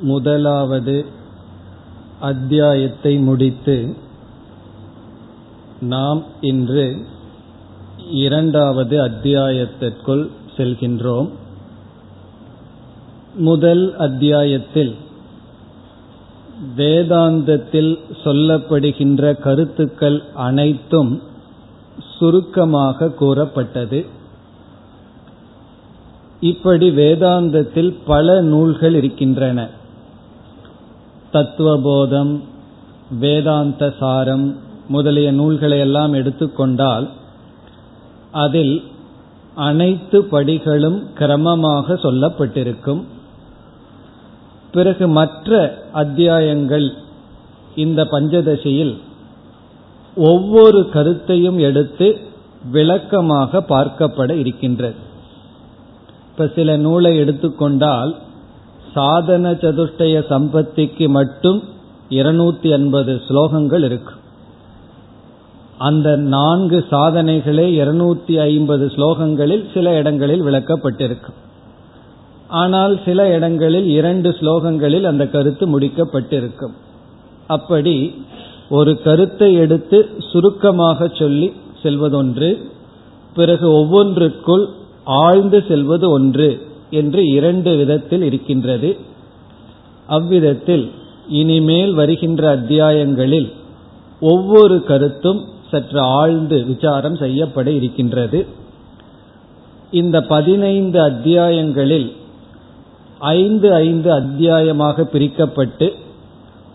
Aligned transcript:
முதலாவது 0.00 1.04
அத்தியாயத்தை 2.20 3.16
முடித்து 3.16 3.96
நாம் 5.80 6.22
இன்று 6.40 6.96
இரண்டாவது 8.10 9.00
அத்தியாயத்திற்குள் 9.00 10.30
செல்கின்றோம். 10.56 11.30
முதல் 13.34 13.96
அத்தியாயத்தில் 13.96 14.94
வேதாந்தத்தில் 16.76 17.98
சொல்லப்படுகின்ற 18.24 19.38
கருத்துக்கள் 19.38 20.22
அனைத்தும் 20.34 21.22
சுருக்கமாக 22.18 23.10
கூறப்பட்டது. 23.10 24.06
இப்படி 26.40 26.90
வேதாந்தத்தில் 26.90 27.96
பல 28.06 28.40
நூல்கள் 28.40 28.94
இருக்கின்றன. 28.94 29.70
தத்துவபோதம் 31.34 32.32
வேதாந்த 33.20 33.92
சாரம் 33.98 34.46
முதலிய 34.88 35.32
நூல்களை 35.32 35.78
எல்லாம் 35.78 36.12
எடுத்துக்கொண்டால் 36.12 37.06
அதில் 38.44 38.74
அனைத்து 39.54 40.18
படிகளும் 40.30 40.98
கிரமமாக 41.18 41.96
சொல்லப்பட்டிருக்கும். 42.02 43.02
பிறகு 44.72 45.08
மற்ற 45.08 45.50
அத்தியாயங்கள் 45.92 46.86
இந்த 47.74 48.00
பஞ்சதசியில் 48.04 48.94
ஒவ்வொரு 50.16 50.80
கருத்தையும் 50.88 51.58
எடுத்து 51.58 52.08
விளக்கமாக 52.72 53.64
பார்க்கப்பட 53.68 54.30
இருக்கின்றது. 54.30 54.98
இப்ப 56.30 56.46
சில 56.54 56.76
நூலை 56.76 57.12
எடுத்துக்கொண்டால் 57.16 58.12
சாதன 58.94 59.52
சதுஷ்டய 59.62 60.16
சம்பத்திக்கு 60.28 61.06
மட்டும் 61.08 61.60
இருநூத்தி 62.18 62.68
ஐம்பது 62.78 63.12
ஸ்லோகங்கள் 63.28 63.84
இருக்கு. 63.88 64.14
அந்த 65.78 66.08
நான்கு 66.34 66.78
சாதனைகளே 66.90 67.66
இருநூத்தி 67.80 68.34
ஐம்பது 68.50 68.84
ஸ்லோகங்களில் 68.96 69.64
சில 69.74 69.94
இடங்களில் 70.00 70.42
விளக்கப்பட்டிருக்கும் 70.42 71.38
ஆனால் 72.60 72.94
சில 73.04 73.20
இடங்களில் 73.36 73.86
இரண்டு 73.98 74.30
ஸ்லோகங்களில் 74.40 75.06
அந்த 75.10 75.24
கருத்து 75.26 75.64
முடிக்கப்பட்டிருக்கும் 75.72 76.74
அப்படி 77.46 77.96
ஒரு 78.68 78.92
கருத்தை 79.02 79.48
எடுத்து 79.54 79.98
சுருக்கமாக 80.30 81.08
சொல்லி 81.20 81.48
செல்வதொன்று 81.82 82.50
பிறகு 83.34 83.66
ஒவ்வொன்றுக்குள் 83.70 84.64
ஆழ்ந்து 85.04 85.58
செல்வது 85.68 86.06
ஒன்று. 86.10 86.48
என்று 86.94 87.22
இரண்டு 87.28 87.70
விதத்தில் 87.76 88.22
இருக்கின்றது. 88.22 88.90
அவ்விதத்தில் 90.08 90.84
இனிமேல் 91.28 91.92
வருகின்ற 91.94 92.42
அத்தியாயங்களில் 92.56 93.48
ஒவ்வொரு 94.20 94.76
கருத்தும் 94.84 95.40
சற்று 95.70 96.00
ஆழ்ந்து 96.18 96.64
விசாரம் 96.64 97.16
செய்யப்பட 97.16 97.68
இருக்கின்றது. 97.70 98.40
இந்த 99.90 100.16
பதினைந்து 100.34 100.98
அத்தியாயங்களில் 101.00 102.08
ஐந்து 103.18 103.68
ஐந்து 103.74 104.12
அத்தியாயமாக 104.12 105.06
பிரிக்கப்பட்டு 105.12 105.88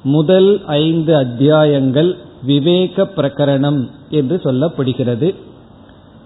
முதல் 0.03 0.51
ஐந்து 0.65 1.11
அத்தியாயங்கள் 1.15 2.11
விவேக 2.43 3.05
பிரகரணம் 3.15 3.81
என்று 4.09 4.35
சொல்லப்படுகிறது. 4.43 5.29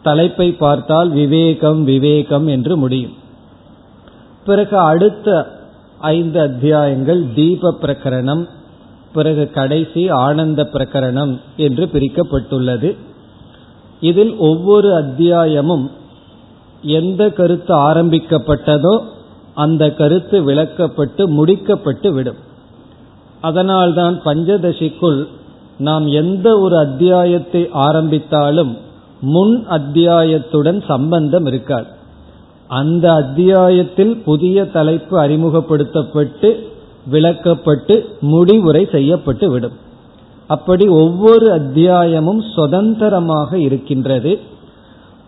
தலைப்பை 0.03 0.47
பார்த்தால் 0.53 1.09
விவேகம் 1.09 1.81
விவேகம் 1.83 2.47
என்று 2.47 2.73
முடியும். 2.77 3.15
பிறகு 4.45 4.77
அடுத்த 4.77 5.47
ஐந்து 5.99 6.41
அத்தியாயங்கள் 6.41 7.33
தீப 7.35 7.75
பிரகரணம் 7.81 8.47
பிறகு 9.13 9.49
கடைசி 9.49 10.09
ஆனந்த 10.09 10.63
பிரகரணம் 10.63 11.39
என்று 11.57 11.89
பிரிக்கப்பட்டுள்ளது. 11.93 12.97
இதில் 13.99 14.35
ஒவ்வொரு 14.35 14.95
அத்தியாயமும் 14.95 15.91
எந்த 16.81 17.29
கருத்து 17.29 17.77
ஆரம்பிக்கப்பட்டதோ 17.77 19.03
அந்த 19.55 19.91
கருத்து 19.91 20.51
விளக்கப்பட்டு 20.51 21.23
முடிக்கப்பட்டு 21.29 22.13
விடும். 22.13 22.35
அதனால்தான் 23.41 24.21
பஞ்சதசிக்குள் 24.25 25.27
நாம் 25.77 26.07
எந்த 26.07 26.59
ஒரு 26.59 26.77
அத்தியாயத்தை 26.77 27.69
ஆரம்பித்தாலும் 27.71 28.77
முன் 29.21 29.65
அத்தியாயத்துடன் 29.69 30.85
சம்பந்தம் 30.85 31.45
இருக்காது. 31.45 32.01
அந்த 32.67 33.13
அத்தியாயத்தில் 33.13 34.17
புதிய 34.17 34.65
தலைப்பு 34.65 35.19
அறிமுகப்படுத்தப்பட்டு 35.19 36.71
விளக்கப்பட்டு 37.11 38.05
முடிவுரை 38.19 38.87
செய்யப்பட்டு 38.91 39.49
விடும். 39.49 39.71
அப்படி 40.47 40.87
ஒவ்வொரு 40.87 41.51
அத்தியாயமும் 41.51 42.41
சுதந்திரமாக 42.55 43.57
இருக்கின்றது. 43.57 44.39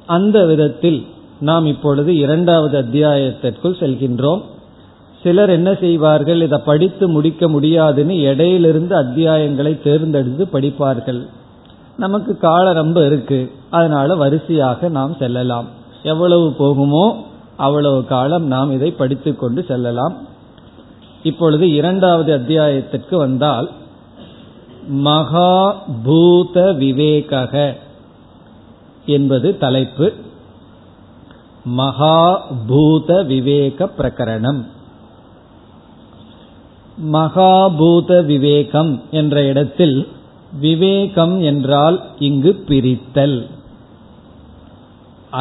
அந்த 0.05 0.45
விதத்தில் 0.45 1.05
நாம் 1.39 1.65
இப்பொழுது 1.65 2.15
இரண்டாவது 2.15 2.81
அத்தியாயத்திற்குள் 2.81 3.79
செல்கின்றோம். 3.79 4.41
சிலர் 5.23 5.49
என்ன 5.49 5.73
செய்வார்கள் 5.73 6.41
இதை 6.41 6.59
படித்து 6.65 7.07
முடிக்க 7.07 7.49
முடியாதுன்னு 7.49 8.13
இடையிலிருந்து 8.13 8.93
அத்தியாயங்களை 8.95 9.83
தேர்ந்தெடுத்து 9.83 10.59
படிப்பார்கள். 10.59 11.27
நமக்கு 11.97 12.37
கால 12.37 12.73
ரொம்ப 12.73 13.05
இருக்கு 13.05 13.51
அதனால 13.69 14.15
வரிசையாக 14.15 14.89
நாம் 14.89 15.15
செல்லலாம். 15.19 15.83
எவ்வளவு 16.05 16.55
போகுமோ 16.59 17.05
அவ்வளவு 17.57 18.05
காலம் 18.05 18.45
நாம் 18.45 18.71
இதை 18.71 18.91
படித்துக்கொண்டு 18.91 19.63
செல்லலாம். 19.63 20.15
இப்பொழுது 21.23 21.73
இரண்டாவது 21.73 22.33
அத்தியாயத்திற்கு 22.33 23.17
வந்தால் 23.17 23.71
மகாபூத 24.93 26.77
விவேக 26.77 27.73
என்பது 29.05 29.57
தலைப்பு. 29.57 30.13
மகாபூத 31.77 33.25
விவேக 33.25 33.89
பிரகரணம். 33.97 34.61
மகாபூத 37.13 38.25
விவேகம் 38.25 39.01
என்ற 39.11 39.43
இடத்தில் 39.43 40.07
விவேகம் 40.59 41.41
என்றால் 41.41 41.97
இங்கு 42.19 42.63
பிரித்தல். 42.67 43.37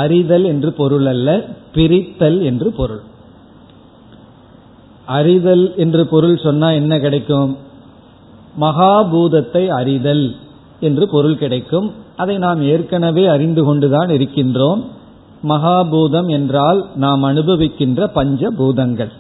அறிதல் 0.03 0.45
என்று 0.45 0.71
பொருள் 0.73 1.07
அல்ல 1.07 1.29
பிரித்தல் 1.75 2.39
என்று 2.43 2.69
பொருள். 2.73 3.03
அறிதல் 5.07 5.65
என்று 5.77 6.03
பொருள் 6.07 6.37
சொன்னா 6.37 6.69
என்ன 6.71 6.93
கிடைக்கும்? 6.99 7.53
மகாபூதத்தை 8.61 9.65
அறிதல் 9.69 10.25
என்று 10.81 11.05
பொருள் 11.09 11.39
கிடைக்கும். 11.39 11.89
அதை 12.17 12.37
நாம் 12.39 12.61
ஏற்கனவே 12.63 13.25
அறிந்து 13.27 13.63
கொண்டுதான் 13.65 14.09
இருக்கின்றோம். 14.09 14.83
மகாபூதம் 15.43 16.29
என்றால் 16.31 16.81
நாம் 16.95 17.23
அனுபவிக்கின்ற 17.25 18.07
பஞ்ச 18.13 18.51
பூதங்கள் 18.51 19.13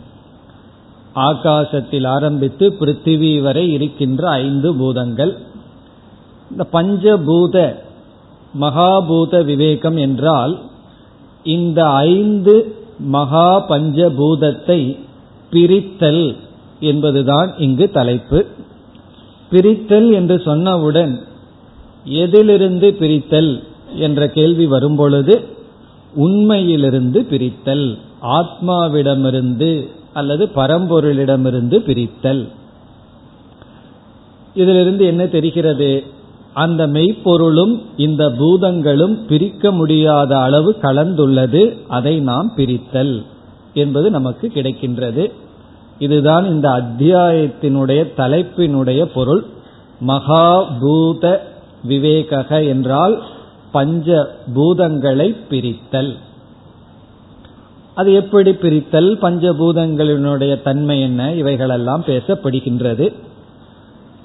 ஆகாசத்தில் 1.14 2.06
ஆரம்பித்து 2.06 2.66
பிருத்திவி 2.80 3.30
வரை 3.42 3.64
இருக்கின்ற 3.72 4.22
ஐந்து 4.44 4.70
பூதங்கள். 4.76 5.32
இந்த 6.50 6.64
பஞ்சபூத 6.72 7.56
மகாபூத 8.60 9.44
விவேகம் 9.44 9.96
என்றால் 9.96 10.60
இந்த 11.42 11.88
ஐந்து 11.88 12.76
மகா 12.98 13.68
பஞ்சபூதத்தை 13.68 14.98
பிரித்தல் 15.50 16.36
என்பதுதான் 16.80 17.54
இங்கு 17.58 17.90
தலைப்பு. 17.90 18.46
பிரித்தல் 19.50 20.12
என்று 20.12 20.36
சொன்னவுடன் 20.36 21.20
எதிலிருந்து 22.04 22.94
பிரித்தல் 22.94 23.62
என்ற 23.96 24.28
கேள்வி 24.28 24.66
வரும்பொழுது 24.66 25.34
உண்மையிலிருந்து 26.14 27.24
பிரித்தல் 27.24 27.98
ஆத்மாவிடமிருந்து 28.22 29.88
அல்லது 30.12 30.50
பரம்பொருளிடமிருந்து 30.56 31.78
பிரித்தல். 31.78 32.48
இதிலிருந்து 34.54 35.06
என்ன 35.06 35.26
தெரிகிறது? 35.26 36.04
அந்த 36.54 36.86
மெய்ப்பொருளும் 36.86 37.82
இந்த 37.96 38.30
பூதங்களும் 38.30 39.26
பிரிக்க 39.26 39.70
முடியாத 39.70 40.38
அளவு 40.38 40.76
கலந்துள்ளது 40.82 41.78
அதை 41.88 42.20
நாம் 42.20 42.52
பிரித்தல் 42.56 43.24
என்பது 43.74 44.10
நமக்கு 44.10 44.50
கிடைக்கின்றது. 44.54 45.30
இதுதான் 45.98 46.46
இந்த 46.46 46.68
அத்தியாயத்தினுடைய 46.68 48.06
தலைப்பினுடைய 48.16 49.04
பொருள். 49.04 49.44
மகாபூத 50.06 51.38
விவேக 51.84 52.66
என்றால் 52.66 53.22
பஞ்ச 53.72 54.36
பூதங்களை 54.54 55.36
பிரித்தல். 55.48 56.16
அது 57.94 58.12
எப்படி 58.12 58.54
பிரித்தல்? 58.54 59.18
பஞ்சபூதங்களினுடைய 59.18 60.62
தன்மை 60.62 61.00
என்ன? 61.00 61.32
இவைகளெல்லாம் 61.32 62.04
பேசப்படுகின்றது. 62.06 63.12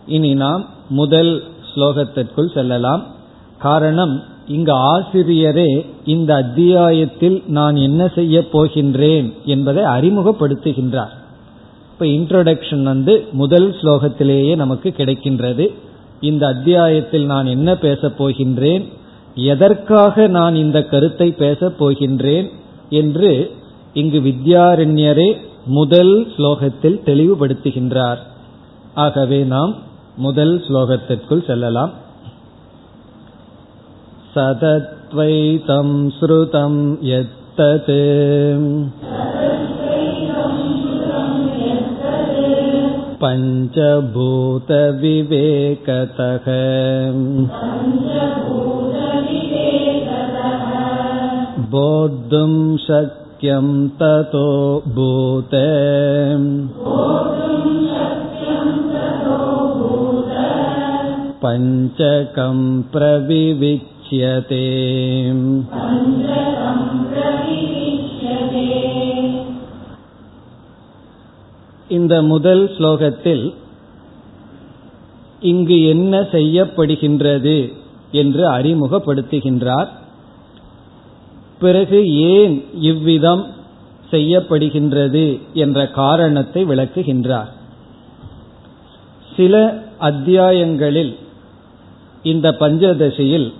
இனி 0.07 0.33
நாம் 0.33 0.65
முதல் 0.89 1.43
ஸ்லோகத்திற்குள் 1.75 2.53
செல்லலாம். 2.53 3.05
காரணம் 3.57 4.23
இங்கு 4.47 4.73
ஆசிரியரே 4.73 5.85
இந்த 6.05 6.35
அத்தியாயத்தில் 6.35 7.43
நான் 7.47 7.75
என்ன 7.75 8.07
செய்ய 8.07 8.45
போகின்றேன் 8.53 9.33
என்பதை 9.45 9.83
அறிமுகப்படுத்துகின்றார். 9.83 11.17
இப்ப 11.91 12.05
இன்ட்ரோடக்ஷன் 12.05 12.83
வந்து 12.83 13.27
முதல் 13.31 13.75
ஸ்லோகத்திலேயே 13.81 14.55
நமக்கு 14.55 14.93
கிடைக்கின்றது. 14.97 15.67
இந்த 16.21 16.47
அத்தியாயத்தில் 16.47 17.25
நான் 17.25 17.45
என்ன 17.45 17.75
பேசப் 17.75 18.23
போகின்றேன் 18.23 18.85
எதற்காக 19.35 20.27
நான் 20.27 20.55
இந்த 20.55 20.83
கருத்தை 20.83 21.31
பேசப் 21.31 21.85
போகின்றேன் 21.85 22.49
என்று 22.89 23.51
இங்கு 23.93 24.19
வித்யாரண்யரே 24.19 25.35
முதல் 25.65 26.27
ஸ்லோகத்தில் 26.37 26.99
தெளிவுபடுத்துகின்றார். 27.05 28.17
ஆகவே 28.93 29.43
நாம் 29.43 29.75
முதல் 30.18 30.54
ஸ்லோகத்திற்குள் 30.66 31.46
செல்லலாம் 31.46 31.94
சதத்வைதம் 34.34 35.96
ஸ்ருதம் 36.18 36.82
எத்தத் 37.18 37.94
पञ्चभूतविवेकतः 43.24 44.76
बोद्धुं 51.74 52.52
शक्यं 52.78 53.68
ततो 54.00 54.48
भूत 54.96 55.54
पञ्चकं 61.42 62.58
प्रविविच्यते 62.92 64.66
இந்த 71.88 72.14
முதல் 72.22 72.62
ஸ்லோகத்தில் 72.76 73.44
இங்கு 75.42 75.76
என்ன 75.84 76.20
செய்யப்படுகின்றது 76.32 77.56
என்று 78.12 78.44
அறிமுகப்படுத்துகின்றார் 78.48 79.90
பிறகு 81.60 81.98
ஏன் 82.34 82.54
இவ்விதம் 82.82 83.44
செய்யப்படுகின்றது 84.10 85.24
என்ற 85.56 85.78
காரணத்தை 85.92 86.62
விளக்குகின்றார் 86.64 87.50
சில 89.36 89.54
அத்தியாயங்களில் 90.00 91.12
இந்த 92.23 92.55
பஞ்சதசியில் 92.59 93.53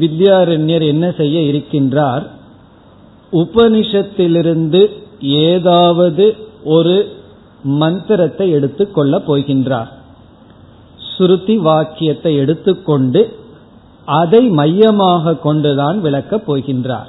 வித்யாரண்யர் 0.00 0.86
என்ன 0.86 1.12
செய்ய 1.16 1.40
இருக்கின்றார்? 1.40 2.26
உபனிஷத்திலிருந்து 3.32 4.88
ஏதாவது 5.20 6.36
ஒரு 6.64 7.12
மந்திரத்தை 7.62 8.50
எடுத்துக்கொள்ள 8.50 9.18
போகின்றார். 9.18 9.88
ஸ்ருதி 11.18 11.56
வாக்கியத்தை 11.56 12.36
எடுத்துக்கொண்டு 12.36 13.36
அதை 14.04 14.48
மையமாக 14.48 15.36
கொண்டுதான் 15.36 16.00
விளக்கப் 16.00 16.52
போகின்றார். 16.52 17.08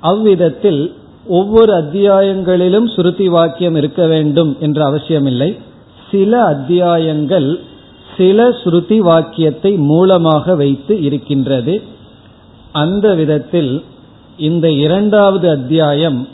அவ்விதத்தில் 0.00 0.94
ஒவ்வொரு 1.26 1.72
அத்தியாயங்களிலும் 1.72 2.86
ஸ்ருதி 2.96 3.26
வாக்கியம் 3.26 3.74
இருக்க 3.74 4.06
வேண்டும் 4.06 4.56
என்ற 4.60 4.84
அவசியமில்லை. 4.84 5.58
சில 6.10 6.44
அத்தியாயங்கள் 6.44 7.60
சில 8.16 8.48
ஸ்ருதி 8.48 8.98
வாக்கியத்தை 8.98 9.76
மூலமாக 9.76 10.54
வைத்து 10.54 11.02
இருக்கின்றது. 11.02 11.82
அந்த 12.72 13.14
விதத்தில் 13.14 13.84
இந்த 14.38 14.70
இரண்டாவது 14.70 15.50
அத்தியாயம் 15.50 16.28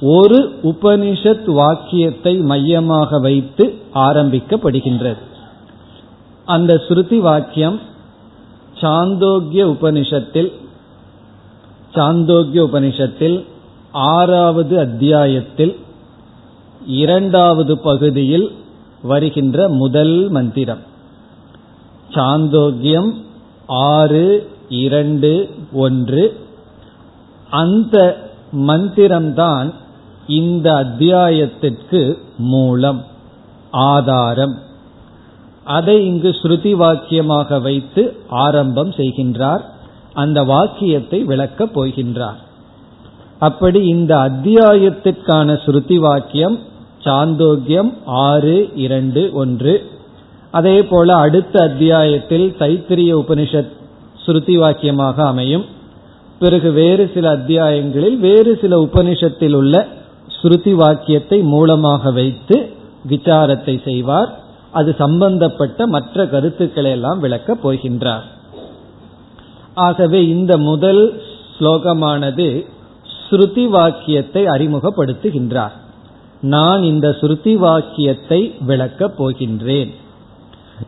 ஒரு 0.00 0.54
உபனிஷத் 0.62 1.50
வாக்கியத்தை 1.50 2.36
மையமாக 2.36 3.18
வைத்து 3.18 3.74
ஆரம்பிக்கப்படுகின்றது. 3.94 5.18
அந்த 6.44 6.74
ஸ்ருதி 6.88 7.18
வாக்கியம் 7.18 7.80
சாந்தோக்கிய 8.80 9.64
உபனிஷத்தில் 9.66 10.52
சாந்தோக்கிய 11.94 12.62
உபனிஷத்தில் 12.64 13.44
ஆறாவது 13.92 14.78
அத்தியாயத்தில் 14.78 15.76
இரண்டாவது 16.86 17.78
பகுதியில் 17.78 18.52
வருகின்ற 19.02 19.68
முதல் 19.68 20.28
மந்திரம். 20.30 20.88
சாந்தோக்கியம் 22.10 23.24
ஆறு 23.66 24.50
இரண்டு 24.68 25.50
ஒன்று. 25.72 26.40
அந்த 27.50 28.16
மந்திரம்தான் 28.56 29.72
இந்த 30.26 30.74
அத்தியாயத்திற்கு 30.74 32.18
மூலம் 32.38 33.04
ஆதாரம். 33.70 34.58
அதை 35.64 36.06
இங்கு 36.06 36.30
ஸ்ருதி 36.30 36.74
வாக்கியமாக 36.74 37.60
வைத்து 37.60 38.16
ஆரம்பம் 38.28 38.90
செய்கின்றார். 38.90 39.60
அந்த 40.12 40.42
வாக்கியத்தை 40.42 41.24
விளக்கப் 41.24 41.80
போகின்றார். 41.80 42.40
அப்படி 43.38 43.86
இந்த 43.86 44.16
அத்தியாயத்திற்கான 44.16 45.58
ஸ்ருதி 45.64 45.96
வாக்கியம் 45.96 46.58
சாந்தோக்கியம் 46.98 47.94
ஆறு 48.04 48.70
இரண்டு 48.74 49.30
ஒன்று. 49.32 49.90
அதே 50.50 50.82
போல 50.82 51.14
அடுத்த 51.14 51.62
அத்தியாயத்தில் 51.62 52.56
தைத்திரிய 52.58 53.12
உபனிஷத் 53.14 53.72
ஸ்ருதி 54.26 54.54
வாக்கியமாக 54.56 55.14
அமையும். 55.14 55.64
பிறகு 56.38 56.70
வேறு 56.70 57.10
சில 57.14 57.36
அத்தியாயங்களில் 57.36 58.16
வேறு 58.16 58.58
சில 58.60 58.88
உபனிஷத்தில் 58.92 59.54
உள்ள 59.54 59.86
ஸ்ருதி 60.42 60.72
வாக்கியத்தை 60.72 61.42
மூலமாக 61.42 62.10
வைத்து 62.10 62.70
விசாரத்தை 63.08 63.82
செய்வார். 63.84 64.38
அது 64.70 64.94
சம்பந்தப்பட்ட 64.98 65.86
மற்ற 65.86 66.26
கருத்துக்களை 66.26 66.90
எல்லாம் 66.90 67.20
விளக்கப் 67.20 67.68
போகின்றார். 67.68 68.22
ஆகவே 69.74 70.28
இந்த 70.28 70.58
முதல் 70.58 71.22
ஸ்லோகமானது 71.58 72.66
ஸ்ருதி 73.30 73.68
வாக்கியத்தை 73.68 74.44
அறிமுகப்படுத்துகின்றார். 74.44 75.72
நான் 76.40 76.82
இந்த 76.82 77.16
ஸ்ருதி 77.20 77.54
வாக்கியத்தை 77.54 78.54
விளக்கப் 78.60 79.22
போகின்றேன். 79.22 79.94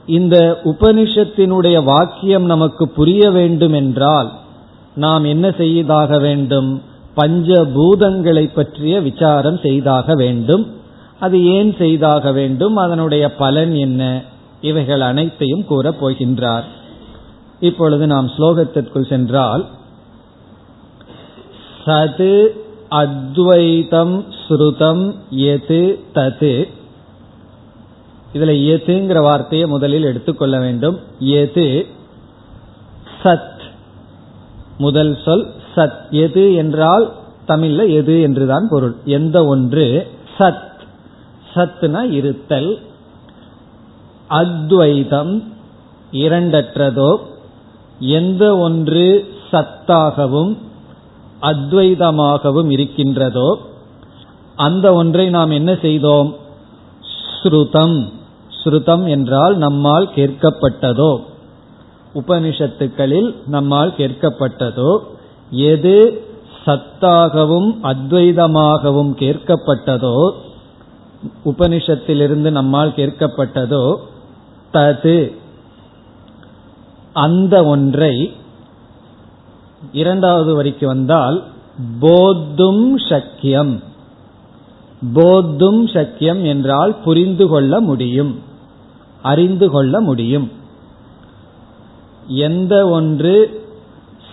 இந்த 0.07 0.61
உபனிஷத்தினுடைய 0.65 1.85
வாக்கியம் 1.85 2.45
நமக்கு 2.45 2.89
புரிய 2.89 3.31
வேண்டும் 3.31 3.73
என்றால் 3.73 4.31
நாம் 4.95 5.25
என்ன 5.25 5.51
செய்தாக 5.51 6.19
வேண்டும்? 6.19 6.83
பஞ்சபூதங்களை 7.17 8.51
பற்றிய 8.55 9.01
விசாரம் 9.01 9.59
செய்தாக 9.63 10.15
வேண்டும். 10.15 10.67
அது 11.21 11.45
ஏன் 11.45 11.75
செய்தாக 11.79 12.33
வேண்டும்? 12.33 12.77
அதனுடைய 12.77 13.35
பலன் 13.35 13.75
என்ன? 13.75 14.23
இவைகள் 14.61 15.01
அனைத்தையும் 15.01 15.65
கூறப் 15.65 16.07
போகின்றார். 16.07 16.65
இப்பொழுது 17.61 18.07
நாம் 18.07 18.27
ஸ்லோகத்திற்குள் 18.27 19.09
சென்றால் 19.09 19.67
சது 21.85 22.47
அத்வைதம் 22.89 24.25
ஸ்ருதம் 24.49 25.15
எது 25.31 25.99
தது 26.15 26.69
இதுல 28.35 28.53
எதுங்கிற 28.75 29.23
வார்த்தையை 29.23 29.69
முதலில் 29.69 30.03
எடுத்துக்கொள்ள 30.03 30.59
வேண்டும். 30.59 30.99
எது 31.19 31.87
சத். 33.23 33.61
முதல் 34.79 35.19
சொல் 35.25 35.53
சத். 35.77 36.11
எது 36.11 36.55
என்றால் 36.55 37.13
தமிழ்ல 37.49 37.91
எது 37.91 38.21
என்றுதான் 38.21 38.67
பொருள். 38.71 38.97
எந்த 39.05 39.45
ஒன்று? 39.45 40.11
சத். 40.39 40.71
சத்னா 41.55 42.11
இருத்தல். 42.11 42.81
அத்வைதம் 44.29 45.53
இரண்டற்றதோ? 46.13 47.19
எந்த 47.99 48.57
ஒன்று 48.57 49.35
சத்தாகவும் 49.53 50.57
அத்வைதமாகவும் 51.43 52.71
இருக்கின்றதோ? 52.71 53.59
அந்த 54.57 54.93
ஒன்றை 54.93 55.31
நாம் 55.31 55.51
என்ன 55.51 55.79
செய்தோம்? 55.83 56.37
ஸ்ருதம். 57.43 58.13
ஸ்ருதம் 58.65 59.09
என்றால் 59.09 59.57
நம்மால் 59.57 60.11
கேட்கப்பட்டதோ. 60.15 61.21
உபனிஷத்துக்களில் 62.15 63.35
நம்மால் 63.47 63.95
கேட்கப்பட்டதோ. 63.97 64.99
எது 65.51 66.27
சத்தாகவும் 66.67 67.71
அத்வைதமாகவும் 67.83 69.13
கேட்கப்பட்டதோ 69.19 70.33
உபனிஷத்திலிருந்து 71.45 72.51
நம்மால் 72.51 72.91
கேட்கப்பட்டதோ 72.91 73.97
தது. 74.73 75.33
அந்த 77.13 77.65
ஒன்றை 77.65 78.33
இரண்டாவது 79.93 80.55
வரிக்கு 80.55 80.87
வந்தால் 80.87 81.45
போத்தும் 82.01 82.95
சக்கியம். 83.09 83.83
போத்தும் 85.15 85.81
சக்கியம் 85.93 86.43
என்றால் 86.45 86.97
புரிந்து 86.97 87.49
கொள்ள 87.49 87.81
முடியும். 87.81 88.51
அறிந்து 89.23 89.71
கொள்ள 89.71 90.01
முடியும். 90.01 90.51
எந்த 92.27 92.89
ஒன்று 92.89 93.35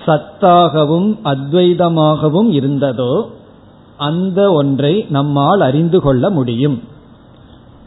சத்தாகவும் 0.05 1.09
அத்வைதமாகவும் 1.23 2.49
இருந்ததோ 2.49 3.29
அந்த 3.97 4.51
ஒன்றை 4.51 5.05
நம்மால் 5.09 5.61
அறிந்து 5.61 5.99
கொள்ள 5.99 6.29
முடியும். 6.29 6.83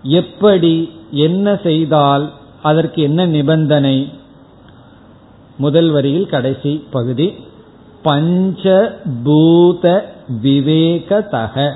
எப்படி 0.02 0.90
என்ன 1.10 1.56
செய்தால் 1.62 2.30
அதற்கு 2.62 3.02
என்ன 3.02 3.26
நிபந்தனை? 3.26 4.12
முதல் 5.56 5.90
வரியில் 5.90 6.26
கடைசி 6.26 6.84
பகுதி 6.90 7.34
பஞ்சபூத 8.04 10.00
விவேகதக 10.42 11.72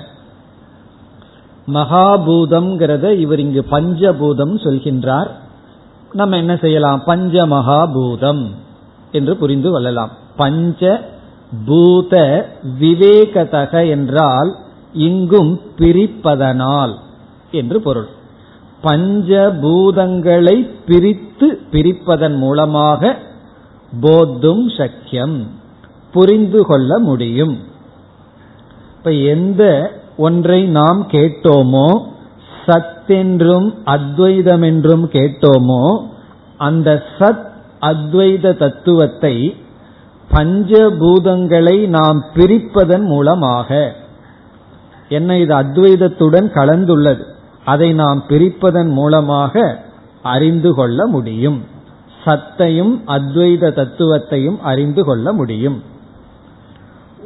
மகாபூதம்ங்கிறத 1.73 3.19
இவர் 3.19 3.41
இங்கு 3.41 3.65
பஞ்சபூதம் 3.71 4.55
சொல்கின்றார். 4.65 5.31
நம்ம 6.13 6.37
என்ன 6.37 6.57
செய்யலாம்? 6.57 7.05
பஞ்ச 7.05 7.47
மகாபூதம் 7.47 8.51
என்று 9.13 9.37
புரிந்து 9.37 9.71
கொள்ளலாம். 9.71 10.11
பஞ்ச 10.37 11.09
பூத 11.67 12.49
விவேகதக 12.81 13.89
என்றால் 13.89 14.57
இங்கும் 14.93 15.61
பிரிப்பதனால் 15.77 16.95
என்று 17.51 17.81
பொருள். 17.81 18.09
பஞ்சபூதங்களை 18.83 20.71
பிரித்து 20.87 21.61
பிரிப்பதன் 21.71 22.37
மூலமாக 22.37 23.17
போத்தும் 24.03 24.65
சக்கியம் 24.77 25.47
புரிந்து 26.13 26.63
கொள்ள 26.63 26.99
முடியும். 26.99 27.59
இப்ப 28.97 29.11
எந்த 29.13 29.93
ஒன்றை 30.17 30.67
நாம் 30.67 31.09
கேட்டோமோ 31.11 32.03
சத் 32.67 32.95
என்றும் 33.07 33.75
அத்வைதம் 33.85 34.63
என்றும் 34.63 35.11
கேட்டோமோ 35.11 36.07
அந்த 36.57 37.03
சத் 37.19 37.47
அத்வைத 37.81 38.57
தத்துவத்தை 38.57 39.57
பஞ்சபூதங்களை 40.33 41.87
நாம் 41.87 42.25
பிரிப்பதன் 42.35 43.05
மூலமாக 43.05 43.97
என்ன 45.09 45.39
இது 45.39 45.55
அத்வைதத்துடன் 45.55 46.49
கலந்துள்ளது 46.55 47.25
அதை 47.65 47.93
நாம் 47.93 48.25
பிரிப்பதன் 48.29 48.89
மூலமாக 48.89 49.85
அறிந்து 50.23 50.75
கொள்ள 50.75 51.07
முடியும். 51.07 51.65
சத்தையும் 52.25 53.03
அத்வைத 53.07 53.71
தத்துவத்தையும் 53.71 54.59
அறிந்து 54.61 55.05
கொள்ள 55.05 55.33
முடியும். 55.33 55.83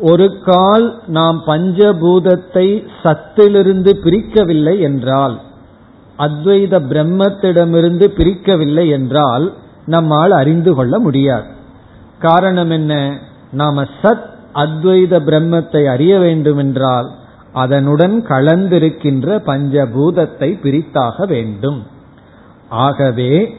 ஒரு 0.00 0.38
கால் 0.44 1.02
நாம் 1.06 1.42
பஞ்சபூதத்தை 1.46 2.84
சத்திலிருந்து 3.02 3.96
பிரிக்கவில்லை 4.04 4.80
என்றால் 4.80 5.40
அத்வைத 6.18 6.80
பிரம்மத்திடமிருந்து 6.88 8.06
பிரிக்கவில்லை 8.16 8.90
என்றால் 8.90 9.52
நம்மால் 9.86 10.30
அறிந்து 10.30 10.74
கொள்ள 10.74 10.98
முடியாது. 10.98 11.44
காரணம் 12.18 12.70
என்ன? 12.70 13.18
நாம 13.52 13.82
சத் 13.82 14.28
அத்வைத 14.54 15.20
பிரம்மத்தை 15.20 15.88
அறிய 15.88 16.18
வேண்டுமென்றால் 16.18 17.10
அதனுடன் 17.52 18.24
கலந்திருக்கின்ற 18.28 19.26
பஞ்சபூதத்தை 19.46 20.50
பிரித்தாக 20.62 21.26
வேண்டும். 21.26 21.86
ஆகவே 22.68 23.56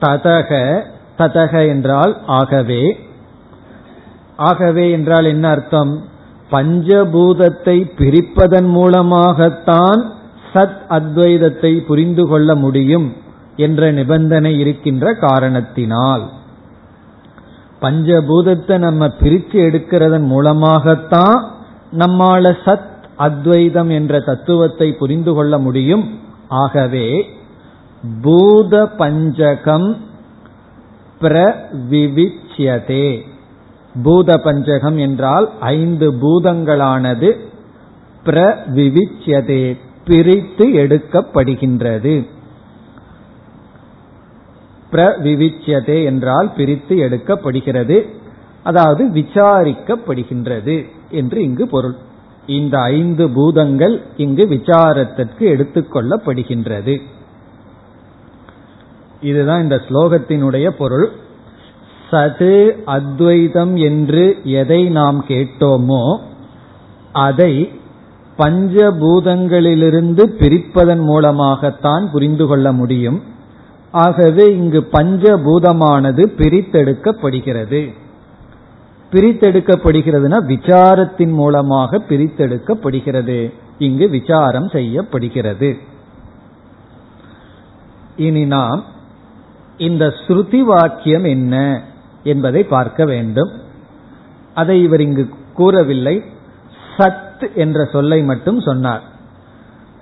ததக 0.00 0.82
ததக 1.18 1.68
என்றால் 1.68 2.16
ஆகவே 2.26 3.05
ஆகவே 4.36 4.90
என்றால் 4.90 5.24
என்ன 5.24 5.48
அர்த்தம்? 5.48 6.04
பஞ்சபூதத்தை 6.50 7.90
பிரிப்பதன் 7.98 8.66
மூலமாகத்தான் 8.66 10.14
சத் 10.54 10.78
அத்வைதத்தை 10.88 11.84
புரிந்து 11.84 12.26
கொள்ள 12.26 12.54
முடியும் 12.54 13.12
என்ற 13.56 13.92
நிபந்தனை 13.92 14.58
இருக்கின்ற 14.58 15.14
காரணத்தினால். 15.14 16.30
பஞ்சபூதத்தை 17.82 18.78
நம்ம 18.78 19.08
பிரித்து 19.08 19.60
எடுக்கிறதன் 19.60 20.20
மூலமாகத்தான் 20.20 21.50
நம்மால 21.98 22.56
சத் 22.64 22.94
அத்வைதம் 23.16 23.90
என்ற 23.90 24.20
தத்துவத்தை 24.20 24.92
புரிந்து 24.92 25.34
கொள்ள 25.34 25.58
முடியும். 25.58 26.18
ஆகவே 26.48 27.28
பூத 28.22 28.90
பஞ்சகம் 28.98 29.96
பிரவிவிச்சியதே. 31.20 33.26
பூத 34.02 34.36
பஞ்சகம் 34.44 34.98
என்றால் 34.98 35.50
ஐந்து 35.60 36.12
பூதங்களானது 36.12 37.36
பிரவிவிச்சியதே 38.24 39.76
பிரித்து 40.04 40.64
எடுக்கப்படுகின்றது. 40.68 42.26
பிரவிவிச்சியதே 44.92 46.04
என்றால் 46.04 46.52
பிரித்து 46.56 46.96
எடுக்கப்படுகிறது 46.96 48.06
அதாவது 48.62 49.04
விசாரிக்கப்படுகின்றது 49.04 50.86
என்று 51.10 51.42
இங்கு 51.42 51.66
பொருள். 51.66 51.96
இந்த 52.46 52.78
ஐந்து 52.78 53.28
பூதங்கள் 53.28 54.02
இங்கு 54.16 54.44
விசாரத்திற்கு 54.46 55.44
எடுத்துக்கொள்ளப்படுகின்றது 55.54 57.00
இதுதான் 59.20 59.62
இந்த 59.62 59.82
ஸ்லோகத்தினுடைய 59.88 60.68
பொருள். 60.68 61.12
சது 62.10 62.70
அத்வைதம் 62.84 63.76
என்று 63.76 64.36
எதை 64.44 64.88
நாம் 64.88 65.24
கேட்டோமோ 65.28 66.18
அதை 67.12 67.70
பஞ்சபூதங்களிலிருந்து 68.38 70.24
பிரிப்பதன் 70.38 71.02
மூலமாகத்தான் 71.02 72.10
புரிந்து 72.10 72.46
கொள்ள 72.46 72.72
முடியும். 72.72 73.22
ஆகவே 73.90 74.44
இங்கு 74.44 74.88
பஞ்சபூதமானது 74.92 76.22
பிரித்தெடுக்கப்படுகிறது. 76.36 77.94
பிரித்தெடுக்கப்படுகிறதுனா 79.12 80.38
விசாரத்தின் 80.44 81.32
மூலமாக 81.32 82.02
பிரித்தெடுக்கப்படுகிறது. 82.08 83.52
இங்கு 83.78 84.08
விசாரம் 84.08 84.68
செய்யப்படுகிறது. 84.68 85.76
இனி 88.16 88.44
நாம் 88.44 88.84
இந்த 89.78 90.14
ஸ்ருதி 90.26 90.60
வாக்கியம் 90.60 91.24
என்ன? 91.24 91.82
என்பதை 92.26 92.64
பார்க்க 92.64 93.04
வேண்டும். 93.04 93.50
அதை 94.54 94.82
இவர் 94.82 95.00
இங்கு 95.00 95.28
கூறவில்லை. 95.54 96.24
சத் 96.96 97.54
என்ற 97.54 97.84
சொல்லை 97.84 98.22
மட்டும் 98.22 98.60
சொன்னார். 98.60 99.02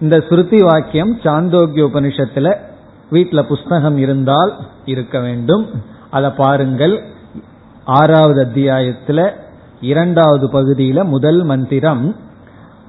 இந்த 0.00 0.18
ஸ்ருதி 0.18 0.60
வாக்கியம் 0.60 1.18
சாந்தோக்கிய 1.20 1.84
உபனிஷத்துல 1.84 2.56
வீட்டில் 3.10 3.44
புஸ்தகம் 3.44 3.98
இருந்தால் 3.98 4.56
இருக்க 4.84 5.20
வேண்டும். 5.20 5.70
அதை 6.10 6.30
பாருங்கள். 6.30 7.02
ஆறாவது 7.84 8.44
அத்தியாயத்துல 8.44 9.30
இரண்டாவது 9.80 10.46
பகுதியில 10.46 11.04
முதல் 11.04 11.42
மந்திரம். 11.42 12.16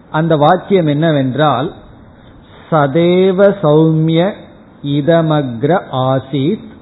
அந்த 0.10 0.36
வாக்கியம் 0.36 0.86
என்னவென்றால் 0.86 1.74
சதேவ 2.72 3.56
சௌமிய 3.64 4.32
இதமக்ர 4.84 5.82
ஆசீத் 5.92 6.74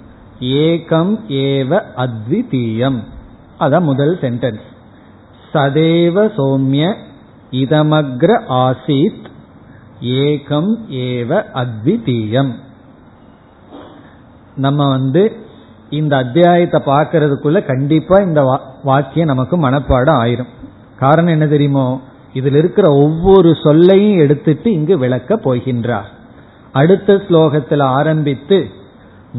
ஏகம் 0.43 1.19
ஏவ 1.27 1.81
அத்விதீயம். 1.97 2.99
அதான் 3.59 3.81
முதல் 3.81 4.17
சென்டென்ஸ் 4.21 4.63
சதேவ 5.53 6.25
சௌமிய 6.37 6.95
இதமக்ர 7.51 8.41
ஆசீத் 8.49 9.25
ஏகம் 10.01 10.71
ஏவ 10.89 11.43
அத்விதீயம். 11.53 12.51
நம்ம 14.55 14.89
வந்து 14.89 15.35
இந்த 15.89 16.17
அத்தியாயத்தை 16.17 16.81
பார்க்கறதுக்குள்ள 16.85 17.65
கண்டிப்பா 17.65 18.17
இந்த 18.17 18.61
வாக்கியம் 18.83 19.27
நமக்கு 19.27 19.57
மனப்பாடம் 19.57 20.19
ஆயிரும். 20.23 20.51
காரணம் 20.99 21.31
என்ன 21.31 21.47
தெரியுமோ? 21.47 22.01
இதில் 22.33 22.55
இருக்கிற 22.55 22.91
ஒவ்வொரு 22.93 23.55
சொல்லையும் 23.63 24.19
எடுத்துட்டு 24.19 24.71
இங்கு 24.71 24.97
விளக்க 24.97 25.35
போகின்றார். 25.35 26.09
அடுத்த 26.71 27.13
ஸ்லோகத்தில் 27.13 27.83
ஆரம்பித்து 27.83 28.69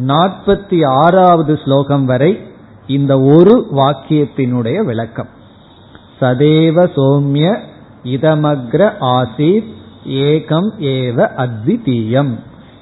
நாற்பத்தி 0.03 0.87
ஆறாவது 0.87 1.59
ஸ்லோகம் 1.65 2.05
வரை 2.05 2.41
இந்த 2.87 3.21
ஒரு 3.21 3.67
வாக்கியத்தினுடைய 3.73 4.85
விளக்கம். 4.85 5.29
சதேவ 6.21 6.89
சோமிய 6.97 7.59
இதமக்ர 8.05 8.93
ஆசீத் 9.01 9.73
ஏகம் 10.09 10.71
ஏவ 10.79 11.29
அத்விதீயம். 11.37 12.39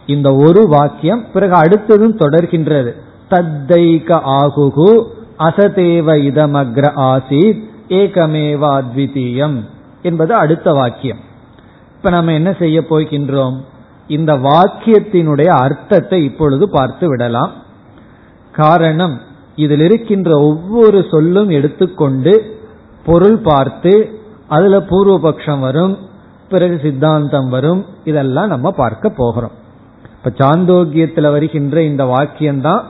இந்த 0.06 0.34
ஒரு 0.34 0.68
வாக்கியம் 0.68 1.26
பிறகு 1.32 1.54
அடுத்ததும் 1.54 2.18
தொடர்கின்றது. 2.18 2.92
தத்தைக 3.30 4.20
ஆகுகு 4.26 5.04
அசதேவ 5.38 6.16
இதமக்ர 6.30 6.90
ஆசீத் 6.96 7.62
ஏகமேவ 7.88 8.82
அத்விதீயம் 8.82 9.64
என்பது 10.02 10.34
அடுத்த 10.34 10.72
வாக்கியம். 10.72 11.18
இப்ப 11.96 12.10
நம்ம 12.10 12.32
என்ன 12.32 12.56
செய்ய 12.58 12.80
போகின்றோம்? 12.80 13.56
இந்த 14.16 14.32
வாக்கியத்தினுடைய 14.46 15.50
அர்த்தத்தை 15.64 16.18
இப்பொழுது 16.24 16.64
பார்த்து 16.68 17.06
விடலாம். 17.08 17.52
காரணம் 18.52 19.14
இதில் 19.56 19.80
இருக்கின்ற 19.80 20.30
ஒவ்வொரு 20.40 20.98
சொல்லும் 21.10 21.50
எடுத்துக்கொண்டு 21.50 22.32
பொருள் 23.04 23.38
பார்த்து 23.48 23.92
அதுல 24.48 24.78
பூர்வபக்ஷம் 24.90 25.58
வரும் 25.58 25.94
பிறகு 26.48 26.76
சித்தாந்தம் 26.82 27.48
வரும் 27.48 27.82
இதெல்லாம் 28.04 28.48
நம்ம 28.48 28.70
பார்க்க 28.70 29.10
போகிறோம். 29.10 29.54
இப்ப 30.16 30.30
சாந்தோக்கியத்தில் 30.40 31.34
வருகின்ற 31.34 31.82
இந்த 31.82 32.02
வாக்கியம்தான் 32.04 32.82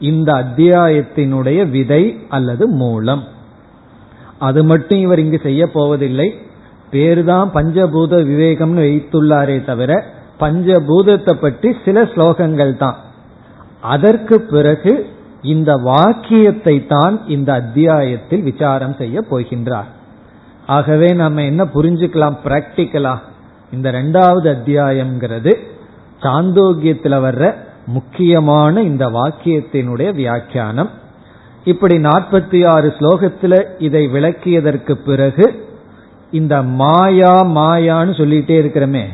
இந்த 0.00 0.30
அத்தியாயத்தினுடைய 0.42 1.60
விதை 1.70 2.02
அல்லது 2.28 2.64
மூலம். 2.80 3.22
அது 4.38 4.60
மட்டும் 4.64 4.98
இவர் 4.98 5.18
இங்கு 5.18 5.40
செய்ய 5.42 5.62
போவதில்லை. 5.70 6.28
பேருதான் 6.92 7.48
பஞ்சபூத 7.54 8.12
விவேகம்னு 8.30 8.84
வைத்துள்ளாரே 8.84 9.56
தவிர 9.64 9.92
பஞ்சபூதத்தை 10.40 11.34
பற்றி 11.34 11.76
சில 11.84 12.02
ஸ்லோகங்கள் 12.02 12.76
தான். 12.76 12.96
அதற்கு 13.80 14.40
பிறகு 14.40 14.92
இந்த 15.42 15.72
வாக்கியத்தை 15.76 16.86
தான் 16.86 17.26
இந்த 17.26 17.52
அத்தியாயத்தில் 17.52 18.42
விசாரம் 18.42 18.94
செய்ய 18.98 19.24
போகின்றார். 19.30 19.88
ஆகவே 20.66 21.08
நம்ம 21.14 21.42
என்ன 21.42 21.64
புரிஞ்சுக்கலாம் 21.64 22.36
பிராக்டிக்கலா? 22.44 23.14
இந்த 23.72 23.90
ரெண்டாவது 23.90 24.48
அத்தியாயம்ங்கிறது 24.56 25.52
சாந்தோக்கியத்தில் 26.22 27.22
வர்ற 27.26 27.54
முக்கியமான 27.86 28.82
இந்த 28.82 29.04
வாக்கியத்தினுடைய 29.06 30.14
வியாக்கியானம். 30.14 30.90
இப்படி 31.64 31.96
நாற்பத்தி 31.98 32.60
ஆறு 32.68 32.94
ஸ்லோகத்துல 32.98 33.54
இதை 33.78 34.08
விளக்கியதற்கு 34.08 34.94
பிறகு 35.04 35.46
இந்த 36.30 36.62
மாயா 36.62 37.34
மாயான்னு 37.56 38.14
சொல்லிட்டே 38.20 38.56
இருக்கிறோமே 38.62 39.04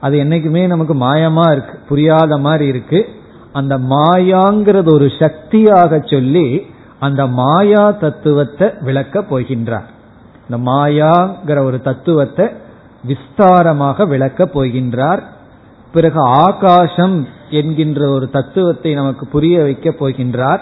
அது 0.00 0.18
என்னைக்குமே 0.18 0.66
நமக்கு 0.66 0.94
மாயமா 0.94 1.52
இருக்கு 1.52 1.78
புரியாத 1.88 2.38
மாதிரி 2.38 2.66
இருக்கு. 2.66 3.08
அந்த 3.52 3.78
மாயாங்கிறது 3.78 4.92
ஒரு 4.92 5.10
சக்தியாக 5.18 6.00
சொல்லி 6.04 6.66
அந்த 6.98 7.26
மாயா 7.26 7.90
தத்துவத்தை 7.90 8.68
விளக்க 8.80 9.20
போகின்றார். 9.20 9.88
இந்த 10.48 10.70
மாயாங்கிற 10.70 11.58
ஒரு 11.64 11.80
தத்துவத்தை 11.80 12.46
விஸ்தாரமாக 13.06 14.06
விளக்க 14.06 14.44
போகின்றார். 14.44 15.22
பிறகு 15.92 16.20
ஆகாசம் 16.20 17.28
என்கின்ற 17.50 18.08
ஒரு 18.08 18.30
தத்துவத்தை 18.30 18.94
நமக்கு 18.94 19.26
புரிய 19.26 19.62
வைக்க 19.62 19.90
போகின்றார். 19.90 20.60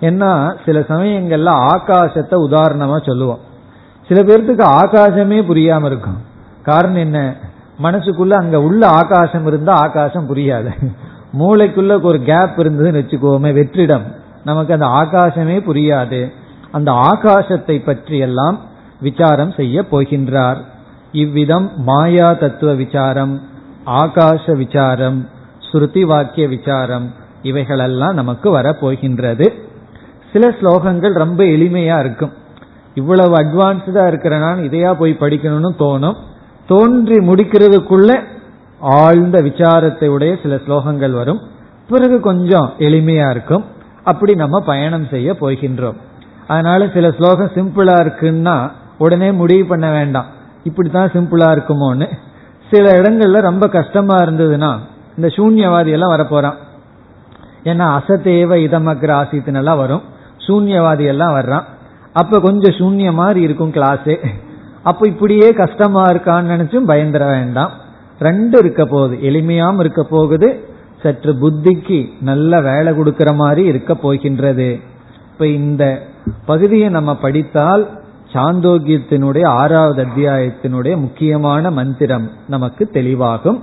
ஏன்னா 0.00 0.30
சில 0.64 0.80
சமயங்கள்ல 0.80 1.50
ஆகாசத்தை 1.72 2.36
உதாரணமா 2.48 3.06
சொல்லுவோம். 3.06 3.42
சில 4.08 4.20
பேர்த்துக்கு 4.22 4.64
ஆகாசமே 4.80 5.38
புரியாம 5.50 5.84
இருக்கும். 5.84 6.18
காரணம் 6.62 7.02
என்ன? 7.06 7.36
மனசுக்குள்ள 7.78 8.30
அங்க 8.30 8.62
உள்ள 8.62 8.86
ஆகாசம் 8.86 9.46
இருந்தா 9.46 9.72
ஆகாசம் 9.72 10.34
புரியாது. 10.34 10.70
மூளைக்குள்ள 11.38 12.02
ஒரு 12.02 12.22
கேப் 12.22 12.58
இருந்ததுன்னு 12.58 13.00
வச்சுக்கோமே 13.00 13.52
வெற்றிடம். 13.52 14.02
நமக்கு 14.44 14.72
அந்த 14.72 14.86
ஆகாசமே 14.86 15.56
புரியாது. 15.66 16.32
அந்த 16.70 16.92
ஆகாசத்தை 16.92 17.84
பற்றி 17.84 18.18
எல்லாம் 18.18 18.60
விசாரம் 19.00 19.52
செய்ய 19.52 19.84
போகின்றார். 19.90 20.56
இவ்விதம் 21.12 21.70
மாயா 21.76 22.32
தத்துவ 22.32 22.74
விசாரம் 22.74 23.40
ஆகாச 23.86 24.56
விசாரம் 24.56 25.28
ஸ்ருதி 25.72 26.02
வாக்கிய 26.06 26.48
விசாரம் 26.48 27.12
இவைகளெல்லாம் 27.42 28.14
நமக்கு 28.14 28.58
வரப்போகின்றது. 28.58 29.52
சில 30.32 30.48
ஸ்லோகங்கள் 30.48 31.12
ரொம்ப 31.12 31.44
எளிமையா 31.44 32.00
இருக்கும். 32.00 32.32
இவ்வளவு 32.94 33.36
அட்வான்ஸ்டா 33.36 34.02
இருக்கிறனால 34.12 34.62
இதையா 34.68 34.92
போய் 34.92 35.16
படிக்கணும்னு 35.20 35.70
தோணும். 35.78 36.16
தோன்றி 36.66 37.16
முடிக்கிறதுக்குள்ள 37.16 38.22
ஆழ்ந்த 38.80 39.42
விசாரத்தை 39.42 40.06
உடைய 40.06 40.38
சில 40.42 40.54
ஸ்லோகங்கள் 40.54 41.10
வரும். 41.10 41.40
பிறகு 41.88 42.20
கொஞ்சம் 42.20 42.72
எளிமையா 42.78 43.30
இருக்கும். 43.30 43.64
அப்படி 44.02 44.34
நம்ம 44.34 44.60
பயணம் 44.60 45.06
செய்ய 45.10 45.32
போகின்றோம். 45.32 45.96
அதனால 46.46 46.90
சில 46.94 47.12
ஸ்லோகம் 47.12 47.50
சிம்பிளா 47.54 47.90
இருக்குன்னா 47.90 48.70
உடனே 48.98 49.32
முடிவு 49.32 49.64
பண்ண 49.64 49.90
வேண்டாம். 49.90 50.26
இப்படித்தான் 50.64 51.10
சிம்பிளா 51.10 51.52
இருக்குமோன்னு. 51.52 52.08
சில 52.70 53.00
இடங்கள்ல 53.00 53.40
ரொம்ப 53.40 53.68
கஷ்டமா 53.68 54.16
இருந்ததுன்னா 54.16 54.76
இந்த 55.16 55.28
சூன்யவாதி 55.28 55.86
எல்லாம் 55.86 56.10
வரப்போறான். 56.10 56.54
ஏன்னா 57.64 58.00
அசதேவ 58.00 58.56
இதமக்ர 58.56 59.54
எல்லாம் 59.54 59.78
வரும். 59.78 60.02
சூன்யவாதி 60.46 61.06
எல்லாம் 61.06 61.34
வர்றான். 61.34 61.62
அப்ப 62.12 62.40
கொஞ்சம் 62.40 62.72
சூன்ய 62.72 63.12
மாதிரி 63.12 63.40
இருக்கும் 63.40 63.72
கிளாஸே 63.72 64.26
அப்ப 64.82 65.08
இப்படியே 65.08 65.50
கஷ்டமா 65.50 66.10
இருக்கான்னு 66.10 66.52
நினைச்சும் 66.54 66.88
பயந்துட 66.88 67.30
வேண்டாம். 67.30 67.70
ரெண்டு 68.18 68.58
இருக்க 68.58 68.86
போகுது. 68.86 69.16
எளிமையாம் 69.16 69.78
இருக்க 69.78 70.04
போகுது. 70.04 70.68
சற்று 71.02 71.32
புத்திக்கு 71.34 72.08
நல்ல 72.20 72.60
வேலை 72.60 72.96
கொடுக்கிற 72.96 73.32
மாதிரி 73.32 73.66
இருக்க 73.66 73.94
போகின்றது. 73.94 74.80
இப்ப 75.32 75.46
இந்த 75.46 76.02
பகுதியை 76.46 76.88
நம்ம 76.88 77.16
படித்தால் 77.16 78.00
சாந்தோக்கியத்தினுடைய 78.32 79.46
ஆறாவது 79.46 80.04
அத்தியாயத்தினுடைய 80.04 80.96
முக்கியமான 80.96 81.70
மந்திரம் 81.70 82.30
நமக்கு 82.48 82.90
தெளிவாகும். 82.92 83.60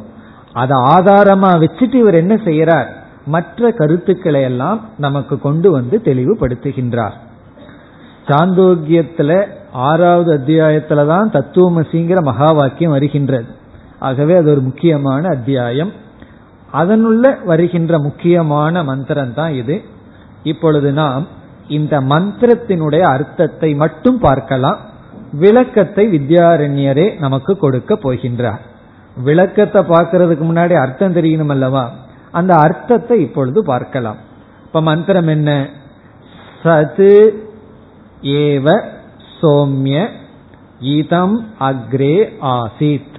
அதை 0.54 0.78
ஆதாரமா 0.78 1.66
வச்சுட்டு 1.66 1.94
இவர் 1.94 2.14
என்ன 2.14 2.36
செய்யறார்? 2.36 2.86
மற்ற 3.26 3.72
கருத்துக்களை 3.72 4.42
எல்லாம் 4.42 4.80
நமக்கு 4.98 5.40
கொண்டு 5.40 5.72
வந்து 5.72 6.02
தெளிவுபடுத்துகின்றார். 6.04 7.14
சாந்தோக்கியத்துல 8.30 9.48
ஆறாவது 9.72 10.38
அத்தியாயத்துல 10.38 11.08
தான் 11.08 11.32
தத்துவமசிங்கிற 11.32 12.22
மகா 12.22 12.52
வாக்கியம் 12.52 12.92
வருகின்றது. 12.92 13.46
ஆகவே 14.00 14.36
அது 14.36 14.52
ஒரு 14.52 14.62
முக்கியமான 14.62 15.28
அத்தியாயம். 15.28 15.92
அதனுள்ள 16.74 17.46
வருகின்ற 17.46 18.00
முக்கியமான 18.00 18.84
மந்திரம் 18.84 19.34
தான் 19.34 19.54
இது. 19.54 19.82
இப்பொழுது 20.44 20.92
நாம் 20.92 21.28
இந்த 21.68 22.02
மந்திரத்தினுடைய 22.02 23.02
அர்த்தத்தை 23.02 23.74
மட்டும் 23.74 24.20
பார்க்கலாம். 24.20 24.80
விளக்கத்தை 25.32 26.08
வித்யாரண்யரே 26.08 27.20
நமக்கு 27.20 27.58
கொடுக்க 27.58 27.96
போகின்றார். 27.96 28.62
விளக்கத்தை 29.24 29.82
பார்க்கறதுக்கு 29.84 30.46
முன்னாடி 30.50 30.74
அர்த்தம் 30.74 31.16
தெரியணும் 31.16 31.50
அல்லவா? 31.50 31.90
அந்த 32.32 32.56
அர்த்தத்தை 32.56 33.22
இப்பொழுது 33.22 33.64
பார்க்கலாம். 33.66 34.18
இப்ப 34.66 34.82
மந்திரம் 34.82 35.28
என்ன? 35.28 35.68
சது 36.64 37.12
ஏவ 38.22 38.84
சோம்ய 39.42 40.08
இதம் 40.80 41.48
அக்ரே 41.60 42.30
ஆசித். 42.42 43.18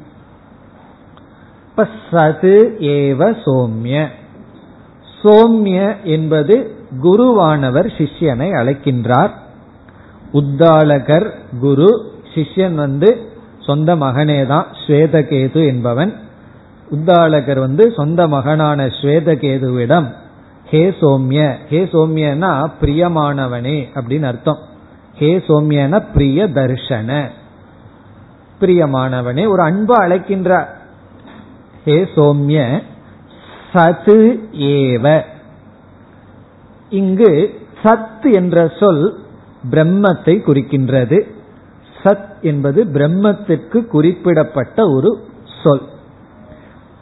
இப்ப 1.69 1.89
சது 2.11 2.55
ஏவ 2.79 3.37
சோம்ய. 3.47 4.07
சோம்ய 5.23 5.97
என்பது 6.03 6.75
குருவானவர் 7.03 7.89
சிஷ்யனை 7.99 8.49
அழைக்கின்றார். 8.53 9.31
உத்தாலகர் 10.33 11.35
குரு 11.61 12.13
சிஷ்யன் 12.35 12.75
வந்து 12.75 13.29
சொந்த 13.61 13.97
மகனே 13.97 14.47
தான் 14.47 14.67
ஸ்வேதகேது 14.87 15.67
என்பவன். 15.67 16.15
உத்தாலகர் 16.91 17.59
வந்து 17.59 17.93
சொந்த 17.93 18.29
மகனான 18.29 18.87
ஸ்வேதகேதுவிடம் 18.87 20.15
ஹே 20.67 20.91
சோம்ய 20.91 21.55
ஹே 21.69 21.85
சோம்யனா 21.85 22.71
பிரியமானவனே 22.81 23.89
அப்படின்னு 23.95 24.23
அர்த்தம். 24.23 24.59
ஹே 25.21 25.37
சோமியன 25.37 26.05
பிரிய 26.13 26.45
தர்ஷன 26.47 27.29
பிரியமானவனே 28.61 29.49
ஒரு 29.49 29.63
அன்பு 29.63 29.95
அழைக்கின்றார் 29.97 30.67
ஹே 31.85 32.09
சோமிய 32.15 32.83
சது 33.73 34.39
ஏவ. 34.53 35.21
இங்கு 36.91 37.61
சத் 37.83 38.33
என்ற 38.33 38.73
சொல் 38.81 39.19
பிரம்மத்தை 39.71 40.37
குறிக்கின்றது. 40.47 41.21
சத் 42.03 42.41
என்பது 42.43 42.85
பிரம்மத்திற்கு 42.85 43.87
குறிப்பிடப்பட்ட 43.87 44.91
ஒரு 44.91 45.25
சொல். 45.63 45.83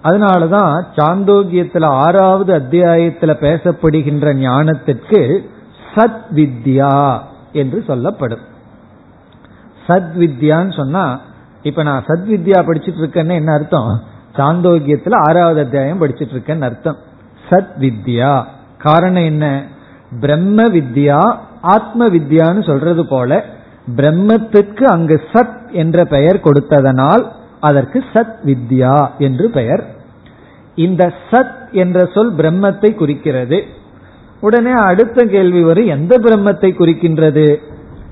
அதனாலதான் 0.04 0.84
சாந்தோக்கியத்தில் 0.96 1.84
ஆறாவது 1.84 2.54
அத்தியாயத்தில் 2.54 3.40
பேசப்படுகின்ற 3.40 4.34
ஞானத்திற்கு 4.34 5.48
சத் 5.94 6.26
வித்யா. 6.34 7.20
என்று 7.52 7.84
சொல்லப்படும். 7.86 8.40
சத் 9.86 10.10
வித்யான்னு 10.18 10.76
சொன்னா 10.76 11.20
இப்ப 11.62 11.82
நான் 11.82 12.04
சத் 12.04 12.30
வித்யா 12.30 12.66
படிச்சுட்டு 12.66 13.02
இருக்கேன்னு 13.02 13.32
என்ன 13.32 13.52
அர்த்தம்? 13.52 14.02
சாந்தோக்கியத்துல 14.36 15.14
ஆறாவது 15.14 15.60
அத்தியாயம் 15.60 16.02
படிச்சுட்டு 16.02 16.34
இருக்கேன்னு 16.34 16.60
அர்த்தம். 16.60 16.96
சத் 17.50 17.68
வித்யா 17.80 18.44
காரணம் 18.78 19.24
என்ன? 19.24 19.64
பிரம்ம 20.20 20.62
வித்யா 20.62 21.36
ஆத்ம 21.60 22.08
வித்யான்னு 22.08 22.66
சொல்றது 22.66 23.06
போல 23.06 23.44
பிரம்மத்துக்கு 23.96 24.82
அங்கு 24.82 25.22
சத் 25.32 25.70
என்ற 25.70 26.04
பெயர் 26.04 26.40
கொடுத்ததனால் 26.40 27.30
அதற்கு 27.60 28.04
சத் 28.12 28.34
வித்யா 28.44 29.10
என்று 29.18 29.50
பெயர். 29.50 29.86
இந்த 30.74 31.12
சத் 31.30 31.70
என்ற 31.72 32.10
சொல் 32.14 32.34
பிரம்மத்தை 32.34 32.94
குறிக்கிறது. 32.94 33.64
உடனே 34.40 34.70
அடுத்த 34.70 35.24
கேள்வி 35.24 35.62
வரும். 35.62 35.86
எந்த 35.86 36.18
பிரம்மத்தை 36.18 36.70
குறிக்கின்றது? 36.78 37.56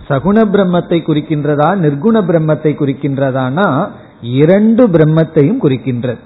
சகுண 0.08 0.38
பிரம்மத்தை 0.54 0.98
குறிக்கின்றதா? 1.02 1.68
நிர்குண 1.76 2.20
பிரம்மத்தை 2.30 2.72
குறிக்கின்றதானா? 2.76 3.88
இரண்டு 4.22 4.88
பிரம்மத்தையும் 4.88 5.60
குறிக்கின்றது. 5.62 6.18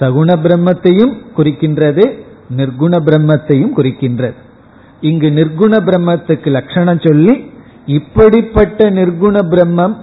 சகுண 0.00 0.36
பிரம்மத்தையும் 0.44 1.14
குறிக்கின்றது 1.36 2.04
நிர்குண 2.56 2.98
பிரம்மத்தையும் 3.08 3.72
குறிக்கின்றது. 3.76 4.34
இங்கு 5.00 5.28
நிர்குண 5.30 5.74
பிரம்மத்துக்கு 5.88 6.50
லட்சணம் 6.50 7.00
சொல்லி 7.04 7.50
இப்படிப்பட்ட 7.86 8.90
நிர்குண 8.90 9.36
பிரம்மம் 9.50 9.96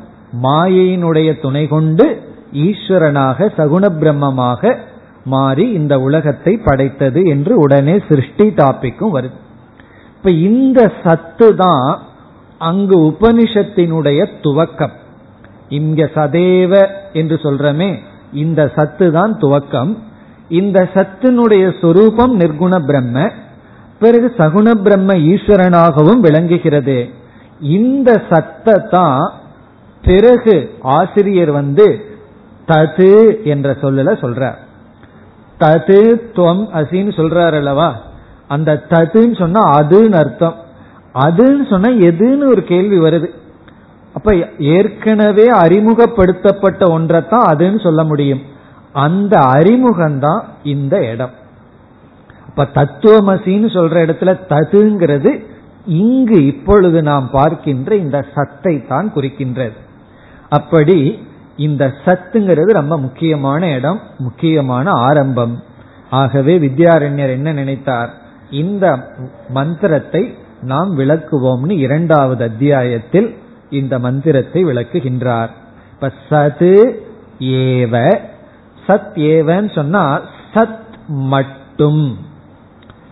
மாயையினுடைய 0.43 1.41
துணை 1.41 1.67
கொண்டு 1.67 2.21
ஈஸ்வரனாக 2.53 3.49
சகுண 3.57 3.85
பிரம்மமாக 3.99 4.77
மாறி 5.33 5.65
இந்த 5.71 5.93
உலகத்தை 6.07 6.53
படைத்தது 6.65 7.21
என்று 7.33 7.53
உடனே 7.63 7.95
சிருஷ்டி 8.07 8.47
டாபிக்கும் 8.59 9.15
வருது. 9.15 9.37
இப்ப 10.17 10.31
இந்த 10.49 10.79
சத்து 11.03 11.47
தான் 11.55 11.87
அங்கு 12.57 12.97
உபனிஷத்தினுடைய 13.11 14.19
துவக்கம். 14.43 14.95
இங்க 15.69 16.09
சதேவ 16.17 16.73
என்று 17.13 17.35
சொல்றமே 17.45 17.91
இந்த 18.43 18.61
சத்து 18.75 19.07
தான் 19.11 19.33
துவக்கம். 19.37 19.91
இந்த 20.59 20.79
சத்தினுடைய 20.93 21.65
சொரூபம் 21.81 22.33
நிர்குண 22.39 22.73
பிரம்ம 22.89 23.27
பிறகு 23.99 24.27
சகுண 24.37 24.67
பிரம்ம 24.85 25.11
ஈஸ்வரனாகவும் 25.31 26.21
விளங்குகிறது. 26.25 26.97
இந்த 27.77 28.09
சத்தை 28.29 28.75
தான் 28.89 29.21
பிறகு 30.03 30.55
ஆசிரியர் 30.97 31.51
வந்து 31.51 31.87
தது 32.67 33.13
என்ற 33.43 33.77
சொல்லல 33.81 34.13
சொல்றார். 34.23 34.59
தது 35.59 35.99
துவம் 36.35 36.65
அசின்னு 36.73 37.11
சொல்றாரு 37.17 37.53
அல்லவா 37.53 37.95
அந்த 38.47 38.83
ததுன்னு 38.89 39.37
சொன்னா 39.37 39.61
அதுன்னு 39.79 40.13
அர்த்தம். 40.13 40.55
அதுன்னு 41.13 41.69
சொன்னா 41.69 41.89
எதுன்னு 41.89 42.47
ஒரு 42.47 42.63
கேள்வி 42.63 42.99
வருது. 42.99 43.29
அப்ப 44.13 44.35
ஏற்கனவே 44.59 45.45
அறிமுகப்படுத்தப்பட்ட 45.49 46.99
ஒன்றைத்தான் 46.99 47.47
அதுன்னு 47.51 47.83
சொல்ல 47.83 48.03
முடியும். 48.03 48.41
அந்த 48.93 49.37
அறிமுகம்தான் 49.37 50.43
இந்த 50.63 51.11
இடம். 51.11 51.31
இப்ப 52.47 52.67
தத்துவமசின்னு 52.73 53.69
சொல்ற 53.77 53.95
இடத்துல 54.05 54.39
ததுங்கிறது 54.49 55.45
இங்கு 55.85 56.45
இப்பொழுது 56.45 57.01
நாம் 57.01 57.29
பார்க்கின்ற 57.31 57.95
இந்த 57.95 58.25
சத்தை 58.35 58.87
தான் 58.87 59.11
குறிக்கின்றது. 59.15 59.73
அப்படி 60.49 61.27
இந்த 61.57 61.93
சத்துங்கிறது 62.05 62.63
ரொம்ப 62.63 62.97
முக்கியமான 62.97 63.71
இடம் 63.71 63.99
முக்கியமான 64.17 64.91
ஆரம்பம். 64.91 65.63
ஆகவே 66.09 66.59
வித்யாரண்யர் 66.59 67.29
என்ன 67.29 67.53
நினைத்தார்? 67.53 68.09
இந்த 68.51 69.13
மந்திரத்தை 69.49 70.37
நாம் 70.61 70.99
விளக்குவோம்னு 70.99 71.71
இரண்டாவது 71.71 72.43
அத்தியாயத்தில் 72.43 73.37
இந்த 73.69 73.99
மந்திரத்தை 73.99 74.65
விளக்குகின்றார். 74.65 75.49
இப்ப 75.93 76.11
சது 76.29 76.91
ஏவ 77.39 78.19
சத் 78.87 79.15
ஏவன்னு 79.15 79.75
சொன்னா 79.75 80.21
சத் 80.53 80.77
மட்டும். 81.07 82.17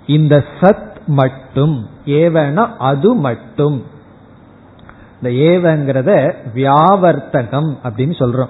இந்த 0.08 0.43
சத் 0.62 0.91
மட்டும் 1.08 1.88
ஏவனா 2.06 2.67
அது 2.77 3.13
மட்டும். 3.15 3.84
இந்த 5.23 5.36
ஏவங்கிறத 5.43 6.33
வியாவர்த்தகம் 6.55 7.69
அப்படின்னு 7.83 8.15
சொல்றோம். 8.21 8.49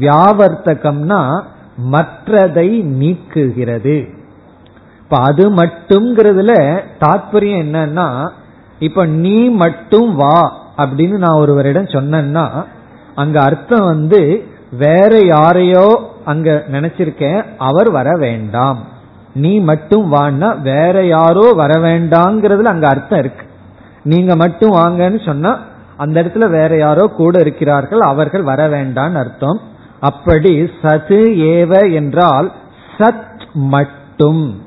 வியாவர்த்தகம்னா 0.00 1.42
மற்றதை 1.92 2.68
நீக்குகிறது. 3.00 4.08
இப்ப 5.02 5.16
அது 5.16 5.54
மட்டும்ங்கிறதுல 5.54 6.82
தாற்பயம் 7.00 7.62
என்னன்னா 7.64 8.28
இப்ப 8.78 9.06
நீ 9.06 9.48
மட்டும் 9.48 10.14
வா 10.14 10.38
அப்படின்னு 10.76 11.16
நான் 11.16 11.38
ஒருவரிடம் 11.38 11.94
சொன்னேன்னா 11.96 12.64
அங்க 13.14 13.40
அர்த்தம் 13.40 13.84
வந்து 13.84 14.44
வேற 14.72 15.18
யாரையோ 15.18 16.12
அங்க 16.24 16.64
நினைச்சிருக்கேன் 16.72 17.44
அவர் 17.58 17.90
வர 17.90 18.16
வேண்டாம். 18.16 18.78
நீ 19.34 19.58
மட்டும் 19.58 20.12
வான்னா 20.12 20.60
வேற 20.60 21.06
யாரோ 21.06 21.52
வர 21.52 21.72
வேண்டாங்கிறதுல 21.78 22.64
அங்க 22.64 22.88
அர்த்தம் 22.88 23.18
இருக்கு. 23.18 23.46
நீங்க 24.04 24.36
மட்டும் 24.36 24.72
வாங்கன்னு 24.72 25.26
சொன்னா 25.26 25.58
அந்த 25.96 26.22
இடத்துல 26.22 26.50
வேற 26.50 26.76
யாரோ 26.76 27.06
கூட 27.06 27.40
இருக்கிறார்கள் 27.40 28.00
அவர்கள் 28.00 28.42
வர 28.42 28.68
வேண்டான்னு 28.68 29.14
அர்த்தம். 29.14 29.60
அப்படி 30.00 30.62
சது 30.62 31.20
ஏவ 31.38 31.92
என்றால் 31.92 32.52
சத் 32.98 33.52
மட்டும். 33.52 34.62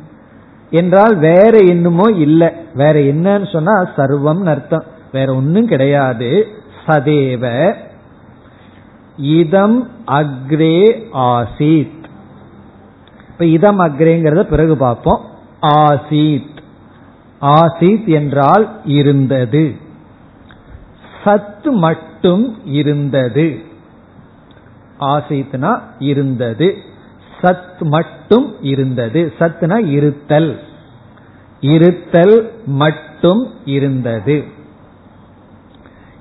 என்றால் 0.70 1.18
வேற 1.18 1.58
என்னமோ 1.58 2.12
இல்லை. 2.12 2.50
வேற 2.74 3.00
என்னன்னு 3.00 3.52
சொன்னா 3.52 3.82
சர்வம் 3.82 4.46
அர்த்தம். 4.46 4.84
வேற 5.12 5.36
ஒன்னும் 5.36 5.68
கிடையாது. 5.68 6.48
சதேவ. 6.88 7.74
இதம் 9.18 9.90
அக்ரே 10.08 11.04
ஆசீத். 11.14 12.04
இப்ப 13.30 13.46
இதம் 13.46 13.80
அக்ரேங்கிறத 13.80 14.44
பிறகு 14.44 14.78
பார்ப்போம். 14.78 15.22
ஆசீத். 15.62 16.58
ஆசீத் 17.42 18.06
என்றால் 18.06 18.80
இருந்தது. 18.86 19.76
சத்து 21.28 21.72
மட்டும் 21.72 22.58
இருந்தது. 22.66 23.60
ஆசைத்னா 25.00 25.80
இருந்தது. 26.00 26.78
சத் 27.42 27.80
மட்டும் 27.80 28.56
இருந்தது. 28.62 29.34
சத்னா 29.40 29.86
இருத்தல். 29.86 30.60
இருத்தல் 31.62 32.52
மட்டும் 32.66 33.52
இருந்தது. 33.66 34.44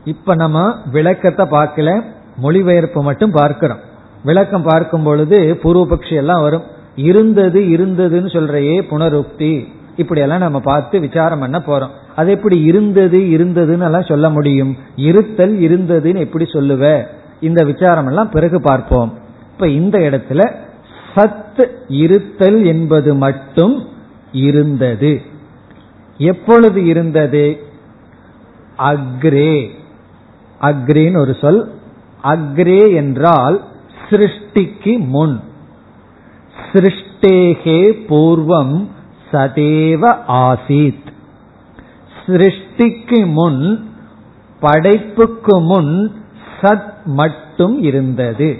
இப்ப 0.04 0.34
நம்ம 0.34 0.76
விளக்கத்தை 0.92 1.46
பார்க்கல. 1.46 2.04
மொழிபெயர்ப்பு 2.36 3.02
மட்டும் 3.02 3.30
பார்க்கிறோம். 3.30 3.80
விளக்கம் 4.24 4.62
பார்க்கும் 4.62 5.02
பொழுது 5.02 5.60
பூர்வபக்ஷி 5.62 6.12
எல்லாம் 6.12 6.42
வரும். 6.42 6.62
இருந்தது 6.96 7.60
இருந்ததுன்னு 7.60 8.32
சொல்றையே 8.32 8.82
புனருக்தி. 8.90 9.74
இப்படி 9.96 10.20
எல்லாம் 10.20 10.38
நம்ம 10.38 10.60
பார்த்து 10.60 11.00
விசாரம் 11.00 11.38
பண்ண 11.38 11.58
போறோம். 11.58 11.90
அது 12.16 12.30
எப்படி 12.30 12.62
இருந்தது 12.62 13.18
இருந்ததுன்னு 13.18 13.84
எல்லாம் 13.84 14.02
சொல்ல 14.02 14.30
முடியும். 14.30 14.76
இருத்தல் 14.96 15.58
இருந்ததுன்னு 15.58 16.18
எப்படி 16.18 16.44
சொல்லுவ? 16.44 17.06
இந்த 17.40 17.64
விசாரம் 17.64 18.06
எல்லாம் 18.06 18.30
பிறகு 18.30 18.60
பார்ப்போம். 18.60 19.12
இப்ப 19.52 19.68
இந்த 19.68 19.98
இடத்துல 19.98 20.54
சத் 21.14 21.68
இருத்தல் 21.88 22.64
என்பது 22.64 23.14
மட்டும் 23.14 23.88
இருந்தது. 24.32 25.22
எப்பொழுது 26.18 26.84
இருந்தது? 26.84 27.62
அக்ரே. 28.78 29.68
அக்ரேன்னு 30.60 31.18
ஒரு 31.18 31.34
சொல். 31.34 31.70
அக்ரே 32.24 32.94
என்றால் 32.94 33.64
சிருஷ்டிக்கு 34.10 34.98
முன். 34.98 35.40
சிருஷ்டேகே 36.72 38.04
பூர்வம் 38.08 38.86
சதேவ 39.32 40.16
ஆசீத். 40.28 41.05
சிருஷ்டிக்கு 42.26 43.26
முன் 43.26 43.90
படைப்புக்கு 44.60 45.60
முன் 45.60 46.12
சத் 46.60 46.92
மட்டும் 47.04 47.82
இருந்தது. 47.82 48.58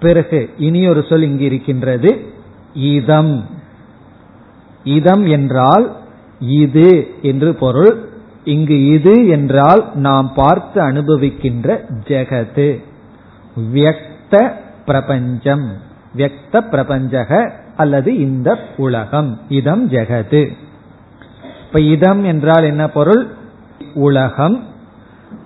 பிறகு 0.00 0.50
இனி 0.58 0.88
ஒரு 0.88 1.04
சொல் 1.08 1.22
இங்கு 1.22 1.44
இருக்கின்றது. 1.44 2.32
இதம். 2.74 3.46
இதம் 4.84 5.26
என்றால் 5.26 5.96
இது 6.40 7.10
என்று 7.22 7.54
பொருள். 7.54 8.08
இங்கு 8.44 8.86
இது 8.86 9.26
என்றால் 9.26 9.90
நாம் 9.94 10.32
பார்த்து 10.34 10.82
அனுபவிக்கின்ற 10.82 11.84
ஜெகத்து. 12.08 12.82
வியக்த 13.74 14.52
பிரபஞ்சம். 14.86 15.72
வியக்த 16.16 16.68
பிரபஞ்சக 16.68 17.52
அல்லது 17.76 18.18
இந்த 18.18 18.58
உலகம். 18.76 19.40
இதம் 19.48 19.90
ஜெகது 19.90 20.52
இப்ப 21.74 21.84
இதம் 21.84 22.24
என்றால் 22.24 22.64
என்ன 22.64 22.88
பொருள்? 22.88 23.26
உலகம். 23.94 24.64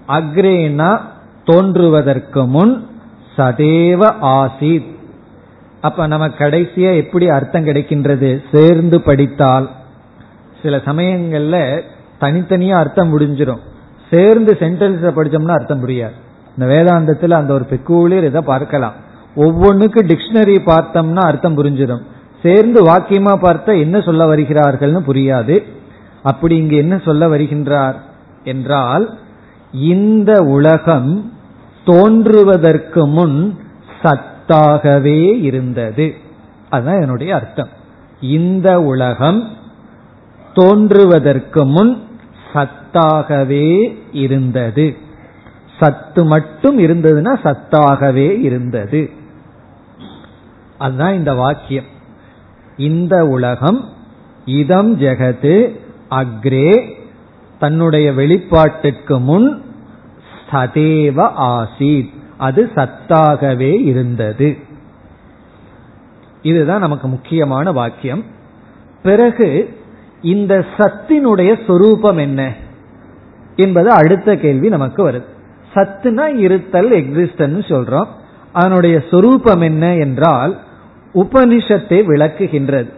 அக்ரேனா 0.09 1.01
தோன்றுவதற்கு 1.45 2.47
முன் 2.47 2.87
சதேவ 3.37 4.15
ஆசித். 4.23 4.89
அப்ப 5.81 6.07
நம்ம 6.07 6.29
கடைசியா 6.29 6.97
எப்படி 6.97 7.29
அர்த்தம் 7.29 7.67
கிடைக்கின்றது? 7.67 8.45
சேர்ந்து 8.53 9.01
படித்தால். 9.01 9.71
சில 10.63 10.77
சமயங்கள்ல 10.77 11.83
தனித்தனியா 12.21 12.73
அர்த்தம் 12.73 13.19
முடிஞ்சிடும் 13.19 13.63
சேர்ந்து 14.11 14.57
சென்டென்ஸ 14.61 15.13
படிச்சோம்னா 15.17 15.51
அர்த்தம் 15.51 15.89
புரியாது. 15.89 16.17
இந்த 16.59 16.75
வேதாந்தத்தில் 16.75 17.33
அந்த 17.33 17.53
ஒரு 17.53 17.67
பெக்கூலியர் 17.71 18.25
இதை 18.25 18.41
பார்க்கலாம். 18.41 18.95
ஒவ்வொன்றுக்கு 19.37 20.03
டிக்ஷனரி 20.03 20.59
பார்த்தோம்னா 20.67 21.23
அர்த்தம் 21.23 21.59
புரிஞ்சிடும் 21.59 22.03
சேர்ந்து 22.43 22.85
வாக்கியமா 22.85 23.35
பார்த்தா 23.43 23.79
என்ன 23.79 24.01
சொல்ல 24.01 24.37
வருகிறார்கள்னு 24.37 25.01
புரியாது. 25.09 25.75
அப்படி 26.27 26.57
இங்கு 26.57 26.77
என்ன 26.77 26.99
சொல்ல 27.05 27.29
வருகின்றார் 27.29 27.95
என்றால் 28.45 29.19
இந்த 29.73 30.43
உலகம் 30.43 31.33
தோன்றுவதற்கு 31.85 33.07
முன் 33.07 33.59
சத்தாகவே 34.03 35.43
இருந்தது. 35.43 36.15
அதுதான் 36.71 37.01
என்னுடைய 37.01 37.35
அர்த்தம். 37.35 37.69
இந்த 38.21 38.81
உலகம் 38.81 39.49
தோன்றுவதற்கு 40.55 41.67
முன் 41.67 42.03
சத்தாகவே 42.55 43.99
இருந்தது. 44.13 44.97
சத்து 45.81 46.25
மட்டும் 46.25 46.79
இருந்ததுன்னா 46.79 47.35
சத்தாகவே 47.45 48.41
இருந்தது. 48.41 49.11
அதுதான் 50.79 51.15
இந்த 51.15 51.35
வாக்கியம். 51.35 51.91
இந்த 52.77 53.27
உலகம் 53.27 53.81
இதம் 54.45 55.01
ஜெகது 55.01 55.85
அக்ரே 56.11 56.93
தன்னுடைய 57.59 58.13
வெளிப்பாட்டுக்கு 58.13 59.21
முன் 59.21 59.63
சதேவ 60.51 61.31
ஆசீத். 61.39 62.11
அது 62.37 62.71
சத்தாகவே 62.75 63.81
இருந்தது. 63.81 64.57
இதுதான் 66.43 66.81
நமக்கு 66.81 67.09
முக்கியமான 67.09 67.73
வாக்கியம். 67.73 68.25
பிறகு 69.03 69.79
இந்த 70.23 70.65
சத்தினுடைய 70.77 71.65
சொரூபம் 71.67 72.17
என்ன 72.17 72.53
என்பது 73.57 73.91
அடுத்த 73.91 74.37
கேள்வி 74.37 74.69
நமக்கு 74.69 75.11
வருது. 75.11 75.25
சத்துனா 75.75 76.37
இருத்தல் 76.37 76.91
எக்ஸிஸ்டன் 76.91 77.59
சொல்றோம். 77.69 78.07
அதனுடைய 78.53 79.03
சொரூபம் 79.11 79.61
என்ன 79.61 79.95
என்றால் 79.95 80.61
உபனிஷத்தை 81.15 82.03
விளக்குகின்றது. 82.05 82.93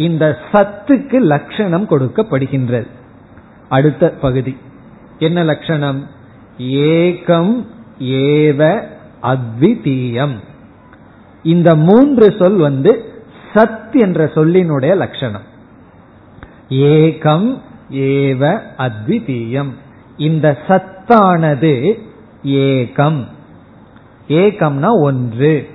இந்த 0.00 0.38
சத்துக்கு 0.52 1.20
லட்சணம் 1.20 1.88
கொடுக்கப்படுகின்றது. 1.88 2.86
அடுத்த 3.68 4.10
பகுதி. 4.10 4.56
என்ன 5.18 5.44
லட்சணம்? 5.44 6.06
ஏகம் 6.58 7.66
ஏவ 7.98 8.82
அத்விதீயம். 9.22 10.36
இந்த 11.42 11.74
மூன்று 11.74 12.36
சொல் 12.38 12.56
வந்து 12.56 13.12
சத் 13.52 13.92
என்ற 13.92 14.24
சொல்லினுடைய 14.24 14.96
லட்சணம். 14.96 15.42
ஏகம் 16.68 17.60
ஏவ 17.90 18.62
அத்விதீயம். 18.78 19.70
இந்த 20.16 20.58
சத்தானது 20.68 22.00
ஏகம். 22.44 23.24
ஏகம்னா 24.28 24.88
ஒன்று. 25.02 25.68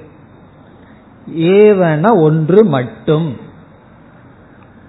ஏவன 1.37 2.11
ஒன்று 2.17 2.65
மட்டும். 2.65 3.43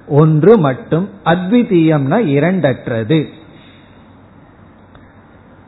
ஒன்று 0.08 0.58
மட்டும் 0.58 1.08
அத்விதீயம்னா 1.24 2.18
இரண்டற்றது. 2.36 3.26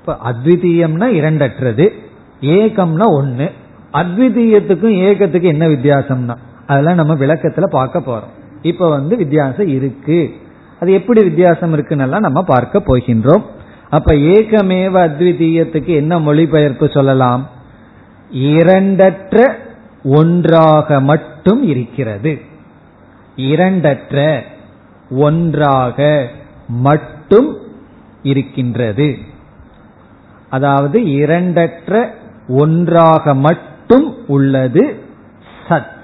அத்விதீயம்னா 0.06 1.06
இரண்டற்றது 1.06 1.88
ஏகம்னா 2.40 3.04
ஒன்னு 3.04 3.50
அத்விதீயத்துக்கும் 3.92 5.00
ஏகத்துக்கும் 5.00 5.42
என்ன 5.42 5.68
வித்தியாசம்னா 5.68 6.36
அதெல்லாம் 6.66 6.94
நம்ம 6.94 7.14
விளக்கத்துல 7.14 7.64
பார்க்க 7.64 7.98
போறோம். 7.98 8.56
இப்ப 8.62 8.88
வந்து 8.88 9.16
வித்தியாசம் 9.16 9.68
இருக்கு. 9.68 10.34
அது 10.80 10.92
எப்படி 10.92 11.22
வித்தியாசம் 11.22 11.72
இருக்குன்னு 11.72 12.20
நம்ம 12.20 12.42
பார்க்க 12.42 12.82
போகின்றோம். 12.86 13.42
அப்ப 13.90 14.12
ஏகமேவ 14.12 15.10
அத்விதீயத்துக்கு 15.10 15.86
என்ன 15.86 16.18
மொழிபெயர்ப்பு 16.18 16.88
சொல்லலாம்? 16.88 17.48
இரண்டற்ற 18.32 19.52
ஒன்றாக 20.02 21.00
மட்டும் 21.00 21.62
இருக்கிறது. 21.62 22.40
இரண்டற்ற 23.38 24.42
ஒன்றாக 25.10 26.28
மட்டும் 26.68 27.56
இருக்கின்றது. 28.22 29.18
அதாவது 30.50 31.00
இரண்டற்ற 31.00 32.10
ஒன்றாக 32.48 33.34
மட்டும் 33.34 34.26
உள்ளது 34.26 35.02
சத். 35.68 35.96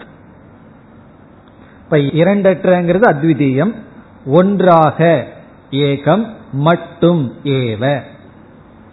இப்ப 1.84 1.96
இரண்டற்றங்கிறது 1.96 3.06
அத்விதீயம் 3.10 3.74
ஒன்றாக 4.26 5.26
ஏகம் 5.70 6.26
மட்டும் 6.52 7.32
ஏவ. 7.44 8.00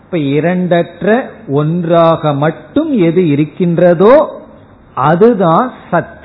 இப்ப 0.04 0.17
இரண்டற்ற 0.17 1.30
ஒன்றாக 1.47 2.34
மட்டும் 2.34 2.91
எது 2.93 3.27
இருக்கின்றதோ 3.27 4.45
அதுதான் 4.95 5.73
சத். 5.91 6.19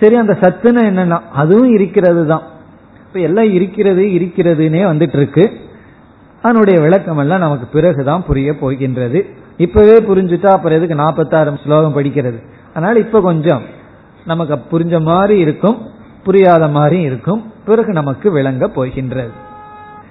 சரி 0.00 0.16
அந்த 0.16 0.36
சத்துன்னு 0.40 0.82
என்னன்னா 0.90 1.18
அதுவும் 1.32 1.72
இருக்கிறது 1.72 2.26
தான் 2.26 2.42
இப்ப 3.06 3.20
எல்லாம் 3.20 3.52
இருக்கிறது 3.52 4.02
இருக்கிறதுனே 4.02 4.82
வந்துட்டு 4.90 5.16
இருக்கு 5.16 5.52
அதனுடைய 6.42 6.80
விளக்கம் 6.80 7.18
எல்லாம் 7.18 7.38
நமக்கு 7.38 7.66
பிறகுதான் 7.66 8.24
புரிய 8.24 8.52
போகின்றது. 8.52 9.26
இப்பவே 9.56 9.96
புரிஞ்சுட்டா 9.98 10.46
அப்புறம் 10.46 10.78
எதுக்கு 10.78 10.94
நாற்பத்தாறு 10.94 11.58
ஸ்லோகம் 11.64 11.96
படிக்கிறது? 11.96 12.38
அதனால 12.74 12.98
இப்ப 12.98 13.20
கொஞ்சம் 13.20 13.62
நமக்கு 14.26 14.78
புரிஞ்ச 14.78 15.00
மாதிரி 15.00 15.38
இருக்கும் 15.38 15.78
புரியாத 16.24 16.68
மாதிரி 16.68 17.00
இருக்கும். 17.00 17.52
பிறகு 17.64 17.92
நமக்கு 17.92 18.30
விளங்க 18.30 18.68
போகின்றது. 18.68 19.32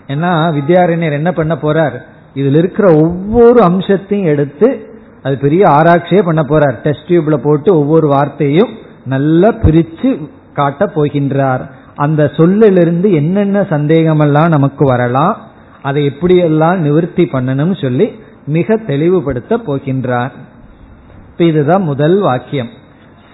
ஏன்னா 0.08 0.32
வித்யாரண்யர் 0.58 1.12
என்ன 1.12 1.32
பண்ண 1.32 1.58
போறார்? 1.62 1.98
இதுல 2.36 2.58
இருக்கிற 2.58 2.94
ஒவ்வொரு 2.94 3.62
அம்சத்தையும் 3.62 4.28
எடுத்து 4.28 4.88
அது 5.24 5.38
பெரிய 5.38 5.66
ஆராய்ச்சியே 5.68 6.22
பண்ண 6.24 6.42
போறார். 6.42 6.76
டெஸ்ட் 6.82 7.08
டியூப்ல 7.08 7.38
போட்டு 7.38 7.78
ஒவ்வொரு 7.78 8.08
வார்த்தையும் 8.08 8.74
நல்லா 9.06 9.50
பிரிச்சு 9.64 10.10
காட்ட 10.54 10.86
போகின்றார். 10.96 11.64
அந்த 11.96 12.22
சொல்லிலிருந்து 12.38 13.08
என்னென்ன 13.14 13.66
சந்தேகமெல்லாம் 13.70 14.50
நமக்கு 14.50 14.86
வரலாம் 14.86 15.36
அதை 15.82 16.02
எப்படியெல்லாம் 16.08 16.78
நிவர்த்தி 16.78 17.26
பண்ணணும்னு 17.34 17.78
சொல்லி 17.82 18.08
மிக 18.48 18.78
தெளிவுபடுத்த 18.88 19.58
போகின்றார். 19.68 20.34
இதுதான் 21.38 21.82
முதல் 21.82 22.18
வாக்கியம். 22.20 22.72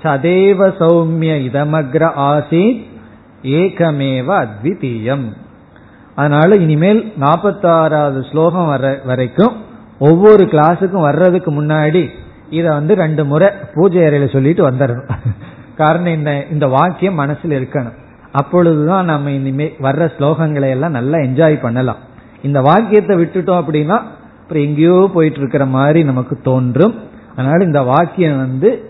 சதேவ 0.03 0.59
சௌமிய 0.79 1.33
இதமக்ர 1.47 2.03
ஆசீத் 2.29 2.81
ஏகமேவ 3.43 4.27
அத்விதீயம். 4.43 5.25
அதனால 6.15 6.55
இனிமேல் 6.55 7.01
நாற்பத்தாறாவது 7.19 8.21
ஸ்லோகம் 8.29 8.65
வர 8.65 8.85
வரைக்கும் 9.05 9.53
ஒவ்வொரு 9.99 10.43
கிளாஸுக்கும் 10.45 11.05
வர்றதுக்கு 11.07 11.51
முன்னாடி 11.61 12.03
இதை 12.49 12.69
வந்து 12.71 12.93
ரெண்டு 12.95 13.25
முறை 13.25 13.49
பூஜை 13.73 14.01
அறையில் 14.05 14.33
சொல்லிட்டு 14.33 14.63
வந்துடணும் 14.69 15.11
காரணம் 15.81 16.13
என்ன 16.13 16.43
இந்த 16.51 16.67
வாக்கியம் 16.67 17.13
மனசில் 17.13 17.67
இருக்கணும். 17.67 17.93
அப்பொழுதுதான் 18.31 19.05
நம்ம 19.05 19.31
இனிமே 19.31 19.75
வர்ற 19.81 20.09
ஸ்லோகங்களை 20.17 20.69
எல்லாம் 20.69 20.91
நல்லா 20.91 21.17
என்ஜாய் 21.17 21.61
பண்ணலாம். 21.61 21.97
இந்த 22.43 22.61
வாக்கியத்தை 22.61 23.17
விட்டுட்டோம் 23.17 23.61
அப்படின்னா 23.61 24.01
அப்புறம் 24.43 24.63
எங்கேயோ 24.63 25.09
போயிட்டு 25.13 25.37
இருக்கிற 25.37 25.65
மாதிரி 25.65 26.03
நமக்கு 26.03 26.39
தோன்றும். 26.43 26.95
அதனால 27.35 27.63
இந்த 27.63 27.81
வாக்கியம் 27.81 28.37
வந்து 28.37 28.89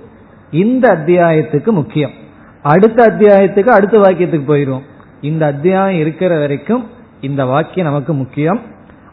இந்த 0.52 0.88
அத்தியாயத்துக்கு 0.96 1.66
முக்கியம். 1.66 2.12
அடுத்த 2.62 3.06
அத்தியாயத்துக்கு 3.06 3.68
அடுத்த 3.68 3.98
வாக்கியத்துக்கு 3.98 4.44
போயிடும் 4.48 4.82
இந்த 5.22 5.46
அத்தியாயம் 5.46 6.00
இருக்கிற 6.00 6.40
வரைக்கும் 6.40 6.88
இந்த 7.22 7.46
வாக்கியம் 7.46 7.88
நமக்கு 7.88 8.14
முக்கியம். 8.14 8.62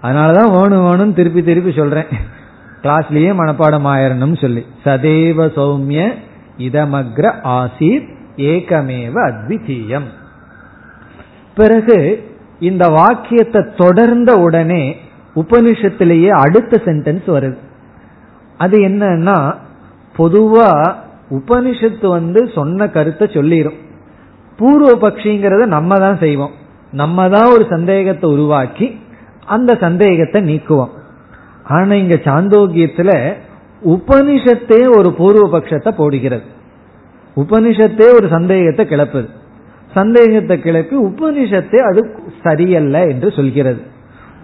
அதனாலதான் 0.02 0.58
வேணும் 0.58 0.88
வேணும் 0.88 1.14
திருப்பி 1.14 1.42
திருப்பி 1.42 1.72
சொல்றேன். 1.72 2.06
கிளாஸ்லயே 2.82 3.34
மனப்பாடம் 3.34 3.86
ஆயிரணும்னு 3.86 4.40
சொல்லி. 4.40 4.66
சதேவ 4.84 5.46
சௌமிய 5.56 6.14
இதமக்ர 6.66 7.26
ஆசீர் 7.58 8.04
ஏகமேவ 8.52 9.14
அத்விதீயம். 9.30 10.08
பிறகு 11.56 11.98
இந்த 12.68 12.84
வாக்கியத்தை 12.98 13.60
தொடர்ந்த 13.82 14.30
உடனே 14.46 14.82
உபனிஷத்திலேயே 15.36 16.30
அடுத்த 16.44 16.80
சென்டென்ஸ் 16.86 17.26
வருது. 17.36 17.58
அது 18.60 18.76
என்னன்னா 18.88 19.38
பொதுவா 20.14 20.70
உபனிஷத்து 21.38 22.06
வந்து 22.18 22.40
சொன்ன 22.54 22.88
கருத்தை 22.96 23.26
சொல்லிடும் 23.36 23.78
பூர்வ 24.58 24.88
பக்ஷிங்கிறத 25.02 25.66
நம்ம 25.76 25.98
தான் 26.04 26.18
செய்வோம். 26.24 26.54
நம்ம 26.92 27.28
தான் 27.34 27.52
ஒரு 27.54 27.64
சந்தேகத்தை 27.74 28.26
உருவாக்கி 28.34 28.86
அந்த 29.54 29.70
சந்தேகத்தை 29.84 30.40
நீக்குவோம். 30.50 30.94
ஆனா 31.76 31.94
இங்க 32.02 32.16
சாந்தோக்கியத்துல 32.28 33.10
உபனிஷத்தே 33.84 34.96
ஒரு 34.96 35.12
பூர்வ 35.12 35.58
பட்சத்தை 35.58 35.90
போடுகிறது. 35.96 36.42
உபனிஷத்தே 37.36 38.14
ஒரு 38.14 38.28
சந்தேகத்தை 38.28 38.86
கிளப்புது. 38.86 39.28
சந்தேகத்தை 39.94 40.60
கிளப்பி 40.60 40.96
உபனிஷத்தே 40.96 41.76
அது 41.76 42.10
சரியல்ல 42.42 43.02
என்று 43.02 43.32
சொல்கிறது. 43.32 43.80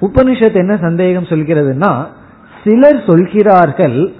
உபனிஷத்து 0.00 0.54
என்ன 0.54 0.76
சந்தேகம் 0.76 1.24
சொல்கிறதுனா 1.24 2.06
சிலர் 2.64 3.04
சொல்கிறார்கள் 3.06 4.12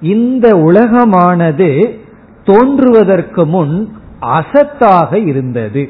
இந்த 0.00 0.56
உலகமானது 0.56 1.98
தோன்றுவதற்கு 2.44 3.46
முன் 3.46 3.92
அசத்தாக 4.20 5.26
இருந்தது. 5.26 5.88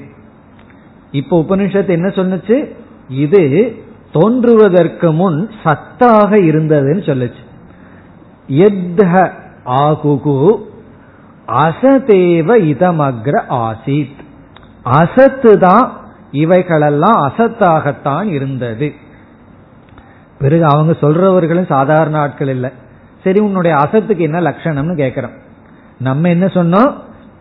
இப்ப 1.12 1.44
உபனிஷத்து 1.48 1.88
என்ன 1.88 2.08
சொன்னுச்சு? 2.08 2.74
இது 3.08 3.76
தோன்றுவதற்கு 4.12 5.12
முன் 5.12 5.50
சத்தாக 5.64 6.30
இருந்ததுன்னு 6.32 7.02
சொல்லுச்சு. 7.10 7.46
எத்ஹ 8.48 9.30
ஆகுகு 9.64 10.56
அசதேவ 11.46 12.48
இதமக்ர 12.72 13.42
ஆசித். 13.50 14.18
அசத்து 14.82 15.58
தான் 15.58 15.96
இவைகளெல்லாம் 16.32 17.18
அசத்தாகத்தான் 17.28 18.24
இருந்தது. 18.24 18.92
பிறகு 20.38 20.64
அவங்க 20.64 20.92
சொல்றவர்களும் 21.00 21.66
சாதாரண 21.68 22.18
ஆட்கள் 22.18 22.48
இல்லை. 22.48 22.70
சரி 23.24 23.40
உன்னுடைய 23.40 23.76
அசத்துக்கு 23.76 24.18
என்ன 24.18 24.40
லட்சணம்னு 24.40 24.94
கேட்கிறோம் 24.94 25.30
நம்ம 25.98 26.28
என்ன 26.28 26.46
சொன்னோம்? 26.46 26.92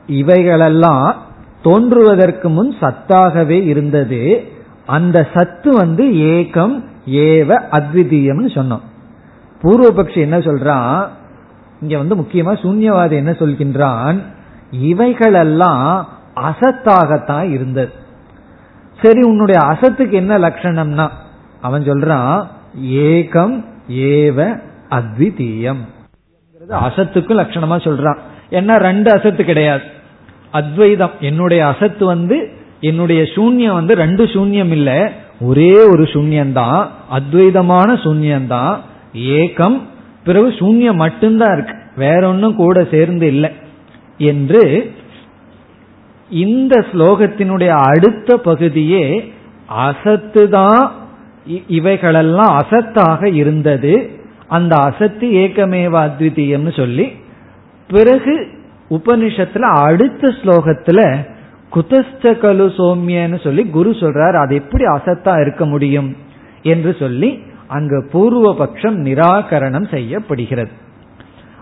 இவைகளெல்லாம் 0.08 1.16
தோன்றுவதற்கு 1.64 2.50
முன் 2.50 2.76
சத்தாகவே 2.80 3.64
இருந்தது. 3.64 4.52
அந்த 4.86 5.28
சத்து 5.34 5.72
வந்து 5.72 6.06
ஏகம் 6.06 6.84
ஏவ 7.08 7.62
அத்விதீயம்னு 7.72 8.50
சொன்னோம். 8.54 8.82
பூர்வபக்ஷி 9.64 10.18
என்ன 10.18 10.38
சொல்றான்? 10.38 11.08
இங்க 11.82 11.98
வந்து 11.98 12.16
முக்கியமா 12.16 12.56
சூன்யவாதி 12.64 13.12
என்ன 13.12 13.32
சொல்கின்றான்? 13.32 14.22
இவைகளெல்லாம் 14.72 16.10
அசத்தாகத்தான் 16.36 17.52
இருந்தது. 17.52 17.92
சரி 19.04 19.22
உன்னுடைய 19.22 19.62
அசத்துக்கு 19.62 20.12
என்ன 20.12 20.38
லட்சணம்னா? 20.38 21.10
அவன் 21.62 21.84
சொல்றான் 21.84 22.46
ஏகம் 22.84 23.66
ஏவ 23.92 24.60
அத்விதீயம். 24.90 25.84
அசத்துக்கு 26.70 27.32
லட்சணமா 27.32 27.76
சொல்றான். 27.78 28.18
ஏன்னா 28.52 28.76
ரெண்டு 28.78 29.12
அசத்து 29.12 29.44
கிடையாது. 29.44 29.84
அத்வைதம் 30.52 31.12
என்னுடைய 31.20 31.68
அசத்து 31.68 32.06
வந்து 32.06 32.50
என்னுடைய 32.80 33.22
சூன்யம் 33.22 33.74
வந்து 33.74 33.96
ரெண்டு 33.96 34.26
சூன்யம் 34.26 34.72
இல்ல. 34.72 35.12
ஒரே 35.42 35.74
ஒரு 35.74 36.04
சூன்யம்தான் 36.04 36.88
அத்வைதமான 37.12 37.90
சூன்யம்தான் 38.04 38.78
ஏகம் 39.18 39.82
பிறகு 40.24 40.50
சூன்யம் 40.50 40.96
மட்டும்தான் 40.96 41.54
இருக்கு. 41.54 41.76
வேற 41.96 42.28
ஒன்னும் 42.28 42.56
கூட 42.56 42.88
சேர்ந்து 42.92 43.28
இல்லை. 43.28 43.52
என்று 44.18 44.92
இந்த 46.30 46.86
ஸ்லோகத்தினுடைய 46.92 47.68
அடுத்த 47.68 48.38
பகுதியே 48.38 49.34
அசத்து 49.66 50.50
தான் 50.50 50.92
இவைகளெல்லாம் 51.68 52.54
அசத்தாக 52.60 53.34
இருந்தது. 53.34 54.10
அந்த 54.48 54.76
அசத்து 54.76 55.28
ஏகமேவா 55.28 56.00
அத்விதீயம்னு 56.08 56.76
சொல்லி 56.76 57.12
பிறகு 57.90 58.48
உபனிஷத்துல 58.90 59.60
அடுத்த 59.60 60.28
ஸ்லோகத்துல 60.28 61.00
குதஸ்த 61.76 62.34
கலு 62.44 62.66
சோமியன்னு 62.78 63.44
சொல்லி 63.44 63.64
குரு 63.66 63.90
சொல்றார் 63.92 64.36
அது 64.44 64.56
எப்படி 64.56 64.84
அசத்தா 64.84 65.42
இருக்க 65.42 65.66
முடியும் 65.66 66.16
என்று 66.64 66.96
சொல்லி 67.00 67.30
அங்கு 67.68 68.10
பூர்வபக்ஷம் 68.14 68.98
நிராகரணம் 69.08 69.88
செய்யப்படுகிறது. 69.90 70.74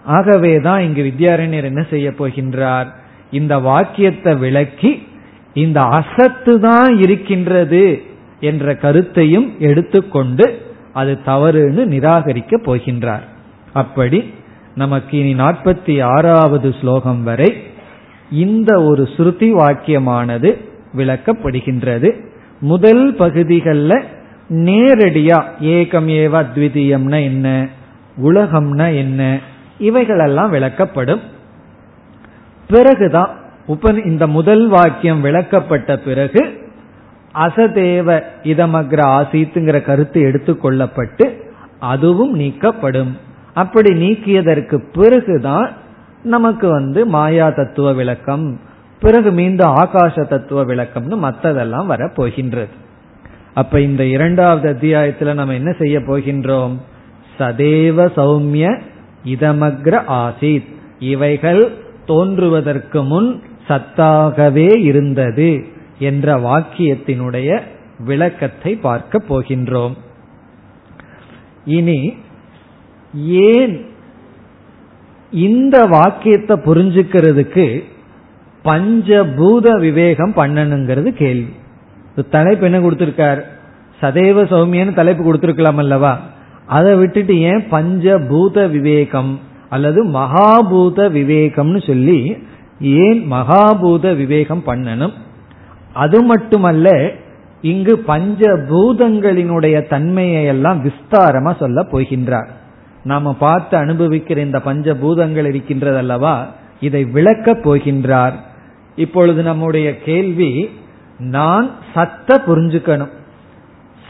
ஆகவேதான் 0.05 0.81
இங்கு 0.81 1.03
வித்யாரண்யர் 1.03 1.63
என்ன 1.63 1.83
செய்ய 1.89 2.09
போகின்றார்? 2.09 2.89
இந்த 3.31 3.53
வாக்கியத்தை 3.59 4.35
விளக்கி 4.35 5.07
இந்த 5.53 5.81
அசத்து 5.81 6.59
தான் 6.59 6.97
இருக்கின்றது 6.97 8.01
என்ற 8.39 8.75
கருத்தையும் 8.75 9.47
எடுத்துக்கொண்டு 9.59 10.61
அது 10.93 11.19
தவறுன்னு 11.25 11.83
நிராகரிக்க 11.85 12.57
போகின்றார். 12.65 13.25
அப்படி 13.73 14.19
நமக்கு 14.75 15.17
இனி 15.17 15.33
நாற்பத்தி 15.43 16.03
ஆறாவது 16.03 16.75
ஸ்லோகம் 16.81 17.23
வரை 17.23 17.49
இந்த 18.29 18.83
ஒரு 18.83 19.03
ஸ்ருதி 19.17 19.49
வாக்கியமானது 19.61 20.49
விளக்கப்படுகின்றது. 20.97 22.09
முதல் 22.59 23.15
பகுதிகளில் 23.15 23.97
நேரடியா 24.49 25.43
ஏகம் 25.61 26.09
ஏவ 26.09 26.45
அத்விதீயம்னா 26.45 27.23
என்ன? 27.23 27.67
உலகம்னா 28.23 28.95
என்ன? 28.95 29.39
இவைகளெல்லாம் 29.77 30.53
விளக்கப்படும். 30.53 31.19
பிறகுதான் 32.67 33.29
உப 33.65 33.93
இந்த 34.05 34.27
முதல் 34.27 34.67
வாக்கியம் 34.67 35.23
விளக்கப்பட்ட 35.23 35.97
பிறகு 35.97 36.71
அசதேவ 37.35 38.23
இதமக்ர 38.43 38.99
ஆசீத்துங்கிற 39.05 39.81
கருத்து 39.81 40.21
எடுத்துக்கொள்ளப்பட்டு 40.21 41.41
அதுவும் 41.79 42.39
நீக்கப்படும். 42.39 43.17
அப்படி 43.53 43.93
நீக்கியதற்கு 43.93 44.83
பிறகுதான் 44.93 45.71
நமக்கு 46.23 46.67
வந்து 46.67 47.05
மாயா 47.05 47.49
தத்துவ 47.49 47.93
விளக்கம் 47.93 48.59
பிறகு 48.99 49.31
மீண்டும் 49.31 49.75
ஆகாச 49.75 50.27
தத்துவ 50.27 50.65
விளக்கம்னு 50.65 51.23
மற்றதெல்லாம் 51.23 51.85
வரப்போகின்றது. 51.85 52.83
அப்ப 53.55 53.81
இந்த 53.81 54.05
இரண்டாவது 54.05 54.65
அத்தியாயத்துல 54.73 55.33
நம்ம 55.33 55.53
என்ன 55.53 55.71
செய்ய 55.79 55.99
போகின்றோம்? 55.99 56.73
சதேவ 57.39 58.07
சௌமிய 58.17 58.81
இதமக்ர 59.25 59.93
ஆசித். 60.07 60.69
இவைகள் 60.99 61.63
தோன்றுவதற்கு 62.05 63.03
முன் 63.03 63.41
சத்தாகவே 63.67 64.77
இருந்தது 64.77 65.49
என்ற 65.99 66.35
வாக்கியத்தினுடைய 66.37 67.61
விளக்கத்தை 67.99 68.75
பார்க்க 68.75 69.23
போகின்றோம். 69.29 69.95
இனி 71.65 71.99
ஏன் 73.49 73.75
இந்த 75.31 75.77
வாக்கியத்தை 75.85 76.55
புரிஞ்சுக்கிறதுக்கு 76.65 77.83
பஞ்சபூத 78.63 79.79
விவேகம் 79.79 80.33
பண்ணணுங்கிறது 80.35 81.09
கேள்வி. 81.23 81.53
தலைப்பு 82.23 82.65
என்ன 82.65 82.79
கொடுத்திருக்கார்? 82.79 83.41
சதேவ 84.01 84.43
சௌமியன்னு 84.53 84.93
தலைப்பு 84.93 85.23
கொடுத்திருக்கலாம் 85.23 85.75
அல்லவா? 85.75 86.19
அதை 86.65 86.95
விட்டுட்டு 86.95 87.39
ஏன் 87.39 87.65
பஞ்சபூத 87.71 88.69
விவேகம் 88.69 89.39
அல்லது 89.69 90.05
மகாபூத 90.05 91.09
விவேகம்னு 91.09 91.87
சொல்லி 91.87 92.37
ஏன் 92.79 93.31
மகாபூத 93.31 94.15
விவேகம் 94.15 94.63
பண்ணணும்? 94.65 95.13
அது 95.93 96.23
மட்டுமல்ல 96.23 97.11
இங்கு 97.61 97.97
பஞ்ச 97.97 98.47
பூதங்களினுடைய 98.49 99.87
தன்மையை 99.87 100.45
எல்லாம் 100.45 100.83
விஸ்தாரமா 100.83 101.59
சொல்ல 101.59 101.81
போகின்றார். 101.91 102.47
நாம 103.03 103.33
பார்த்து 103.33 103.77
அனுபவிக்கிற 103.77 104.37
இந்த 104.37 104.59
பஞ்ச 104.59 104.95
பூதங்கள் 104.95 105.45
இருக்கின்றது 105.45 105.97
அல்லவா 105.97 106.47
இதை 106.79 107.05
விளக்கப் 107.05 107.69
போகின்றார். 107.69 108.33
இப்பொழுது 108.95 109.43
நம்முடைய 109.43 109.99
கேள்வி 109.99 110.69
நான் 111.19 111.69
சத்த 111.95 112.27
புரிஞ்சுக்கணும். 112.27 113.09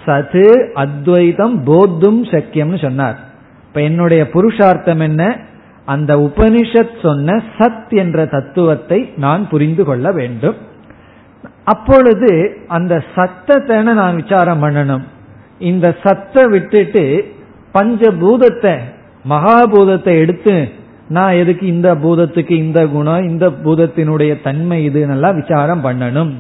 சது 0.06 0.72
அத்வைதம் 0.74 1.66
போத்தும் 1.66 2.24
சக்கியம்னு 2.24 2.82
சொன்னார். 2.82 3.20
இப்ப 3.68 3.82
என்னுடைய 3.82 4.30
புருஷார்த்தம் 4.30 5.00
என்ன? 5.00 5.38
அந்த 5.86 6.18
உபனிஷத் 6.18 7.02
சொன்ன 7.02 7.42
சத் 7.58 7.90
என்ற 7.90 8.26
தத்துவத்தை 8.26 9.14
நான் 9.18 9.50
புரிந்து 9.50 9.84
கொள்ள 9.84 10.12
வேண்டும். 10.12 10.56
அப்பொழுது 11.64 12.58
அந்த 12.68 13.04
சத்தத்தை 13.16 13.82
நான் 13.82 14.16
விசாரம் 14.16 14.64
பண்ணணும். 14.64 15.02
இந்த 15.60 15.96
சத்தை 16.04 16.46
விட்டுட்டு 16.46 17.34
பஞ்சபூதத்தை 17.74 18.78
மகாபூதத்தை 19.30 20.20
எடுத்து 20.20 20.70
நான் 21.08 21.34
எதுக்கு 21.34 21.68
இந்த 21.68 21.96
பூதத்துக்கு 21.96 22.52
இந்த 22.52 22.88
குணம் 22.88 23.28
இந்த 23.28 23.50
பூதத்தினுடைய 23.50 24.44
தன்மை 24.44 24.84
இது 24.84 25.06
நல்லா 25.06 25.30
விசாரம் 25.30 25.84
பண்ணணும். 25.84 26.34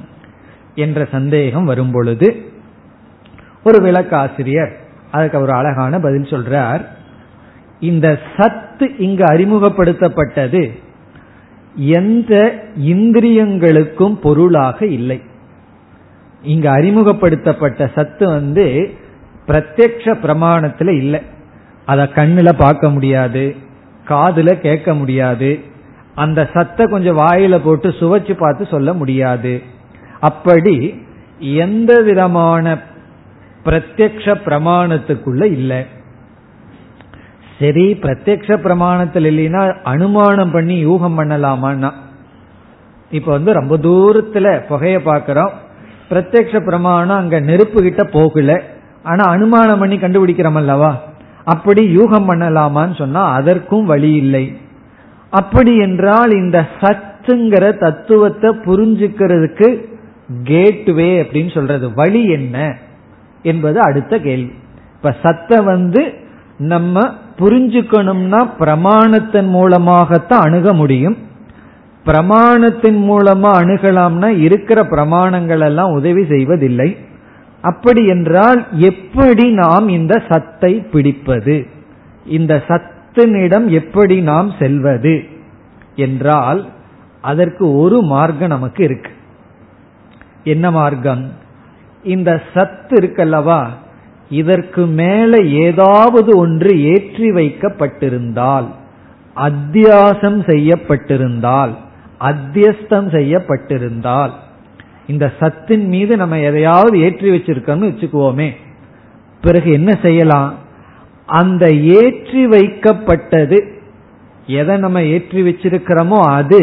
என்ற 0.76 1.08
சந்தேகம் 1.12 1.66
வரும் 1.66 1.92
பொழுது 1.92 2.28
ஒரு 3.64 3.78
விளக்காசிரியர் 3.82 4.74
அதுக்கு 5.12 5.40
ஒரு 5.40 5.54
அழகான 5.54 6.00
பதில் 6.00 6.32
சொல்றார். 6.34 6.82
இந்த 7.80 8.08
சத்து 8.38 8.98
இங்கு 8.98 9.24
அறிமுகப்படுத்தப்பட்டது 9.24 10.72
எந்த 11.76 12.34
இந்திரியங்களுக்கும் 12.84 14.16
பொருளாக 14.16 14.86
இல்லை. 14.86 15.22
இங்கு 16.42 16.70
அறிமுகப்படுத்தப்பட்ட 16.70 17.92
சத்து 17.96 18.26
வந்து 18.28 18.66
பிரத்யக்ஷ 19.48 20.16
பிரமாணத்துல 20.24 20.98
இல்லை. 20.98 21.22
அத 21.86 22.04
கண்ணுல 22.04 22.54
பார்க்க 22.58 22.90
முடியாது 22.90 23.56
காதுல 24.08 24.54
கேட்க 24.60 24.94
முடியாது 24.94 25.60
அந்த 26.16 26.50
சத்தை 26.54 26.86
கொஞ்சம் 26.86 27.18
வாயில 27.18 27.56
போட்டு 27.64 27.90
சுவைச்சு 27.90 28.34
பார்த்து 28.38 28.66
சொல்ல 28.66 28.94
முடியாது. 28.94 29.74
அப்படி 30.30 30.76
எந்த 31.40 31.92
விதமான 32.02 32.76
பிரத்யக்ஷ 33.66 34.26
பிரமாணத்துக்குள்ள 34.46 35.44
இல்லை. 35.58 35.82
சரி 37.60 37.86
பிரத்யக்ஷ 38.02 38.58
பிரமாணத்தில் 38.64 39.28
இல்லைன்னா 39.32 39.62
அனுமானம் 39.84 40.52
பண்ணி 40.52 40.76
யூகம் 40.86 41.18
பண்ணலாமான்னா? 41.20 41.92
இப்ப 43.12 43.32
வந்து 43.32 43.52
ரொம்ப 43.54 43.78
தூரத்துல 43.78 44.48
புகைய 44.68 44.98
பாக்கிறோம். 45.06 45.54
பிரத்யக்ஷ 46.10 46.60
பிரமாணம் 46.66 47.18
அங்க 47.18 47.40
நெருப்பு 47.40 47.82
கிட்ட 47.82 48.04
போகல. 48.04 48.52
ஆனா 49.04 49.24
அனுமானம் 49.24 49.80
பண்ணி 49.80 49.98
கண்டுபிடிக்கிறோம் 49.98 50.60
அல்லவா? 50.62 50.92
அப்படி 51.44 51.82
யூகம் 51.98 52.30
பண்ணலாமான்னு 52.30 52.96
சொன்னா 52.98 53.24
அதற்கும் 53.32 53.86
வழி 53.86 54.12
இல்லை. 54.14 54.46
அப்படி 55.30 55.74
என்றால் 55.78 56.32
இந்த 56.32 56.58
சத்துங்கிற 56.82 57.66
தத்துவத்தை 57.80 58.50
புரிஞ்சுக்கிறதுக்கு 58.66 59.68
கேட்வே 60.44 61.22
அப்படின்னு 61.22 61.54
சொல்றது. 61.54 61.94
வழி 61.94 62.32
என்ன 62.32 62.78
என்பது 63.44 63.80
அடுத்த 63.80 64.20
கேள்வி. 64.20 64.52
இப்ப 64.96 65.16
சத்த 65.24 65.64
வந்து 65.64 66.14
நம்ம 66.58 67.14
புரிஞ்சுக்கணும்னா 67.40 68.50
பிரமாணத்தின் 68.60 69.48
மூலமாகத்தான் 69.48 70.42
அணுக 70.42 70.74
முடியும். 70.74 71.18
பிரமாணத்தின் 72.06 73.10
மூலமா 73.10 73.50
அணுகலாம்னா 73.52 74.38
இருக்கிற 74.40 74.84
பிரமாணங்கள் 74.84 75.60
எல்லாம் 75.60 75.92
உதவி 75.92 76.26
செய்வதில்லை. 76.26 76.98
அப்படி 77.62 78.06
என்றால் 78.08 78.66
எப்படி 78.72 79.50
நாம் 79.50 79.90
இந்த 79.90 80.24
சத்தை 80.30 80.74
பிடிப்பது? 80.74 81.68
இந்த 82.26 82.64
சத்தினிடம் 82.68 83.66
எப்படி 83.66 84.22
நாம் 84.22 84.52
செல்வது? 84.60 85.24
என்றால் 85.96 86.70
அதற்கு 87.22 87.76
ஒரு 87.76 88.02
மார்க்கம் 88.02 88.48
நமக்கு 88.48 88.84
இருக்கு. 88.84 89.12
என்ன 90.46 90.72
மார்க்கம்? 90.72 91.24
இந்த 92.04 92.32
சத்து 92.54 92.96
இருக்கல்லவா? 93.00 93.60
இதற்கு 94.30 94.86
மேல 94.86 95.38
ஏதாவது 95.42 96.38
ஒன்று 96.38 96.72
ஏற்றி 96.84 97.32
வைக்கப்பட்டிருந்தால் 97.32 98.68
அத்தியாசம் 99.36 100.40
செய்யப்பட்டிருந்தால் 100.50 101.74
அத்தியஸ்தம் 102.20 103.08
செய்யப்பட்டிருந்தால் 103.10 104.34
இந்த 105.08 105.26
சத்தின் 105.40 105.86
மீது 105.86 106.18
நம்ம 106.18 106.40
எதையாவது 106.40 106.96
ஏற்றி 107.00 107.30
வச்சிருக்கோம்னு 107.30 107.90
வச்சுக்குவோமே. 107.90 108.50
பிறகு 109.42 109.72
என்ன 109.72 109.92
செய்யலாம்? 110.02 110.54
அந்த 111.26 111.66
ஏற்றி 111.74 112.48
வைக்கப்பட்டது 112.48 113.60
எதை 114.46 114.78
நம்ம 114.78 115.04
ஏற்றி 115.04 115.42
வச்சிருக்கிறோமோ 115.42 116.20
அது 116.32 116.62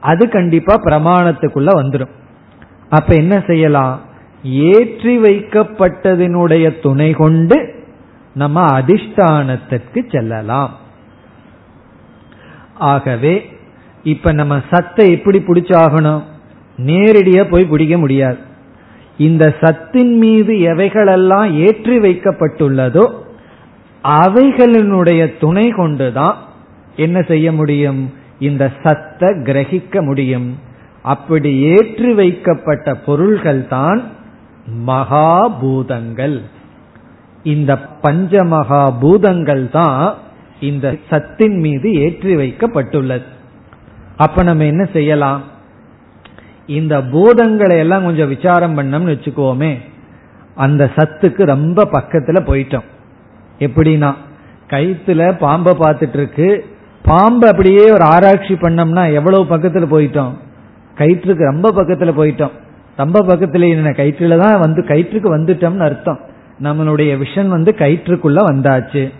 அது 0.00 0.28
கண்டிப்பா 0.28 0.74
பிரமாணத்துக்குள்ள 0.84 1.70
வந்துடும் 1.80 2.14
அப்ப 2.90 3.14
என்ன 3.14 3.44
செய்யலாம்? 3.46 4.00
ஏற்றி 4.42 5.18
வைக்கப்பட்டதனுடைய 5.18 6.80
துணை 6.82 7.12
கொண்டு 7.12 7.74
நம்ம 8.34 8.80
அதிஷ்டானத்திற்கு 8.80 10.10
செல்லலாம். 10.10 10.74
ஆகவே 12.74 13.48
இப்ப 14.02 14.32
நம்ம 14.32 14.62
சத்தை 14.70 15.12
எப்படி 15.12 15.38
பிடிச்சாகணும்? 15.38 16.22
நேரடியா 16.76 17.50
போய் 17.50 17.64
பிடிக்க 17.64 17.98
முடியாது. 17.98 18.36
இந்த 19.18 19.54
சத்தின் 19.60 20.14
மீது 20.16 20.54
எவைகளெல்லாம் 20.54 21.52
ஏற்றி 21.52 21.98
வைக்கப்பட்டுள்ளதோ 21.98 23.10
அவைகளினுடைய 24.04 25.38
துணை 25.40 25.70
கொண்டுதான் 25.70 26.36
என்ன 26.96 27.22
செய்ய 27.22 27.52
முடியும்? 27.52 28.12
இந்த 28.38 28.72
சத்தை 28.82 29.28
கிரகிக்க 29.28 30.02
முடியும். 30.02 30.65
அப்படி 31.12 31.50
ஏற்றி 31.74 32.10
வைக்கப்பட்ட 32.20 32.94
பொருள்கள் 33.06 33.62
தான் 33.74 34.00
மகாபூதங்கள். 34.90 36.36
இந்த 37.54 37.72
பஞ்ச 38.04 38.32
பூதங்கள் 39.02 39.64
தான் 39.78 40.00
இந்த 40.68 40.86
சத்தின் 41.10 41.58
மீது 41.64 41.88
ஏற்றி 42.04 42.32
வைக்கப்பட்டுள்ளது. 42.42 43.26
அப்ப 44.24 44.42
நம்ம 44.48 44.64
என்ன 44.72 44.84
செய்யலாம்? 44.96 45.42
இந்த 46.78 46.94
பூதங்களை 47.12 47.76
எல்லாம் 47.84 48.06
கொஞ்சம் 48.08 48.32
விசாரம் 48.34 48.76
பண்ணோம்னு 48.78 49.14
வச்சுக்கோமே 49.14 49.72
அந்த 50.64 50.82
சத்துக்கு 50.96 51.42
ரொம்ப 51.54 51.84
பக்கத்துல 51.96 52.40
போயிட்டோம். 52.48 52.86
எப்படின்னா 53.66 54.10
கைத்துல 54.72 55.28
பாம்பை 55.44 55.74
பார்த்துட்டு 55.82 56.18
இருக்கு. 56.20 56.48
பாம்பு 57.10 57.46
அப்படியே 57.52 57.84
ஒரு 57.96 58.04
ஆராய்ச்சி 58.14 58.54
பண்ணோம்னா 58.62 59.04
எவ்வளவு 59.18 59.44
பக்கத்துல 59.52 59.86
போயிட்டோம்? 59.94 60.34
கயிற்றுக்கு 60.96 61.44
ரொம்ப 61.44 61.70
பக்கத்துல 61.70 62.12
போயிட்டோம். 62.18 62.50
ரொம்ப 62.96 63.20
பக்கத்துல 63.20 63.68
என்ன 63.68 63.90
கயிற்றுல 63.90 64.38
தான் 64.38 64.60
வந்து 64.60 64.82
கயிற்றுக்கு 64.82 65.38
வந்துட்டோம்னு 65.38 65.78
அர்த்தம். 65.78 66.18
நம்மளுடைய 66.62 67.24
விஷன் 67.24 67.48
வந்து 67.48 67.74
கயிற்றுக்குள்ள 67.78 68.38
வந்தாச்சு. 68.50 69.12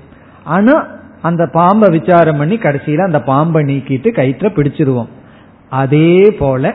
ஆனா 0.45 0.87
அந்த 1.23 1.47
பாம்பை 1.47 1.99
விசாரம் 1.99 2.37
பண்ணி 2.37 2.57
கடைசியில 2.57 3.05
அந்த 3.05 3.23
பாம்பை 3.23 3.65
நீக்கிட்டு 3.65 4.11
கயிற்ற 4.13 4.49
பிடிச்சிருவோம். 4.49 5.09
அதே 5.71 6.37
போல 6.39 6.75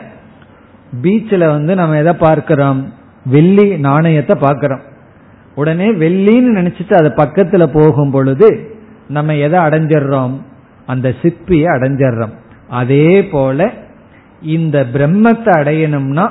பீச்சில் 1.02 1.46
வந்து 1.46 1.74
நம்ம 1.74 1.96
எதை 1.96 2.12
பார்க்கிறோம்? 2.12 2.92
வெள்ளி 3.24 3.76
நாணயத்தை 3.76 4.38
பார்க்கிறோம். 4.40 4.80
உடனே 5.54 5.92
வெள்ளின்னு 5.92 6.56
நினைச்சிட்டு 6.58 6.94
அது 6.94 7.08
பக்கத்துல 7.08 7.66
போகும் 7.66 8.10
பொழுது 8.10 8.76
நம்ம 9.08 9.34
எதை 9.34 9.60
அடைஞ்சிடுறோம்? 9.60 10.36
அந்த 10.86 11.14
சிற்பியை 11.22 11.66
அடைஞ்சிடுறோம். 11.66 12.32
அதே 12.68 13.24
போல 13.24 13.72
இந்த 14.42 14.86
பிரம்மத்தை 14.94 15.52
அடையணும்னா 15.60 16.26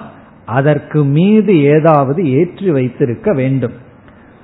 அதற்கு 0.46 1.04
மீது 1.04 1.54
ஏதாவது 1.64 2.22
ஏற்றி 2.30 2.70
வைத்திருக்க 2.70 3.34
வேண்டும். 3.34 3.74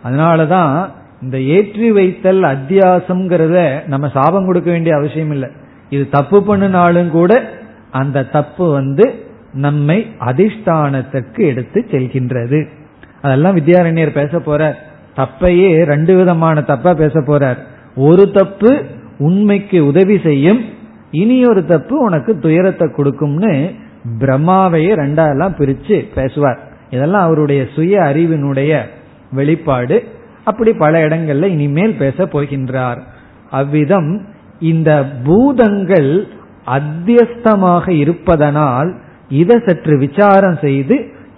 அதனாலதான் 0.03 0.89
இந்த 1.21 1.37
ஏற்றி 1.39 1.91
வைத்தல் 1.91 2.43
அத்தியாசம்ங்கிறத 2.43 3.57
நம்ம 3.87 4.07
சாபம் 4.07 4.45
கொடுக்க 4.45 4.69
வேண்டிய 4.71 4.95
அவசியம் 4.95 5.31
இல்லை. 5.31 5.49
இது 5.89 6.09
தப்பு 6.09 6.43
பண்ணினாலும் 6.43 7.09
கூட 7.09 7.31
அந்த 7.91 8.23
தப்பு 8.23 8.71
வந்து 8.71 9.05
நம்மை 9.51 9.97
அதிஷ்டானத்திற்கு 10.19 11.41
எடுத்து 11.45 11.79
செல்கின்றது. 11.91 12.67
அதெல்லாம் 13.21 13.55
வித்யாரண்யர் 13.55 14.17
பேச 14.19 14.37
போறார். 14.37 14.77
தப்பையே 15.15 15.69
ரெண்டு 15.83 16.15
விதமான 16.15 16.61
தப்பா 16.61 16.93
பேச 16.93 17.19
போறார். 17.19 17.59
ஒரு 17.95 18.31
தப்பு 18.31 18.71
உண்மைக்கு 19.17 19.85
உதவி 19.85 20.17
செய்யும் 20.19 20.59
இனி 21.19 21.37
ஒரு 21.49 21.61
தப்பு 21.71 21.95
உனக்கு 22.07 22.31
துயரத்தை 22.45 22.87
கொடுக்கும்னு 22.95 23.53
பிரம்மாவையே 24.21 24.91
ரெண்டாலாம் 25.01 25.57
பிரிச்சு 25.59 25.97
பேசுவார். 26.15 26.59
இதெல்லாம் 26.95 27.25
அவருடைய 27.27 27.61
சுய 27.75 27.93
அறிவினுடைய 28.09 28.71
வெளிப்பாடு. 29.31 29.97
அப்படி 30.49 30.71
பல 30.83 30.93
இடங்கள்ல 31.07 31.49
இனிமேல் 31.55 31.99
பேச 32.01 32.25
போகின்றார். 32.33 32.99
அவ்விதம் 33.59 34.11
இந்த 34.71 34.91
பூதங்கள் 35.25 36.11
அத்தியஸ்தமாக 36.77 37.85
இருப்பதனால் 38.03 38.89
இதை 39.41 39.57
சற்று 39.65 39.95
விசாரம் 40.05 40.57
செய்து 40.63 40.95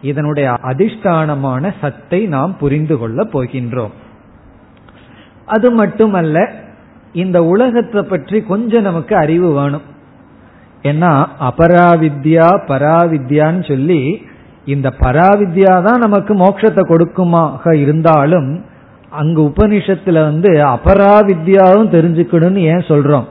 இதனுடைய 0.10 0.48
அதிஷ்டானமான 0.72 1.72
சத்தை 1.82 2.20
நாம் 2.36 2.54
புரிந்து 2.60 2.96
கொள்ள 3.02 3.20
போகின்றோம். 3.34 3.94
அது 5.56 5.68
மட்டுமல்ல 5.80 6.38
இந்த 7.14 7.44
உலகத்தை 7.44 8.02
பற்றி 8.04 8.42
கொஞ்சம் 8.42 8.82
நமக்கு 8.82 9.16
அறிவு 9.16 9.54
வேணும். 9.54 9.82
ஏன்னா 10.84 11.28
அபராவித்யா 11.40 12.50
பராவித்யான்னு 12.68 13.68
சொல்லி 13.68 14.22
இந்த 14.66 14.94
பராவித்யா 15.00 15.82
தான் 15.84 16.00
நமக்கு 16.00 16.34
மோட்சத்தை 16.34 16.84
கொடுக்குமாக 16.88 17.74
இருந்தாலும் 17.74 18.64
அங்கு 19.10 19.42
உபனிஷத்துல 19.42 20.22
வந்து 20.22 20.50
அபராவித்யாவும் 20.50 21.94
தெரிஞ்சுக்கணும்னு 21.96 22.58
ஏன் 22.58 22.88
சொல்றோம்? 22.88 23.26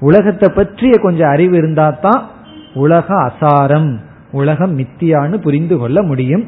உலகத்தை 0.00 0.48
பற்றிய 0.54 0.98
கொஞ்சம் 0.98 1.28
அறிவு 1.28 1.56
இருந்தா 1.56 1.90
தான் 1.90 2.28
உலக 2.74 3.14
அசாரம் 3.14 3.98
உலகம் 4.30 4.78
மித்தியான்னு 4.78 5.36
புரிந்து 5.36 5.78
கொள்ள 5.78 6.02
முடியும். 6.02 6.46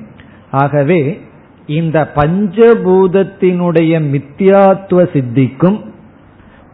ஆகவே 0.50 1.20
இந்த 1.66 2.08
பஞ்சபூதத்தினுடைய 2.14 3.92
மித்தியாத்துவ 4.12 5.11
சித்திக்கும் 5.12 5.88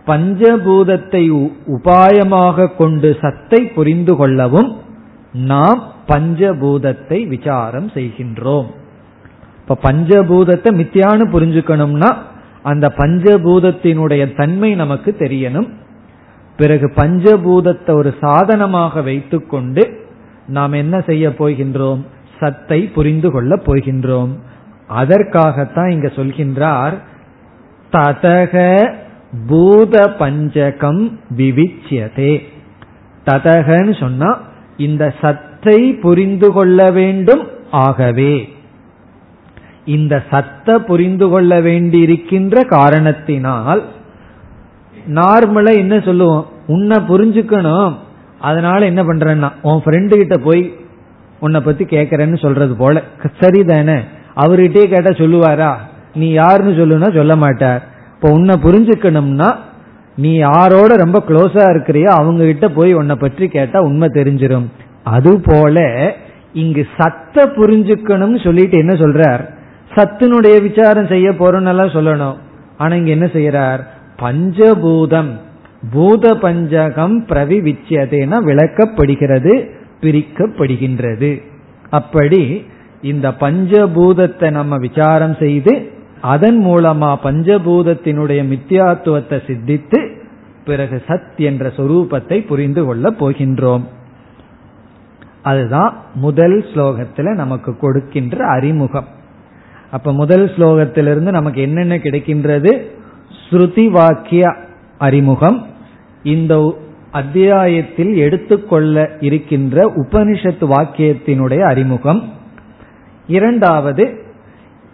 பஞ்சபூதத்தை 0.07 1.22
உபாயமாக 1.76 2.74
கொண்டு 2.76 3.16
சத்தை 3.20 3.61
புரிந்து 3.66 4.16
கொள்ளவும் 4.16 4.70
நாம் 5.32 5.80
பஞ்சபூதத்தை 6.09 7.18
விசாரம் 7.28 7.88
செய்கின்றோம். 7.94 8.68
இப்ப 9.61 9.78
பஞ்சபூதத்தை 9.82 10.70
மித்தியான்னு 10.80 11.24
புரிஞ்சுக்கணும்னா 11.34 12.11
அந்த 12.62 12.86
பஞ்சபூதத்தினுடைய 12.96 14.34
தன்மை 14.34 14.74
நமக்கு 14.74 15.16
தெரியணும். 15.18 15.68
பிறகு 16.57 16.86
பஞ்சபூதத்தை 16.96 17.94
ஒரு 17.94 18.14
சாதனமாக 18.20 19.02
வைத்துக்கொண்டு 19.02 19.82
நாம் 20.46 20.72
என்ன 20.72 20.96
செய்ய 21.00 21.28
போகின்றோம்? 21.28 22.00
சத்தை 22.38 22.80
புரிந்து 22.96 23.28
கொள்ள 23.32 23.52
போகின்றோம். 23.57 24.32
அதற்காகத்தான் 24.88 25.90
இங்க 25.90 26.09
சொல்கின்றார் 26.16 26.96
ததக 27.92 28.54
பூத 29.47 30.14
பஞ்சகம் 30.18 31.18
விவிச்சியதே. 31.37 32.43
ததகன்னு 33.26 34.01
சொன்னா 34.01 34.41
இந்த 34.76 35.14
சத்தை 35.20 35.93
புரிந்து 35.93 36.53
கொள்ள 36.53 36.91
வேண்டும் 36.91 37.49
ஆகவே. 37.70 38.53
இந்த 39.84 40.22
சத்த 40.30 40.74
புரிந்து 40.74 41.28
கொள்ள 41.28 41.61
வேண்டியிருக்கின்ற 41.61 42.66
காரணத்தினால் 42.66 43.84
நார்மலா 45.09 45.76
என்ன 45.76 46.01
சொல்லுவோம்? 46.01 46.47
உன்னை 46.66 46.97
புரிஞ்சுக்கணும். 46.97 47.95
அதனால 48.41 48.84
என்ன 48.84 49.03
பண்றேன்னா 49.03 49.53
உன் 49.62 49.82
ஃப்ரெண்டு 49.84 50.14
கிட்ட 50.16 50.37
போய் 50.37 50.74
உன்னை 51.41 51.61
பத்தி 51.61 51.84
கேட்கறேன்னு 51.84 52.39
சொல்றது 52.39 52.76
போல. 52.76 53.03
சரிதானே? 53.41 54.01
அவர்கிட்டயே 54.37 54.84
கேட்டா 54.84 55.11
சொல்லுவாரா? 55.11 55.76
நீ 56.14 56.30
யாருன்னு 56.30 56.87
சொல்லுன்னா 56.87 57.14
சொல்ல 57.14 57.37
மாட்டார். 57.37 57.95
இப்போ 58.17 58.31
உன்னை 58.31 58.55
புரிஞ்சுக்கணும்னா 58.55 59.57
நீ 60.17 60.35
யாரோட 60.35 60.97
ரொம்ப 60.97 61.23
க்ளோஸா 61.29 61.64
இருக்கிறியோ 61.73 62.07
அவங்க 62.07 62.45
கிட்ட 62.45 62.69
போய் 62.69 62.93
உன்னை 62.95 63.17
பற்றி 63.17 63.49
கேட்டா 63.49 63.81
உண்மை 63.81 64.09
தெரிஞ்சிடும் 64.09 64.67
அது 65.03 65.41
போல 65.41 65.79
இங்கு 66.53 66.87
சத்த 66.99 67.43
புரிஞ்சுக்கணும்னு 67.57 68.45
சொல்லிட்டு 68.45 68.79
என்ன 68.79 68.93
சொல்றார்? 68.93 69.43
சத்தினுடைய 69.97 70.62
விசாரம் 70.62 71.07
செய்ய 71.07 71.31
போறோம்னு 71.31 71.97
சொல்லணும். 71.97 72.37
ஆனா 72.77 72.95
இங்க 72.95 73.11
என்ன 73.11 73.27
செய்யறார்? 73.27 73.81
பஞ்சபூதம். 74.23 75.31
பூத 75.93 76.35
பஞ்சகம் 76.35 77.27
பிரவிவிச்சியதேன 77.29 78.41
விளக்கப்படுகிறது 78.49 79.71
பிரிக்கப்படுகின்றது. 80.01 81.43
அப்படி 81.91 82.67
இந்த 83.03 83.29
பஞ்சபூதத்தை 83.29 84.51
நம்ம 84.51 84.77
விசாரம் 84.77 85.37
செய்து 85.39 85.95
அதன் 86.21 86.67
மூலமா 86.67 87.17
பஞ்சபூதத்தினுடைய 87.23 88.45
மித்தியாத்துவத்தை 88.45 89.41
சித்தித்து 89.47 90.17
பிறகு 90.64 91.03
சத் 91.07 91.37
என்ற 91.37 91.73
சொரூபத்தை 91.77 92.47
புரிந்து 92.47 92.85
கொள்ளப் 92.85 93.25
போகின்றோம். 93.25 93.83
அதுதான் 95.43 95.97
முதல் 96.14 96.64
ஸ்லோகத்துல 96.75 97.35
நமக்கு 97.35 97.77
கொடுக்கின்ற 97.77 98.47
அறிமுகம். 98.47 99.07
அப்ப 99.91 100.12
முதல் 100.12 100.51
ஸ்லோகத்திலிருந்து 100.55 101.31
நமக்கு 101.31 101.61
என்னென்ன 101.61 101.97
கிடைக்கின்றது? 101.97 102.85
ஸ்ருதி 103.51 103.89
வாக்கிய 103.89 104.55
அறிமுகம். 104.99 105.67
இந்த 106.23 106.79
அத்தியாயத்தில் 107.11 108.17
எடுத்துக்கொள்ள 108.17 109.17
இருக்கின்ற 109.21 109.93
உபனிஷத் 109.97 110.67
வாக்கியத்தினுடைய 110.71 111.61
அறிமுகம். 111.61 112.33
இரண்டாவது 113.27 114.25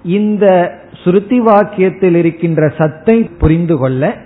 இந்த 0.03 0.75
ஸ்ருதி 1.05 1.39
வாக்கியத்தில் 1.39 2.15
இருக்கின்ற 2.15 2.73
சத்தை 2.79 3.25
புரிந்து 3.25 3.79
கொள்ள 3.79 4.17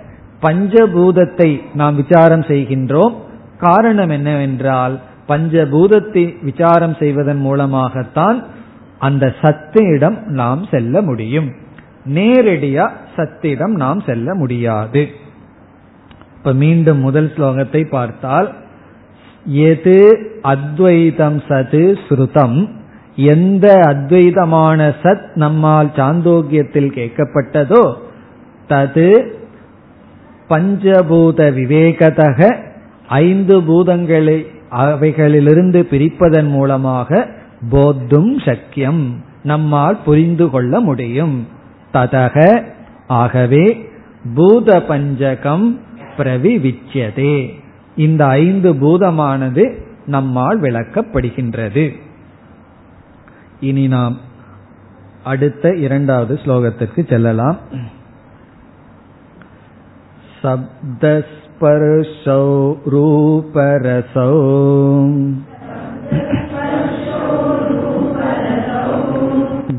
பஞ்சபூதத்தை 0.41 1.61
நாம் 1.73 1.95
விசாரம் 1.95 2.41
செய்கின்றோம். 2.41 3.13
காரணம் 3.57 4.09
என்னவென்றால் 4.09 4.99
பஞ்சபூதத்தை 5.27 6.43
விசாரம் 6.43 6.95
செய்வதன் 6.99 7.37
மூலமாகத்தான் 7.37 8.43
அந்த 8.99 9.33
சத்திடம் 9.41 10.23
நாம் 10.23 10.65
செல்ல 10.71 11.01
முடியும். 11.01 11.51
நேரடியா 12.05 12.89
சத்திடம் 13.15 13.67
நாம் 13.67 13.99
செல்ல 13.99 14.33
முடியாது. 14.33 15.07
இப்ப 16.37 16.53
மீண்டும் 16.53 16.99
முதல் 16.99 17.31
ஸ்லோகத்தை 17.37 17.89
பார்த்தால் 17.89 18.53
எது 19.45 20.19
அத்வைதம் 20.41 21.41
சது 21.47 21.97
ஸ்ருதம். 22.07 22.76
எந்த 23.17 23.73
அத்வைதமான 23.73 24.95
சத் 25.03 25.35
நம்மால் 25.35 25.91
சாந்தோக்கியத்தில் 25.95 26.89
கேட்கப்பட்டதோ 26.91 27.93
தது 28.69 29.33
பஞ்சபூத 30.49 31.39
விவேகதக 31.51 32.55
ஐந்து 33.07 33.61
பூதங்களை 33.61 34.45
அவைகளிலிருந்து 34.71 35.81
பிரிப்பதன் 35.91 36.49
மூலமாக 36.49 37.27
போத்தும் 37.71 38.33
சக்கியம் 38.45 39.15
நம்மால் 39.43 39.99
புரிந்து 40.05 40.49
கொள்ள 40.49 40.79
முடியும். 40.79 41.47
ததக 41.93 42.63
ஆகவே 43.07 43.89
பூத 44.35 44.83
பஞ்சகம் 44.89 45.79
பிரவிவிச்சியதே. 46.17 47.53
இந்த 47.95 48.25
ஐந்து 48.25 48.73
பூதமானது 48.73 49.71
நம்மால் 50.05 50.61
விளக்கப்படுகின்றது. 50.61 51.99
இனி 53.60 53.86
நாம் 53.86 54.16
அடுத்த 55.24 55.76
இரண்டாவது 55.76 56.40
ஸ்லோகத்திற்கு 56.44 57.08
செல்லலாம் 57.08 57.58
சப்தஸ்பர்ஷௌ 60.42 62.46
ரூபரசௌ 62.94 64.32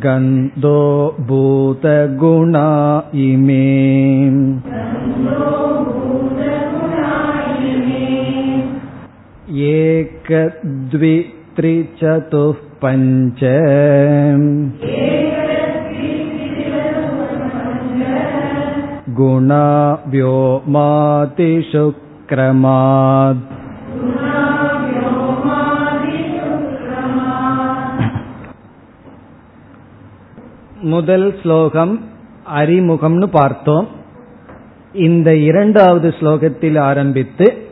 गन्धो 0.06 0.80
भूतगुणा 1.28 2.70
इमे 3.24 3.66
एकद्वित्रिचतुः 11.58 12.54
पञ्च 12.82 13.42
गुणा 19.16 19.66
व्योमातिषु 20.06 21.92
क्रमात् 22.30 23.44
முதல் 30.82 31.34
ஸ்லோகம் 31.42 32.00
அறிமுகம்னு 32.48 33.28
பார்த்தோம் 33.28 33.88
இந்த 34.94 35.36
இரண்டாவது 35.36 36.14
ஸ்லோகத்தில் 36.20 36.80
ஆரம்பித்து 36.80 37.67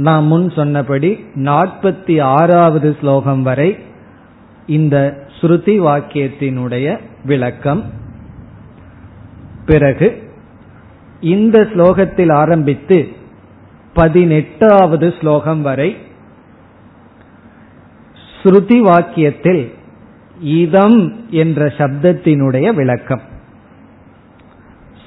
நான் 0.00 0.26
முன் 0.26 0.50
சொன்னபடி 0.50 1.24
நாற்பத்தி 1.34 2.22
ஆறாவது 2.22 2.96
ஸ்லோகம் 3.00 3.42
வரை 3.42 3.78
இந்த 4.66 5.26
ஸ்ருதி 5.40 5.74
வாக்கியத்தினுடைய 5.86 6.98
விளக்கம். 7.24 7.82
பிறகு 9.66 10.30
இந்த 11.20 11.60
ஸ்லோகத்தில் 11.60 12.32
ஆரம்பித்து 12.32 13.08
பதினெட்டாவது 13.94 15.14
ஸ்லோகம் 15.20 15.62
வரை 15.62 15.96
ஸ்ருதி 18.42 18.78
வாக்கியத்தில் 18.80 19.72
இதம் 20.40 21.30
என்ற 21.30 21.66
சப்தத்தினுடைய 21.66 22.74
விளக்கம். 22.74 23.20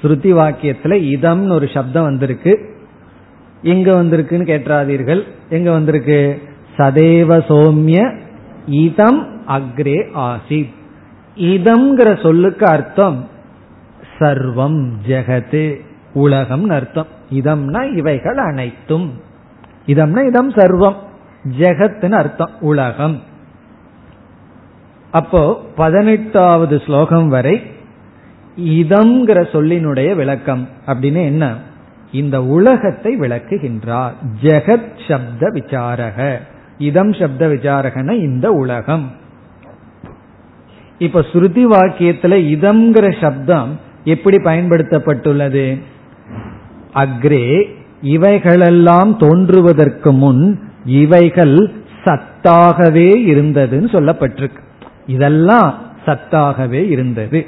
ஸ்ருதி 0.02 0.30
வாக்கியத்துல 0.40 0.96
இதம்னு 1.16 1.52
ஒரு 1.52 1.68
சப்தம் 1.74 2.02
வந்திருக்கு. 2.02 2.73
எங்க 3.64 4.02
வந்திருக்குன்னு 4.02 4.48
கேட்டாதீர்கள் 4.52 5.22
எங்க 5.48 5.70
வந்திருக்கு? 5.70 6.42
சதேவ 6.76 7.42
சோமிய 7.48 8.16
இதம் 8.66 9.42
அக்ரே 9.48 10.12
ஆசி 10.12 10.74
இதம்ங்கிற 11.36 12.22
சொல்லுக்கு 12.22 12.66
அர்த்தம் 12.66 13.28
சர்வம் 14.18 14.90
ஜெகத்து 15.06 15.80
உலகம் 16.14 16.68
அர்த்தம். 16.68 17.06
இதம்னா 17.34 17.96
இவைகள் 17.96 18.36
அனைத்தும். 18.36 19.12
இதம்னா 19.86 20.26
இதம் 20.26 20.52
சர்வம் 20.52 20.96
ஜெகத்துன்னு 21.58 22.12
அர்த்தம் 22.12 22.50
உலகம். 22.60 23.22
அப்போ 25.10 25.64
பதினெட்டாவது 25.74 26.80
ஸ்லோகம் 26.80 27.28
வரை 27.28 27.62
இதம்ங்கிற 28.60 29.44
சொல்லினுடைய 29.52 30.14
விளக்கம். 30.14 30.68
அப்படின்னு 30.86 31.24
என்ன? 31.24 31.72
இந்த 32.14 32.44
உலகத்தை 32.44 33.20
விளக்குகின்றார். 33.20 34.12
ஜெகத் 34.42 34.92
சப்த 35.08 35.48
விசாரக. 35.48 36.38
இதம் 36.78 37.12
சப்த 37.12 37.46
விசாரகன 37.46 38.10
இந்த 38.10 38.52
உலகம். 38.52 39.10
இப்ப 40.98 41.20
ஸ்ருதி 41.20 41.64
வாக்கியத்துல 41.72 42.36
இதம்ங்கிற 42.54 43.20
சப்தம் 43.20 43.80
எப்படி 44.04 44.36
பயன்படுத்தப்பட்டுள்ளது? 44.36 45.80
அக்ரே 46.94 47.68
இவைகளெல்லாம் 48.02 49.16
தோன்றுவதற்கு 49.16 50.12
முன் 50.12 50.60
இவைகள் 50.84 51.56
சத்தாகவே 52.04 53.08
இருந்ததுன்னு 53.32 53.88
சொல்லப்பட்டிருக்கு. 53.92 54.62
இதெல்லாம் 55.06 55.74
சத்தாகவே 56.06 56.88
இருந்தது. 56.90 57.46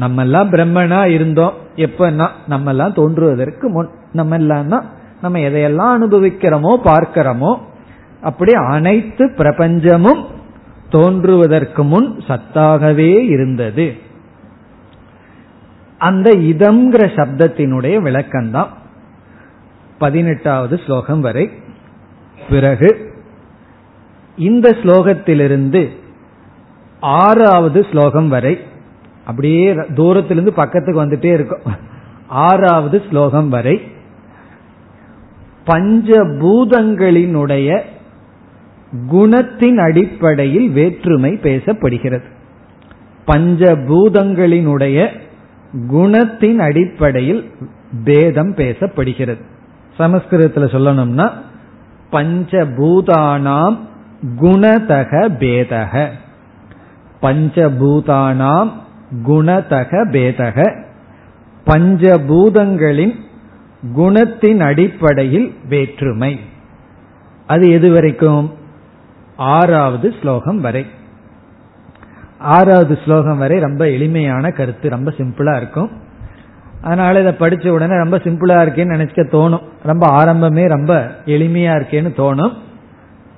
நம்மெல்லாம் 0.00 0.50
பிரம்மனா 0.50 1.06
இருந்தோம். 1.06 1.52
எப்பன்னா 1.76 2.28
நம்ம 2.48 2.70
எல்லாம் 2.70 2.92
தோன்றுவதற்கு 2.92 3.68
முன். 3.68 3.90
நம்ம 4.12 4.36
எல்லாம் 4.36 4.84
நம்ம 5.22 5.38
எதையெல்லாம் 5.38 5.94
அனுபவிக்கிறோமோ 5.98 6.72
பார்க்கிறோமோ 6.84 7.58
அப்படி 8.20 8.52
அனைத்து 8.52 9.26
பிரபஞ்சமும் 9.36 10.24
தோன்றுவதற்கு 10.88 11.82
முன் 11.84 12.16
சத்தாகவே 12.28 13.20
இருந்தது. 13.28 13.96
அந்த 15.98 16.30
இதம்ங்கிற 16.30 17.02
சப்தத்தினுடைய 17.16 17.96
விளக்கம்தான் 18.06 18.66
பதினெட்டாவது 19.98 20.80
ஸ்லோகம் 20.86 21.20
வரை. 21.20 21.50
பிறகு 22.50 23.12
இந்த 24.36 24.70
ஸ்லோகத்திலிருந்து 24.70 25.88
ஆறாவது 27.00 27.86
ஸ்லோகம் 27.90 28.28
வரை 28.28 28.58
அப்படியே 29.24 29.74
தூரத்திலிருந்து 29.94 30.52
பக்கத்துக்கு 30.52 31.04
வந்துட்டே 31.04 31.32
இருக்கும். 31.32 31.60
ஆறாவது 32.28 33.02
ஸ்லோகம் 33.10 33.48
வரை 33.48 33.82
பஞ்சபூதங்களினுடைய 35.66 37.80
குணத்தின் 39.12 39.76
அடிப்படையில் 39.76 40.68
வேற்றுமை 40.68 41.32
பேசப்படுகிறது. 41.32 42.24
பஞ்சபூதங்களினுடைய 43.26 45.08
குணத்தின் 45.92 46.58
அடிப்படையில் 46.58 47.50
பேதம் 48.04 48.54
பேசப்படுகிறது. 48.54 49.40
சமஸ்கிருதத்தில் 49.96 50.64
சொல்லணும்னா 50.64 51.30
பஞ்சபூதானாம் 52.12 53.76
குணதக 54.40 55.28
பேதக. 55.38 56.08
பஞ்சபூதானாம் 57.22 58.70
குணதக 59.26 60.10
பேதக. 60.10 60.82
பஞ்சபூதங்களின் 61.66 63.14
குணத்தின் 63.96 64.60
அடிப்படையில் 64.60 65.54
வேற்றுமை. 65.68 66.40
அது 67.46 67.70
எது 67.70 67.92
வரைக்கும்? 67.92 68.54
ஆறாவது 69.36 70.14
ஸ்லோகம் 70.20 70.60
வரை. 70.60 70.86
ஆறாவது 72.38 72.98
ஸ்லோகம் 73.04 73.38
வரை 73.38 73.58
ரொம்ப 73.58 73.90
எளிமையான 73.90 74.50
கருத்து 74.50 74.88
ரொம்ப 74.88 75.10
சிம்பிளா 75.10 75.56
இருக்கும். 75.56 75.90
அதனால 76.82 77.20
இதை 77.20 77.32
படிச்ச 77.32 77.68
உடனே 77.68 77.96
ரொம்ப 77.96 78.16
சிம்பிளா 78.16 78.56
இருக்கேன்னு 78.56 78.94
நினைச்சுக்க 78.94 79.24
தோணும். 79.32 79.62
ரொம்ப 79.82 80.24
ஆரம்பமே 80.24 80.68
ரொம்ப 80.68 81.16
எளிமையா 81.26 81.82
இருக்கேன்னு 81.82 82.12
தோணும். 82.16 82.52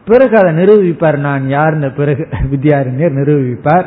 பிறகு 0.04 0.38
அதை 0.38 0.54
நிரூபிப்பார் 0.54 1.16
நான் 1.16 1.48
யாருன்னு 1.48 1.90
பிறகு 1.90 2.28
வித்யாரண்யர் 2.32 3.14
நிரூபிப்பார். 3.14 3.84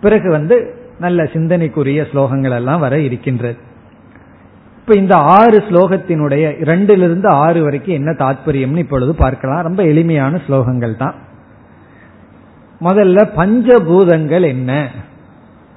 பிறகு 0.00 0.30
வந்து 0.30 0.74
நல்ல 0.98 1.22
சிந்தனைக்குரிய 1.22 2.06
ஸ்லோகங்கள் 2.12 2.54
எல்லாம் 2.54 2.80
வர 2.80 3.00
இருக்கின்றது. 3.00 3.56
இப்ப 4.88 4.98
இந்த 4.98 5.16
ஆறு 5.16 5.64
ஸ்லோகத்தினுடைய 5.70 6.58
இரண்டிலிருந்து 6.62 7.26
ஆறு 7.26 7.62
வரைக்கும் 7.62 7.94
என்ன 7.94 8.10
தாற்பயம்னு 8.10 8.76
இப்பொழுது 8.76 9.14
பார்க்கலாம். 9.14 9.62
ரொம்ப 9.62 9.82
எளிமையான 9.82 10.40
ஸ்லோகங்கள் 10.48 10.96
தான். 10.96 11.14
முதல்ல 12.80 13.30
பஞ்சபூதங்கள் 13.36 14.42
என்ன? 14.42 14.88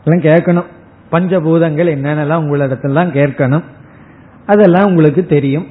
கேட்கணும். 0.06 0.66
பஞ்சபூதங்கள் 1.12 1.90
என்னென்னலாம் 1.96 2.44
உங்களிடத்துலாம் 2.44 3.12
கேட்கணும். 3.12 3.64
அதெல்லாம் 4.46 4.86
உங்களுக்கு 4.86 5.26
தெரியும். 5.26 5.68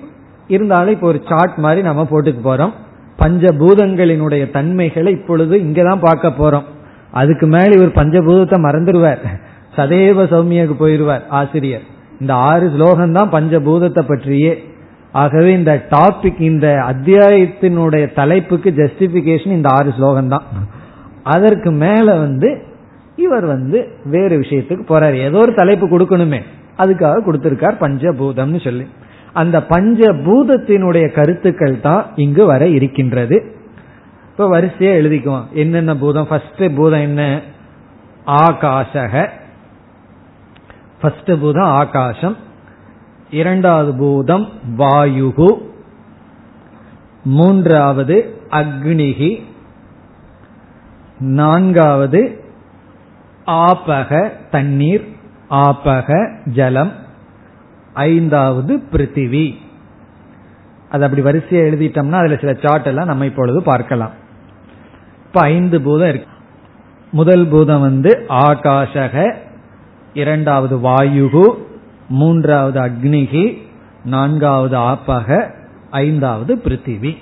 இருந்தாலும் 0.48 0.92
இப்போ 0.92 1.06
ஒரு 1.06 1.22
சார்ட் 1.28 1.56
மாதிரி 1.56 1.82
நம்ம 1.82 2.06
போட்டுக்கு 2.10 2.40
போறோம். 2.44 2.72
பஞ்சபூதங்களினுடைய 3.18 4.50
தன்மைகளை 4.50 5.12
இப்பொழுது 5.12 5.58
இங்கதான் 5.58 6.00
பார்க்க 6.00 6.28
போறோம். 6.28 6.64
அதுக்கு 7.10 7.46
மேல 7.46 7.84
இவர் 7.84 8.06
பஞ்சபூதத்தை 8.06 8.58
மறந்துடுவார். 8.58 9.18
சதேவ 9.76 10.26
சௌமியாவுக்கு 10.34 10.76
போயிடுவார் 10.80 11.22
ஆசிரியர். 11.28 11.96
இந்த 12.20 12.34
ஆறு 12.34 12.72
ஸ்லோகம் 12.74 13.12
தான் 13.12 13.30
பஞ்சபூதத்தை 13.30 14.00
பற்றியே. 14.00 14.64
ஆகவே 15.12 15.52
இந்த 15.52 15.86
டாபிக் 15.90 16.40
இந்த 16.40 16.66
அத்தியாயத்தினுடைய 16.88 18.14
தலைப்புக்கு 18.14 18.70
ஜஸ்டிபிகேஷன் 18.70 19.56
இந்த 19.58 19.68
ஆறு 19.68 19.92
ஸ்லோகம் 19.92 20.28
தான் 20.28 20.42
அதற்கு 21.22 21.70
மேல 21.70 22.16
வந்து 22.16 22.62
இவர் 23.16 23.44
வந்து 23.44 23.88
வேறு 24.04 24.40
விஷயத்துக்கு 24.40 24.82
போறார். 24.88 25.14
ஏதோ 25.14 25.38
ஒரு 25.38 25.54
தலைப்பு 25.54 25.86
கொடுக்கணுமே. 25.86 26.40
அதுக்காக 26.78 27.22
கொடுத்திருக்கார் 27.26 27.80
பஞ்சபூதம்னு 27.80 28.64
சொல்லி. 28.64 28.86
அந்த 29.32 29.64
பஞ்சபூதத்தினுடைய 29.68 31.12
கருத்துக்கள் 31.12 31.80
தான் 31.80 32.06
இங்கு 32.16 32.46
வர 32.46 32.68
இருக்கின்றது. 32.68 33.52
இப்ப 34.30 34.60
வரிசையா 34.60 34.92
எழுதிக்குவோம். 35.00 35.50
என்னென்ன 35.52 35.96
பூதம்? 35.96 36.26
ஃபர்ஸ்ட் 36.26 36.74
பூதம் 36.76 37.00
என்ன? 37.00 37.40
ஆகாசக. 38.26 39.28
ஃபர்ஸ்ட் 41.00 41.32
பூதம் 41.40 41.70
ஆகாசம் 41.74 42.36
இரண்டாவது 43.30 43.92
பூதம் 43.96 44.46
வாயுகு 44.76 45.50
மூன்றாவது 47.30 48.16
அக்னிகி 48.52 49.30
நான்காவது 51.34 52.20
ஆபக 53.64 54.10
தண்ணீர் 54.50 55.04
ஆபக 55.62 56.08
ஜலம் 56.50 56.92
ஐந்தாவது 58.06 58.72
பிருத்திவி 58.92 59.46
அது 60.90 61.04
அப்படி 61.04 61.22
வரிசையை 61.22 61.62
எழுதிட்டோம்னா 61.64 62.20
அதுல 62.20 62.36
சில 62.36 62.52
சார்ட் 62.60 62.86
எல்லாம் 62.86 63.06
நம்ம 63.06 63.24
இப்பொழுது 63.24 63.60
பார்க்கலாம் 63.62 64.14
இப்ப 65.26 65.40
ஐந்து 65.50 65.78
பூதம் 65.80 66.08
இருக்கு 66.08 66.34
முதல் 67.12 67.44
பூதம் 67.48 67.80
வந்து 67.80 68.10
ஆகாஷக 68.42 69.16
இரண்டாவது 70.18 70.76
வாயுகு 70.76 71.46
மூன்றாவது 72.08 72.78
அக்னிகி 72.80 73.44
நான்காவது 74.04 74.76
ஆப்பக 74.78 75.38
ஐந்தாவது 75.90 76.52
பிருத்திவி. 76.64 77.12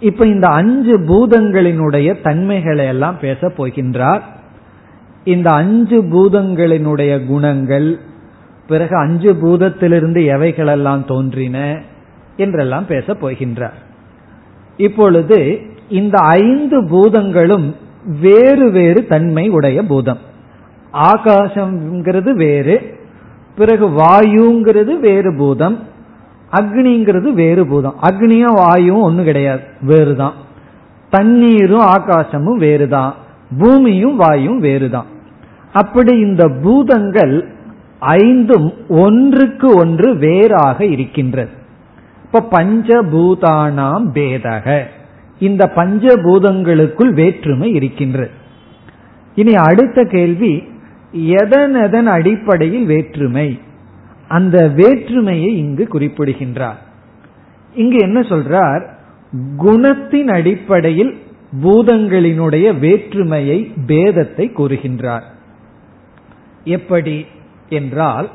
இப்ப 0.00 0.26
இந்த 0.26 0.46
அஞ்சு 0.48 0.94
பூதங்களினுடைய 0.98 2.08
தன்மைகளை 2.22 2.86
எல்லாம் 2.86 3.18
பேச 3.18 3.48
போகின்றார். 3.48 4.24
இந்த 5.24 5.48
அஞ்சு 5.50 5.98
பூதங்களினுடைய 6.02 7.12
குணங்கள் 7.26 7.88
பிறகு 8.68 8.96
அஞ்சு 8.96 9.32
பூதத்திலிருந்து 9.32 10.20
எவைகளெல்லாம் 10.34 11.04
தோன்றின 11.04 11.58
என்றெல்லாம் 12.36 12.86
பேச 12.86 13.06
போகின்றார். 13.12 13.78
இப்பொழுது 14.76 15.38
இந்த 15.88 16.16
ஐந்து 16.42 16.78
பூதங்களும் 16.88 17.66
வேறு 18.20 18.70
வேறு 18.70 19.00
தன்மை 19.06 19.48
உடைய 19.48 19.80
பூதம். 19.82 20.32
ஆகாசம்ங்கிறது 20.94 22.30
வேறு 22.30 22.98
பிறகு 23.56 23.88
வாயுங்கிறது 23.88 24.98
வேறு 24.98 25.34
பூதம் 25.36 25.92
அக்னிங்கிறது 26.52 27.32
வேறு 27.32 27.66
பூதம். 27.66 27.94
அக்னியும் 28.02 28.52
வாயுவும் 28.52 29.02
ஒன்றும் 29.02 29.24
கிடையாது 29.24 29.60
வேறுதான். 29.80 30.32
தண்ணீரும் 31.10 31.86
ஆகாசமும் 31.86 32.56
வேறுதான் 32.56 33.14
பூமியும் 33.58 34.16
வாயும் 34.16 34.60
வேறுதான். 34.60 35.06
அப்படி 35.72 36.18
இந்த 36.18 36.48
பூதங்கள் 36.62 37.48
ஐந்தும் 37.98 38.72
ஒன்றுக்கு 38.88 39.74
ஒன்று 39.74 40.16
வேறாக 40.16 40.84
இருக்கின்றது. 40.84 41.50
இப்ப 42.24 42.46
பஞ்சபூதானாம் 42.50 44.06
பேதக. 44.14 44.82
இந்த 45.38 45.72
பஞ்சபூதங்களுக்குள் 45.76 47.12
வேற்றுமை 47.12 47.72
இருக்கின்றது. 47.72 48.30
இனி 49.34 49.54
அடுத்த 49.54 50.04
கேள்வி 50.04 50.72
எதன் 51.14 51.74
எதன் 51.74 52.06
அடிப்படையில் 52.06 52.84
வேற்றுமை? 52.84 53.58
அந்த 54.28 54.68
வேற்றுமையை 54.68 55.56
இங்கு 55.56 55.88
குறிப்பிடுகின்றார். 55.88 56.78
இங்கு 57.74 57.98
என்ன 57.98 58.20
சொல்றார்? 58.20 58.88
குணத்தின் 59.58 60.28
அடிப்படையில் 60.28 61.18
பூதங்களினுடைய 61.62 62.78
வேற்றுமையை 62.78 63.72
பேதத்தை 63.86 64.52
கூறுகின்றார். 64.52 65.22
எப்படி 66.64 67.26
என்றால் 67.68 68.30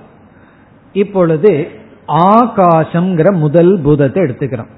இப்பொழுது 0.93 1.67
ஆகாசம்ங்கிற 2.07 3.33
முதல் 3.33 3.79
பூதத்தை 3.81 4.23
எடுத்துக்கிறோம். 4.23 4.69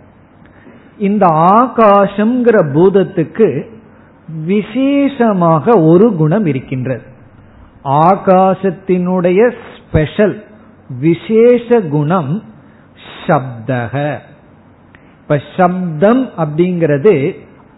இந்த 0.97 1.27
ஆகாசம்ங்கிற 1.27 2.57
பூதத்துக்கு 2.73 3.65
விசேஷமாக 4.45 5.81
ஒரு 5.81 6.15
குணம் 6.15 6.45
இருக்கின்றது. 6.45 7.09
ஆகாசத்தினுடைய 7.84 9.53
ஸ்பெஷல் 9.77 10.45
விசேஷ 10.99 11.82
குணம் 11.82 12.43
சப்தக. 13.27 14.19
இப்ப 15.21 15.41
சப்தம் 15.57 16.29
அப்படிங்கிறது 16.38 17.36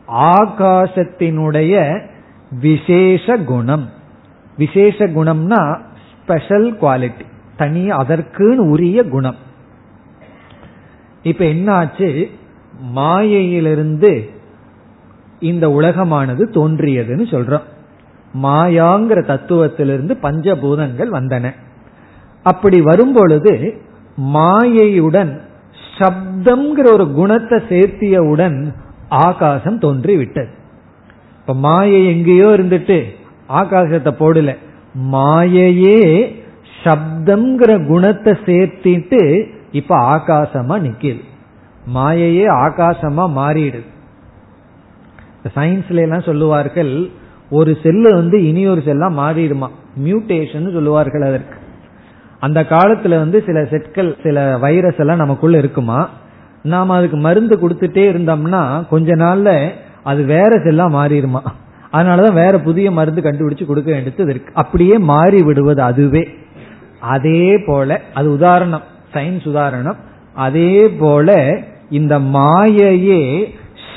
ஆகாசத்தினுடைய 0.08 2.02
விசேஷ 2.62 3.38
குணம். 3.38 3.90
விசேஷ 4.58 5.08
குணம்னா 5.08 5.80
ஸ்பெஷல் 6.22 6.74
குவாலிட்டி 6.74 7.26
தனி 7.58 7.90
அதற்குன்னு 7.90 8.56
உரிய 8.56 9.04
குணம். 9.04 9.36
இப்ப 11.24 11.46
என்னாச்சு? 11.46 12.32
மாயையிலிருந்து 12.82 14.30
இந்த 15.40 15.68
உலகமானது 15.70 16.46
தோன்றியதுன்னு 16.52 17.26
சொல்றோம். 17.34 17.64
மாயாங்கிற 18.34 19.20
தத்துவத்திலிருந்து 19.26 20.14
பஞ்சபூதங்கள் 20.22 21.10
வந்தன. 21.10 21.56
அப்படி 22.44 22.82
வரும்பொழுது 22.82 23.82
மாயையுடன் 24.34 25.42
சப்தம்ங்கிற 26.00 26.94
ஒரு 26.94 27.14
குணத்தை 27.14 27.58
சேர்த்தியவுடன் 27.70 28.74
ஆகாசம் 29.10 29.78
தோன்றி 29.78 30.16
விட்டது 30.16 30.52
இப்ப 31.40 31.54
மாயை 31.54 32.08
எங்கேயோ 32.08 32.48
இருந்துட்டு 32.48 32.98
ஆகாசத்தை 33.50 34.12
போடல. 34.20 34.58
மாயையே 35.12 36.00
சப்தம்ங்கிற 36.84 37.88
குணத்தை 37.88 38.34
சேர்த்திட்டு 38.46 39.50
இப்ப 39.72 39.96
ஆகாசமா 39.96 40.76
நிக்கிது. 40.80 41.22
மாயையே 41.94 42.46
ஆகாசமா 42.48 43.26
மாறிடுது. 43.40 43.90
சயின்ஸ்ல 45.56 46.02
எல்லாம் 46.02 46.22
சொல்லுவார்கள் 46.22 47.12
ஒரு 47.54 47.78
செல்லு 47.84 48.10
வந்து 48.14 48.48
இனி 48.48 48.68
ஒரு 48.68 48.82
செல்லா 48.82 49.08
மாறிடுமா? 49.08 49.68
மியூட்டேஷன் 50.06 50.74
சொல்லுவார்கள் 50.74 51.22
அதற்கு. 51.22 51.58
அந்த 52.40 52.60
காலத்துல 52.70 53.10
வந்து 53.10 53.44
சில 53.46 53.62
செட்கள் 53.62 54.10
சில 54.24 54.58
வைரஸ் 54.58 54.98
எல்லாம் 54.98 55.18
நமக்குள்ள 55.18 55.58
இருக்குமா? 55.58 56.10
நாம 56.64 56.96
அதுக்கு 56.96 57.18
மருந்து 57.18 57.56
கொடுத்துட்டே 57.58 58.06
இருந்தோம்னா 58.14 58.88
கொஞ்ச 58.88 59.16
நாள்ல 59.16 59.70
அது 60.04 60.24
வேற 60.24 60.50
செல்லா 60.64 60.86
மாறிடுமா? 60.88 61.42
அதனாலதான் 61.92 62.34
வேற 62.34 62.60
புதிய 62.60 62.92
மருந்து 62.92 63.22
கண்டுபிடிச்சு 63.22 63.66
கொடுக்க 63.66 63.92
வேண்டியது 63.92 64.24
இருக்கு. 64.24 64.54
அப்படியே 64.54 64.98
மாறி 64.98 65.42
விடுவது 65.44 65.82
அதுவே. 65.82 66.24
அதே 67.00 67.58
போல 67.66 68.02
அது 68.14 68.32
உதாரணம் 68.32 68.84
சயின்ஸ் 69.14 69.48
உதாரணம். 69.48 69.98
அதே 70.34 70.90
போல 71.00 71.58
இந்த 71.90 72.20
மாயையே 72.20 73.24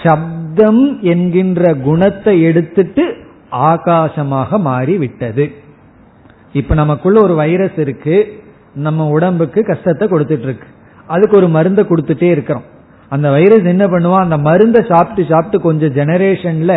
சப்தம் 0.03 0.99
என்கின்ற 1.03 1.75
குணத்தை 1.75 2.43
எடுத்துட்டு 2.43 3.05
ஆகாசமாக 3.51 4.59
மாறி 4.59 4.97
விட்டது 4.99 5.47
இப்ப 6.53 6.75
நமக்குள்ள 6.75 7.19
ஒரு 7.21 7.35
வைரஸ் 7.35 7.79
இருக்கு 7.79 8.17
நம்ம 8.87 9.07
உடம்புக்கு 9.09 9.61
கஷ்டத்தை 9.63 10.09
கொடுத்துட்டு 10.09 10.47
இருக்கு 10.49 10.69
அதுக்கு 11.07 11.37
ஒரு 11.37 11.49
மருந்தை 11.49 11.83
கொடுத்துட்டே 11.85 12.29
இருக்கிறோம். 12.31 12.65
அந்த 13.09 13.31
வைரஸ் 13.31 13.67
என்ன 13.73 13.85
பண்ணுவான் 13.87 14.27
அந்த 14.27 14.39
மருந்தை 14.39 14.81
சாப்பிட்டு 14.89 15.23
சாப்பிட்டு 15.33 15.59
கொஞ்சம் 15.61 15.95
ஜெனரேஷன்ல 15.95 16.75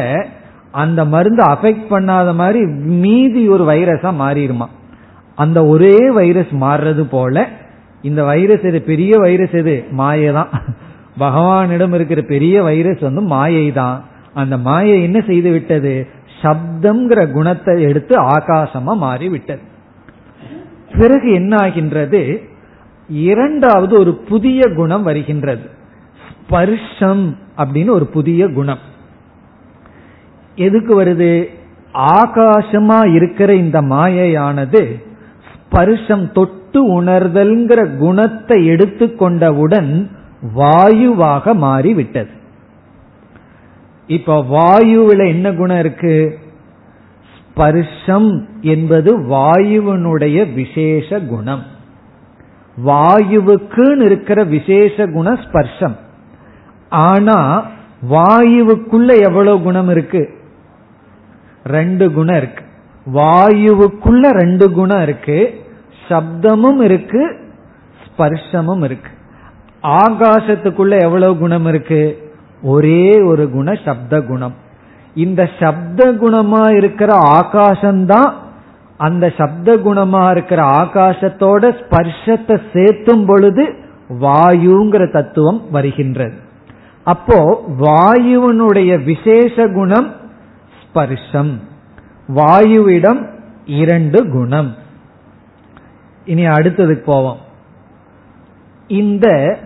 அந்த 0.71 1.05
மருந்து 1.05 1.43
அஃபெக்ட் 1.43 1.87
பண்ணாத 1.89 2.33
மாதிரி 2.33 2.59
மீதி 3.03 3.47
ஒரு 3.47 3.63
வைரஸா 3.63 4.11
மாறிடுமா? 4.23 4.67
அந்த 5.37 5.59
ஒரே 5.65 5.95
வைரஸ் 6.09 6.53
மாறுறது 6.65 7.01
போல 7.01 7.47
இந்த 8.03 8.23
வைரஸ் 8.23 8.65
எது 8.69 8.81
பெரிய 8.81 9.17
வைரஸ் 9.17 9.55
எது? 9.61 9.75
மாயை 9.91 10.33
தான் 10.33 10.51
பகவானிடம் 11.19 11.93
இருக்கிற 11.93 12.21
பெரிய 12.21 12.61
வைரஸ் 12.63 12.99
வந்து 12.99 13.21
மாயை 13.21 13.71
தான் 13.71 13.97
அந்த 14.33 14.57
மாயை 14.57 15.03
என்ன 15.03 15.19
செய்து 15.19 15.51
விட்டது? 15.51 15.93
சப்தம்ங்கிற 16.41 17.31
குணத்தை 17.31 17.81
எடுத்து 17.81 18.21
ஆகாசமா 18.21 18.97
மாறி 18.97 19.29
விட்டது 19.29 19.61
பிறகு 20.97 21.33
என்ன 21.33 21.57
ஆகின்றது 21.59 22.41
இரண்டாவது 23.09 23.99
ஒரு 23.99 24.13
புதிய 24.13 24.61
குணம் 24.75 25.03
வருகின்றது. 25.03 25.69
ஸ்பர்ஷம் 26.27 27.35
அப்படின்னு 27.57 27.89
ஒரு 27.89 28.05
புதிய 28.05 28.47
குணம். 28.47 28.79
எதுக்கு 30.55 31.03
வருது? 31.03 31.49
ஆகாசமா 31.93 33.13
இருக்கிற 33.13 33.55
இந்த 33.55 33.81
மாயையானது 33.81 35.01
ஸ்பர்ஷம் 35.51 36.31
தொட்டு 36.31 37.01
உணர்தல்ங்கிற 37.01 37.97
குணத்தை 37.97 38.69
எடுத்துக்கொண்டவுடன் 38.69 40.07
வாயுவாக 40.53 41.53
மாறிவிட்டது. 41.53 42.29
இப்ப 44.09 44.43
வாயுவில 44.43 45.27
என்ன 45.27 45.53
குணம் 45.53 45.79
இருக்கு? 45.79 46.39
ஸ்பர்ஷம் 47.37 48.45
என்பது 48.61 49.19
வாயுவனுடைய 49.19 50.53
விசேஷ 50.53 51.19
குணம். 51.19 51.63
வாயுவுக்குன்னு 52.85 54.01
இருக்கிற 54.01 54.43
விசேஷ 54.43 55.05
குண 55.07 55.33
ஸ்பர்ஷம். 55.33 55.95
ஆனா 56.89 57.65
வாயுவுக்குள்ள 58.11 59.19
எவ்வளவு 59.19 59.61
குணம் 59.61 59.89
இருக்கு? 59.89 60.29
ரெண்டு 61.63 62.11
குணம் 62.11 62.35
இருக்கு. 62.35 62.63
வாயுவுக்குள்ள 63.13 64.29
ரெண்டு 64.29 64.71
குணம் 64.71 65.01
இருக்கு. 65.01 65.65
சப்தமும் 66.09 66.81
இருக்கு 66.81 67.35
ஸ்பர்ஷமும் 68.05 68.83
இருக்கு. 68.83 69.11
ஆகாசத்துக்குள்ள 69.83 70.99
எவ்வளவு 70.99 71.37
குணம் 71.37 71.65
இருக்கு? 71.65 72.28
ஒரே 72.61 73.21
ஒரு 73.21 73.49
குண 73.49 73.73
சப்த 73.85 74.21
குணம். 74.21 74.53
இந்த 75.15 75.49
சப்த 75.59 76.13
குணமா 76.13 76.75
இருக்கிற 76.75 77.19
ஆகாசம்தான் 77.19 78.31
அந்த 78.97 79.33
சப்த 79.37 79.75
குணமா 79.75 80.31
இருக்கிற 80.31 80.63
ஆகாசத்தோட 80.63 81.75
ஸ்பர்ஷத்தை 81.79 82.61
சேர்த்தும் 82.73 83.25
பொழுது 83.25 83.73
வாயுங்கிற 84.21 85.11
தத்துவம் 85.11 85.61
வருகின்றது. 85.71 86.33
அப்போ 87.03 87.63
வாயுவனுடைய 87.79 89.03
விசேஷ 89.03 89.67
குணம் 89.67 90.11
ஸ்பர்ஷம். 90.81 91.59
வாயுவிடம் 92.35 93.29
இரண்டு 93.65 94.29
குணம். 94.29 94.75
இனி 96.25 96.47
அடுத்ததுக்கு 96.47 97.03
போவோம். 97.03 97.37
இந்த 98.87 99.57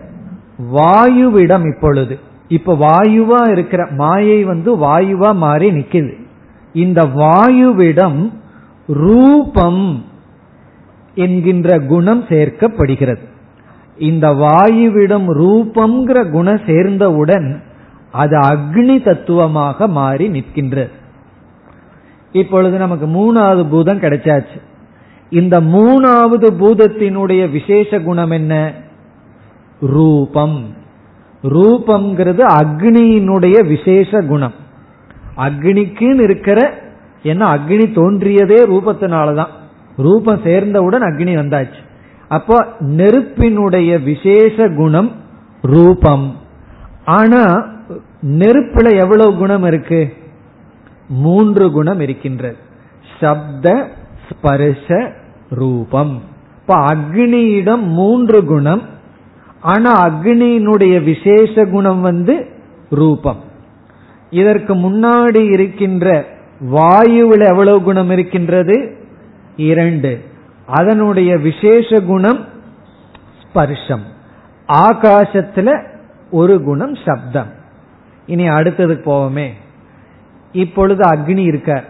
வாயுவிடம் 0.72 1.74
இப்பொழுது 1.74 2.18
இப்ப 2.48 2.74
வாயுவா 2.74 3.50
இருக்கிற 3.50 3.86
மாயை 3.90 4.44
வந்து 4.44 4.76
வாயுவா 4.76 5.34
மாறி 5.34 5.70
நிக்குது. 5.70 6.12
இந்த 6.72 7.02
வாயுவிடம் 7.04 8.32
ரூபம் 8.86 10.04
என்கின்ற 11.14 11.78
குணம் 11.78 12.24
சேர்க்கப்படுகிறது. 12.24 13.32
இந்த 13.98 14.34
வாயுவிடம் 14.34 15.24
ரூபம்ங்கிற 15.28 16.30
குணம் 16.30 16.60
சேர்ந்தவுடன் 16.66 17.62
அது 18.12 18.38
அக்னி 18.38 19.04
தத்துவமாக 19.04 19.88
மாறி 19.88 20.28
நிற்கின்றது. 20.28 20.90
இப்பொழுது 22.32 22.78
நமக்கு 22.78 23.06
மூணாவது 23.06 23.68
பூதம் 23.68 24.00
கிடைச்சாச்சு. 24.00 24.60
இந்த 25.30 25.60
மூணாவது 25.60 26.50
பூதத்தினுடைய 26.60 27.50
விசேஷ 27.50 28.00
குணம் 28.00 28.30
என்ன? 28.30 28.72
ரூபம். 29.80 30.82
ரூபம்ங்கிறது 31.44 32.42
அக்னியினுடைய 32.62 33.68
விசேஷ 33.68 34.20
குணம். 34.20 34.52
அக்னிக்குன்னு 35.36 36.20
இருக்கிற 36.20 36.82
ஏன்னா 37.22 37.56
அக்னி 37.56 37.92
தோன்றியதே 37.92 38.64
ரூபத்தினாலதான். 38.66 39.48
ரூபம் 39.96 40.40
சேர்ந்தவுடன் 40.44 41.00
அக்னி 41.00 41.36
வந்தாச்சு. 41.36 41.82
அப்போ 42.28 42.66
நெருப்பினுடைய 42.78 43.98
விசேஷ 43.98 44.68
குணம் 44.68 45.12
ரூபம். 45.62 46.36
ஆனா 47.04 47.66
நெருப்புல 48.22 48.98
எவ்வளவு 48.98 49.36
குணம் 49.36 49.64
இருக்கு? 49.64 50.12
மூன்று 51.08 51.70
குணம் 51.70 52.00
இருக்கின்றது. 52.00 52.56
சப்த 53.20 53.88
ஸ்பர்ஷ 54.30 55.12
ரூபம். 55.50 56.22
இப்ப 56.60 56.74
அக்னியிடம் 56.74 57.82
மூன்று 57.82 58.44
குணம் 58.44 58.82
ஆனா 59.64 60.06
அக்னியினுடைய 60.06 61.04
விசேஷ 61.04 61.64
குணம் 61.64 62.00
வந்து 62.00 62.46
ரூபம். 62.90 63.40
இதற்கு 64.30 64.74
முன்னாடி 64.74 65.52
இருக்கின்ற 65.52 66.24
வாயுவில் 66.72 67.48
எவ்வளவு 67.48 67.82
குணம் 67.82 68.10
இருக்கின்றது? 68.10 68.96
இரண்டு. 69.56 70.24
அதனுடைய 70.66 71.36
விசேஷ 71.36 72.00
குணம் 72.00 72.44
ஸ்பர்ஷம். 73.42 74.00
ஆகாசத்துல 74.68 75.86
ஒரு 76.30 76.62
குணம் 76.62 76.94
சப்தம். 76.94 77.50
இனி 78.26 78.48
அடுத்ததுக்கு 78.48 79.06
போவோமே. 79.06 79.48
இப்பொழுது 80.52 81.08
அக்னி 81.08 81.38
இருக்க 81.38 81.84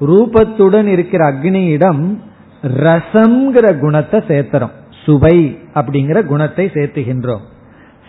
ரூபத்துடன் 0.00 0.86
இருக்கிற 0.86 1.32
அக்னியிடம் 1.32 2.18
ரசம்ங்கிற 2.62 3.78
குணத்தை 3.78 4.20
சேர்த்துறோம். 4.20 4.82
சுவை 5.04 5.58
அப்படிங்கிற 5.74 6.24
குணத்தை 6.24 6.66
சேர்த்துகின்றோம். 6.66 7.44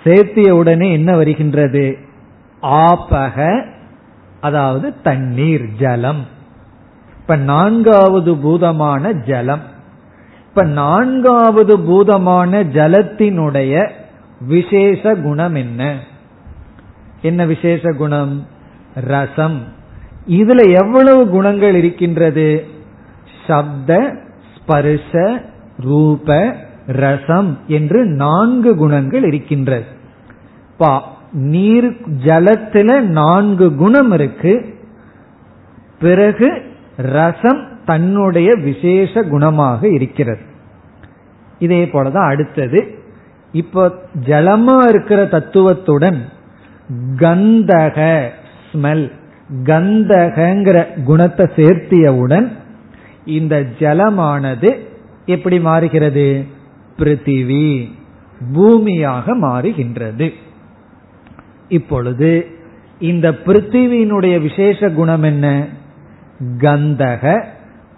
சேர்த்திய 0.04 0.50
உடனே 0.50 0.92
என்ன 0.92 1.16
வருகின்றது? 1.16 1.98
ஆபக 2.62 3.66
அதாவது 4.42 5.02
தண்ணீர் 5.02 5.66
ஜலம். 5.80 6.26
இப்ப 7.20 7.36
நான்காவது 7.36 8.38
பூதமான 8.38 9.12
ஜலம். 9.12 9.62
இப்ப 10.50 10.64
நான்காவது 10.64 11.80
பூதமான 11.80 12.64
ஜலத்தினுடைய 12.64 13.90
விசேஷ 14.40 15.16
குணம் 15.16 15.56
என்ன? 15.56 16.00
என்ன 17.22 17.46
விசேஷ 17.46 17.92
குணம்? 17.92 18.48
ரசம். 18.94 19.62
இதுல 20.30 20.84
எவ்வளவு 20.84 21.30
குணங்கள் 21.30 21.76
இருக்கின்றது? 21.76 22.68
சப்த 23.48 24.16
ஸ்பர்ஷ 24.56 25.42
ரூப 25.80 26.56
ரசம் 26.88 27.60
என்று 27.68 28.06
நான்கு 28.06 28.76
குணங்கள் 28.76 29.24
இருக்கின்றது. 29.24 29.86
நீர் 31.32 31.86
ஜலத்துல 32.24 33.02
நான்கு 33.02 33.76
குணம் 33.76 34.12
இருக்கு. 34.12 34.76
பிறகு 36.00 36.62
ரசம் 36.98 37.68
தன்னுடைய 37.86 38.54
விசேஷ 38.56 39.22
குணமாக 39.22 39.94
இருக்கிறது. 39.94 40.42
இதே 41.60 41.86
போலதான் 41.86 42.30
அடுத்தது. 42.30 42.96
இப்போ 43.52 44.02
ஜலமா 44.26 44.88
இருக்கிற 44.88 45.26
தத்துவத்துடன் 45.26 46.26
கந்தக 47.16 48.28
ஸ்மெல் 48.72 49.12
கந்தகங்கிற 49.64 51.04
குணத்தை 51.04 51.46
சேர்த்தியவுடன் 51.56 52.52
இந்த 53.26 53.66
ஜலமானது 53.80 54.80
எப்படி 55.26 55.60
மாறுகிறது? 55.60 56.46
பிருத்திவி 56.98 57.92
பூமியாக 58.54 59.38
மாறுகின்றது. 59.42 60.34
இப்பொழுது 61.70 62.48
இந்த 63.00 63.32
பிருத்திவியினுடைய 63.32 64.42
விசேஷ 64.42 64.90
குணம் 64.90 65.24
என்ன? 65.24 65.68
கந்தக 66.58 67.44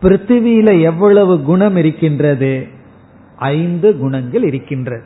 பிருத்திவியில 0.01 0.81
எவ்வளவு 0.81 1.41
குணம் 1.41 1.75
இருக்கின்றது? 1.75 2.67
ஐந்து 3.35 3.97
குணங்கள் 3.97 4.43
இருக்கின்றது. 4.43 5.03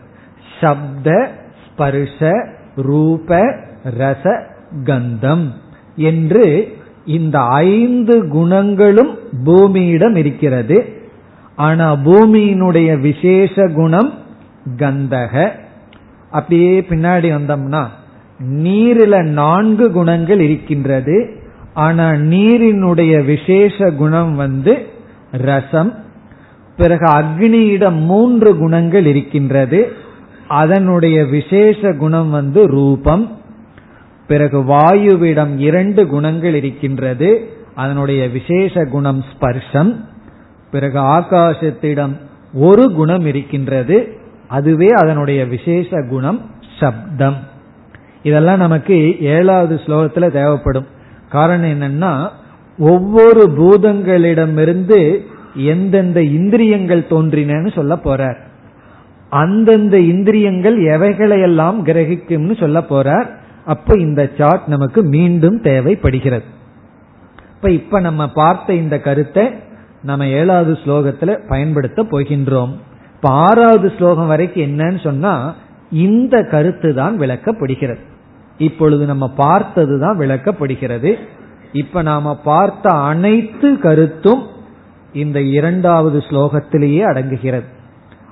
சப்த 0.61 1.31
ஸ்பர்ஷ 1.67 2.47
ரூப 2.75 3.55
ரச 3.97 4.43
கந்தம் 4.83 5.51
என்று 5.95 6.77
இந்த 7.05 7.39
ஐந்து 7.41 8.27
குணங்களும் 8.27 9.17
பூமியிடம் 9.43 10.15
இருக்கிறது. 10.15 11.00
ஆனா 11.55 11.95
பூமியினுடைய 11.95 12.99
விசேஷ 12.99 13.67
குணம் 13.67 14.13
கந்தக. 14.77 15.49
அப்படியே 16.31 16.79
பின்னாடி 16.79 17.31
வந்தோம்னா 17.31 17.87
நீரில 18.51 19.23
நான்கு 19.23 19.91
குணங்கள் 19.91 20.39
இருக்கின்றது. 20.39 21.29
ஆனா 21.73 22.09
நீரினுடைய 22.09 23.25
விசேஷ 23.25 23.91
குணம் 23.91 24.35
வந்து 24.35 24.85
ரசம். 25.31 25.95
பிறகு 26.77 27.05
அக்னியிடம் 27.05 27.99
மூன்று 27.99 28.57
குணங்கள் 28.57 29.05
இருக்கின்றது. 29.05 29.91
அதனுடைய 30.47 31.25
விசேஷ 31.25 31.93
குணம் 31.93 32.29
வந்து 32.29 32.67
ரூபம். 32.67 33.37
பிறகு 34.27 34.59
வாயுவிடம் 34.59 35.57
இரண்டு 35.57 36.07
குணங்கள் 36.07 36.53
இருக்கின்றது. 36.53 37.49
அதனுடைய 37.75 38.29
விசேஷ 38.29 38.85
குணம் 38.85 39.23
ஸ்பர்ஷம். 39.33 40.09
பிறகு 40.71 40.99
ஆகாசத்திடம் 40.99 42.17
ஒரு 42.53 42.91
குணம் 42.91 43.25
இருக்கின்றது. 43.25 44.17
அதுவே 44.47 44.87
அதனுடைய 44.87 45.45
விசேஷ 45.45 46.03
குணம் 46.09 46.49
சப்தம். 46.79 47.35
இதெல்லாம் 48.23 48.57
நமக்கு 48.57 49.21
ஏழாவது 49.21 49.75
ஸ்லோகத்துல 49.75 50.31
தேவைப்படும். 50.31 50.85
காரணம் 51.29 51.81
என்னன்னா 51.81 52.29
ஒவ்வொரு 52.77 53.45
பூதங்களிடமிருந்து 53.47 55.25
எந்தெந்த 55.55 56.23
இந்திரியங்கள் 56.23 57.05
தோன்றினன்னு 57.09 57.73
சொல்ல 57.73 57.95
போறார். 57.95 58.37
அந்தந்த 59.29 59.99
இந்திரியங்கள் 59.99 60.77
எவைகளையெல்லாம் 60.77 61.83
கிரகிக்கும்னு 61.83 62.59
சொல்ல 62.59 62.79
போறார். 62.79 63.25
அப்ப 63.65 63.97
இந்த 63.97 64.29
சார்ட் 64.37 64.67
நமக்கு 64.67 65.03
மீண்டும் 65.03 65.61
தேவைப்படுகிறது. 65.61 66.43
இப்ப 67.55 67.71
இப்ப 67.71 67.99
நம்ம 67.99 68.27
பார்த்த 68.27 68.73
இந்த 68.73 68.99
கருத்தை 68.99 69.69
நம்ம 70.03 70.27
ஏழாவது 70.27 70.77
ஸ்லோகத்துல 70.85 71.47
பயன்படுத்த 71.47 72.03
போகின்றோம். 72.03 72.75
இப்ப 73.15 73.29
ஆறாவது 73.29 73.91
ஸ்லோகம் 73.97 74.27
வரைக்கும் 74.27 74.63
என்னன்னு 74.63 75.03
சொன்னா 75.03 75.53
இந்த 75.91 76.43
கருத்து 76.43 76.93
தான் 76.93 77.19
விளக்கப்படுகிறது. 77.19 77.99
இப்பொழுது 78.57 79.05
நம்ம 79.05 79.29
பார்த்தது 79.29 79.99
தான் 79.99 80.17
விளக்கப்படுகிறது. 80.17 81.15
இப்ப 81.73 82.01
நாம 82.01 82.35
பார்த்த 82.35 82.89
அனைத்து 82.89 83.79
கருத்தும் 83.79 84.43
இந்த 85.13 85.41
இரண்டாவது 85.41 86.17
ஸ்லோகத்திலேயே 86.17 87.03
அடங்குகிறது. 87.03 87.65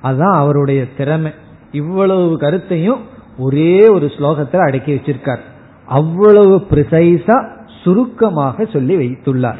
அதுதான் 0.02 0.34
அவருடைய 0.34 0.94
திறமை. 0.96 1.32
இவ்வளவு 1.72 2.38
கருத்தையும் 2.38 3.00
ஒரே 3.38 3.88
ஒரு 3.88 4.06
ஸ்லோகத்தில் 4.06 4.66
அடக்கி 4.66 4.94
வச்சிருக்கார். 4.94 5.40
அவ்வளவு 5.86 6.66
பிரிசைஸா 6.70 7.48
சுருக்கமாக 7.84 8.64
சொல்லி 8.64 8.96
வைத்துள்ளார். 8.96 9.58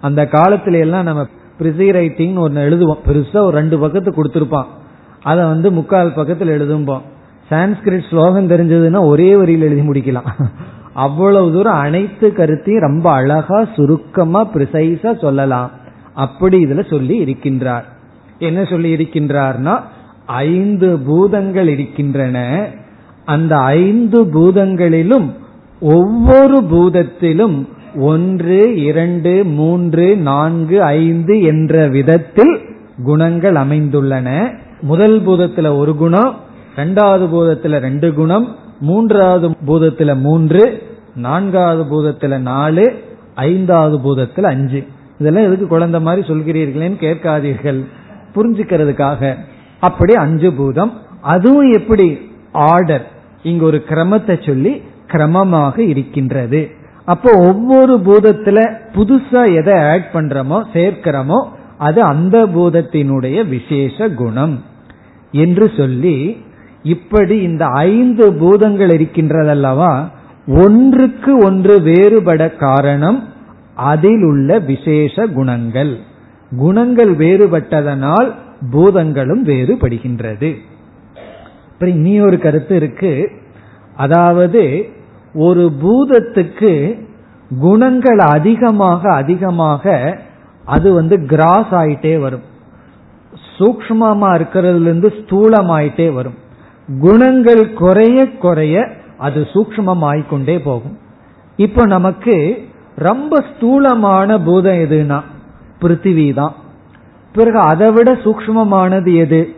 அந்த 0.00 0.28
காலத்துல 0.32 0.78
எல்லாம் 0.78 1.04
நம்ம 1.04 1.26
பிரிசி 1.58 1.92
ரைட்டிங் 1.92 2.36
ஒன்று 2.36 2.68
எழுதுவோம். 2.68 2.98
பெருசா 3.08 3.36
ஒரு 3.36 3.50
ரெண்டு 3.50 3.78
பக்கத்து 3.78 4.10
கொடுத்துருப்பான். 4.10 4.64
அதை 5.22 5.44
வந்து 5.44 5.72
முக்கால் 5.72 6.14
பக்கத்தில் 6.14 6.48
எழுதும்போம். 6.48 7.00
சான்ஸ்கிரிட் 7.50 8.08
ஸ்லோகம் 8.10 8.48
தெரிஞ்சதுன்னா 8.48 9.04
ஒரே 9.04 9.36
வரியில் 9.36 9.62
எழுதி 9.62 9.80
முடிக்கலாம். 9.80 10.48
அவ்வளவு 10.92 11.52
தூரம் 11.52 11.74
அனைத்து 11.74 12.32
கருத்தையும் 12.32 12.82
ரொம்ப 12.82 13.10
அழகா 13.10 13.64
சுருக்கமா 13.76 14.46
பிரிசைஸா 14.46 15.18
சொல்லலாம். 15.18 15.70
அப்படி 16.14 16.64
இதுல 16.64 16.90
சொல்லி 16.90 17.24
இருக்கின்றார். 17.24 17.82
என்ன 18.38 18.64
சொல்லி 18.64 18.94
இருக்கின்றார்னா 18.94 19.80
ஐந்து 20.26 20.98
பூதங்கள் 20.98 21.68
இருக்கின்றன. 21.68 22.68
அந்த 23.24 23.56
ஐந்து 23.56 24.24
பூதங்களிலும் 24.24 25.30
ஒவ்வொரு 25.80 26.60
பூதத்திலும் 26.60 27.66
ஒன்று 27.98 28.82
இரண்டு 28.82 29.44
மூன்று 29.44 30.16
நான்கு 30.16 30.82
ஐந்து 30.82 31.40
என்ற 31.40 31.88
விதத்தில் 31.88 32.60
குணங்கள் 33.04 33.54
அமைந்துள்ளன. 33.54 34.58
முதல் 34.80 35.26
பூதத்துல 35.26 35.76
ஒரு 35.76 35.96
குணம் 35.96 36.36
இரண்டாவது 36.72 37.26
பூதத்துல 37.26 37.78
ரெண்டு 37.78 38.14
குணம் 38.14 38.56
மூன்றாவது 38.80 39.50
பூதத்துல 39.50 40.18
மூன்று 40.18 40.82
நான்காவது 41.14 41.82
பூதத்துல 41.84 42.38
நாலு 42.38 43.02
ஐந்தாவது 43.34 43.98
பூதத்துல 43.98 44.42
அஞ்சு. 44.42 44.86
இதெல்லாம் 45.18 45.44
எதுக்கு 45.44 45.66
குழந்தை 45.66 46.00
மாதிரி 46.00 46.26
சொல்கிறீர்களேன்னு 46.26 46.98
கேட்காதீர்கள். 47.00 47.84
புரிஞ்சுக்கிறதுக்காக. 48.34 49.34
அப்படி 49.80 50.14
அஞ்சு 50.14 50.52
பூதம். 50.52 50.92
அதுவும் 51.20 51.72
எப்படி? 51.72 52.30
ஆர்டர். 52.52 53.10
இங்க 53.42 53.64
ஒரு 53.64 53.82
கிரமத்தை 53.88 54.46
சொல்லி 54.46 54.82
கிரமமாக 55.06 55.78
இருக்கின்றது. 55.78 56.76
அப்போ 57.12 57.30
ஒவ்வொரு 57.50 57.94
பூதத்துல 58.06 58.58
புதுசா 58.96 59.42
எதை 59.58 59.74
ஆட் 59.92 60.08
பண்றோமோ 60.12 60.58
சேர்க்கிறோமோ 60.74 61.38
அது 61.86 62.00
அந்த 62.02 62.36
பூதத்தினுடைய 62.56 63.36
விசேஷ 63.48 64.08
குணம். 64.20 64.56
என்று 65.32 65.66
சொல்லி 65.76 66.16
இப்படி 66.94 67.36
இந்த 67.42 67.64
ஐந்து 67.88 68.26
பூதங்கள் 68.32 68.92
இருக்கின்றதல்லவா 68.96 69.92
ஒன்றுக்கு 70.62 71.32
ஒன்று 71.38 71.74
வேறுபட 71.80 72.42
காரணம் 72.56 73.18
அதில் 73.90 74.24
உள்ள 74.24 74.58
விசேஷ 74.70 75.26
குணங்கள். 75.38 75.92
குணங்கள் 76.52 77.12
வேறுபட்டதனால் 77.16 78.28
பூதங்களும் 78.70 79.42
வேறுபடுகின்றது. 79.46 80.50
இனி 81.94 82.14
ஒரு 82.20 82.38
கருத்து 82.38 82.76
இருக்கு. 82.76 83.12
அதாவது 83.96 84.62
ஒரு 85.34 85.72
பூதத்துக்கு 85.82 87.06
குணங்கள் 87.60 88.18
அதிகமாக 88.18 89.14
அதிகமாக 89.14 90.18
அது 90.64 90.92
வந்து 90.92 91.26
கிராஸ் 91.26 91.70
ஆயிட்டே 91.70 92.20
வரும். 92.20 92.42
சூக்மமா 93.58 94.40
இருக்கிறதுல 94.40 94.80
இருந்து 94.80 95.08
ஸ்தூலமாயிட்டே 95.08 96.12
வரும். 96.12 96.34
குணங்கள் 97.00 97.72
குறைய 97.72 98.36
குறைய 98.36 98.88
அது 99.18 99.40
சூக்மம் 99.40 100.02
ஆயிக்கொண்டே 100.02 100.62
போகும். 100.62 100.98
இப்போ 101.56 101.86
நமக்கு 101.86 102.68
ரொம்ப 102.96 103.44
ஸ்தூலமான 103.54 104.38
பூதம் 104.38 104.76
எதுனா? 104.76 105.20
பிருத்திவி 105.80 106.34
தான். 106.34 106.54
பிறகு 107.32 107.58
அதை 107.58 107.90
விட 107.90 108.12
சூக்மமானது 108.12 109.14
எது? 109.14 109.54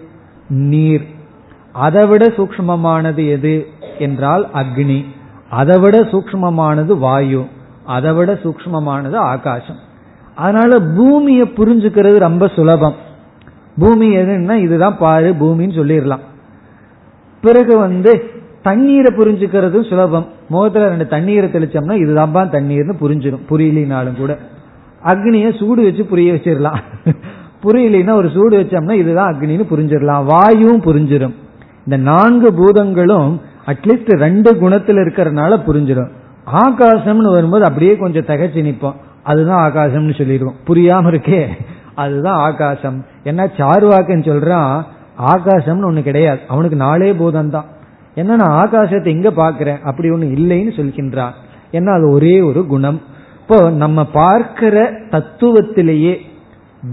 நீர். 0.48 1.06
அதை 1.72 2.06
விட 2.06 2.26
சூக்மமானது 2.26 3.28
எது? 3.28 3.66
என்றால் 3.98 4.48
அக்னி. 4.54 5.04
அதை 5.50 5.78
விட 5.78 6.00
சூக்மமானது 6.00 6.98
வாயு 6.98 7.46
அதை 7.84 8.12
விட 8.12 8.32
சூக்மமானது 8.32 9.14
ஆகாசம். 9.14 9.76
அதனால 10.34 10.78
பூமியை 10.78 11.46
புரிஞ்சுக்கிறது 11.46 12.18
ரொம்ப 12.18 12.48
சுலபம். 12.48 12.94
பூமி 13.78 14.16
எதுன்னா 14.16 14.54
இதுதான் 14.54 14.98
பாரு 14.98 15.32
பூமின்னு 15.32 15.76
சொல்லிடலாம். 15.78 16.20
பிறகு 17.40 17.78
வந்து 17.78 18.30
தண்ணீரை 18.62 19.16
புரிஞ்சுக்கிறதும் 19.16 19.88
சுலபம். 19.88 20.26
முகத்துல 20.48 20.88
ரெண்டு 20.88 21.06
தண்ணீரை 21.06 21.50
தெளிச்சோம்னா 21.50 21.94
இதுதான்பா 22.06 22.48
தண்ணீர்னு 22.48 22.94
புரிஞ்சிடும் 23.00 23.40
புரியலினாலும் 23.50 24.16
கூட. 24.16 24.38
அக்னிய 25.04 25.58
சூடு 25.58 25.82
வச்சு 25.82 26.04
புரிய 26.04 26.32
வச்சிடலாம். 26.32 26.78
புரியலினா 27.62 28.12
ஒரு 28.12 28.30
சூடு 28.30 28.60
வச்சோம்னா 28.60 28.92
இதுதான் 28.92 29.34
அக்னின்னு 29.34 29.64
புரிஞ்சிடலாம். 29.70 30.24
வாயுவும் 30.24 30.82
புரிஞ்சிடும் 30.82 31.34
இந்த 31.78 31.96
நான்கு 31.96 32.54
பூதங்களும் 32.54 33.40
அட்லீஸ்ட் 33.70 34.10
ரெண்டு 34.24 34.50
குணத்துல 34.54 35.02
இருக்கிறதுனால 35.04 35.58
புரிஞ்சிடும். 35.68 36.10
ஆகாசம்னு 36.64 37.32
வரும்போது 37.36 37.64
அப்படியே 37.64 37.96
கொஞ்சம் 37.96 38.28
தகச்சு 38.30 38.60
நிற்போம் 38.68 38.98
அதுதான் 39.22 39.62
ஆகாசம்னு 39.66 40.14
சொல்லிடுவோம். 40.18 40.56
புரியாம 40.66 41.10
இருக்கே. 41.12 41.42
அதுதான் 41.94 42.38
ஆகாசம். 42.38 43.04
என்ன 43.22 43.50
சாருவாக்கன்னு 43.56 44.28
சொல்றான் 44.30 44.72
ஆகாசம்னு 45.34 45.88
ஒண்ணு 45.90 46.02
கிடையாது. 46.02 46.40
அவனுக்கு 46.48 46.76
நாளே 46.76 47.12
பூதம் 47.12 47.50
தான் 47.50 47.64
என்ன 48.14 48.36
நான் 48.36 48.56
ஆகாசத்தை 48.62 49.06
எங்க 49.06 49.30
பாக்குறேன் 49.30 49.80
அப்படி 49.82 50.10
ஒண்ணு 50.10 50.28
இல்லைன்னு 50.38 50.72
சொல்கின்றான். 50.78 51.34
ஏன்னா 51.72 51.92
அது 51.96 52.06
ஒரே 52.10 52.40
ஒரு 52.40 52.66
குணம். 52.66 53.00
இப்போ 53.42 53.70
நம்ம 53.70 54.04
பார்க்கிற 54.04 54.92
தத்துவத்திலேயே 55.10 56.14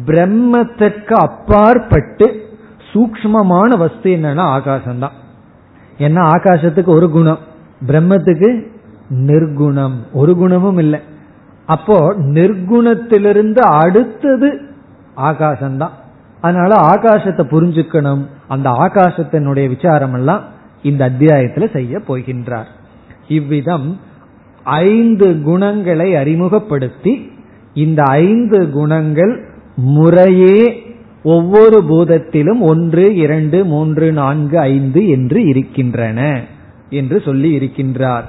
பிரம்மத்திற்கு 0.05 1.15
அப்பாற்பட்டு 1.27 2.27
சூக்மமான 2.93 3.77
வஸ்து 3.77 4.09
என்னன்னா 4.15 4.45
ஆகாசம் 4.57 4.99
தான் 4.99 5.11
ஏன்னா 5.97 6.31
ஆகாசத்துக்கு 6.35 6.85
ஒரு 6.85 7.09
குணம் 7.09 7.37
பிரம்மத்துக்கு 7.87 8.67
நிர்குணம். 9.09 9.95
ஒரு 10.13 10.35
குணமும் 10.35 10.77
இல்லை. 10.77 10.99
அப்போ 11.65 12.13
நிர்குணத்திலிருந்து 12.13 13.57
அடுத்தது 13.57 14.61
ஆகாசம்தான். 15.17 15.89
அதனால 16.41 16.75
ஆகாசத்தை 16.75 17.43
புரிஞ்சுக்கணும். 17.43 18.25
அந்த 18.47 18.69
ஆகாசத்தினுடைய 18.69 19.67
விசாரம் 19.67 20.13
எல்லாம் 20.13 20.43
இந்த 20.83 21.05
அத்தியாயத்தில் 21.05 21.69
செய்ய 21.73 21.97
போகின்றார். 21.97 22.65
இவ்விதம் 23.27 23.99
ஐந்து 24.63 25.41
குணங்களை 25.41 26.15
அறிமுகப்படுத்தி 26.15 27.31
இந்த 27.73 28.03
ஐந்து 28.03 28.69
குணங்கள் 28.69 29.49
முறையே 29.75 30.86
ஒவ்வொரு 31.23 31.83
பூதத்திலும் 31.83 32.59
ஒன்று 32.59 33.15
இரண்டு 33.15 33.65
மூன்று 33.65 34.11
நான்கு 34.11 34.59
ஐந்து 34.59 35.07
என்று 35.07 35.45
இருக்கின்றன 35.45 36.43
என்று 36.89 37.21
சொல்லி 37.21 37.57
இருக்கின்றார். 37.57 38.23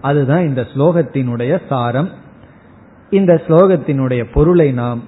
அதுதான் 0.00 0.46
இந்த 0.46 0.66
ஸ்லோகத்தினுடைய 0.74 1.62
சாரம். 1.68 2.10
இந்த 3.10 3.42
ஸ்லோகத்தினுடைய 3.46 4.26
பொருளை 4.32 4.72
நாம் 4.72 5.02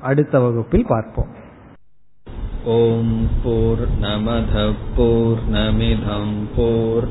அடுத்த 0.00 0.40
வகுப்பில் 0.40 0.86
பார்ப்போம். 0.88 1.36
ஓம் 2.64 3.28
போர் 3.44 3.78
நமத 4.00 4.72
போர் 4.96 5.38
நமிதம் 5.52 6.36
போர் 6.56 7.08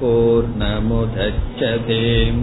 போர் 0.00 0.44
நமுதச்சதேம் 0.58 2.42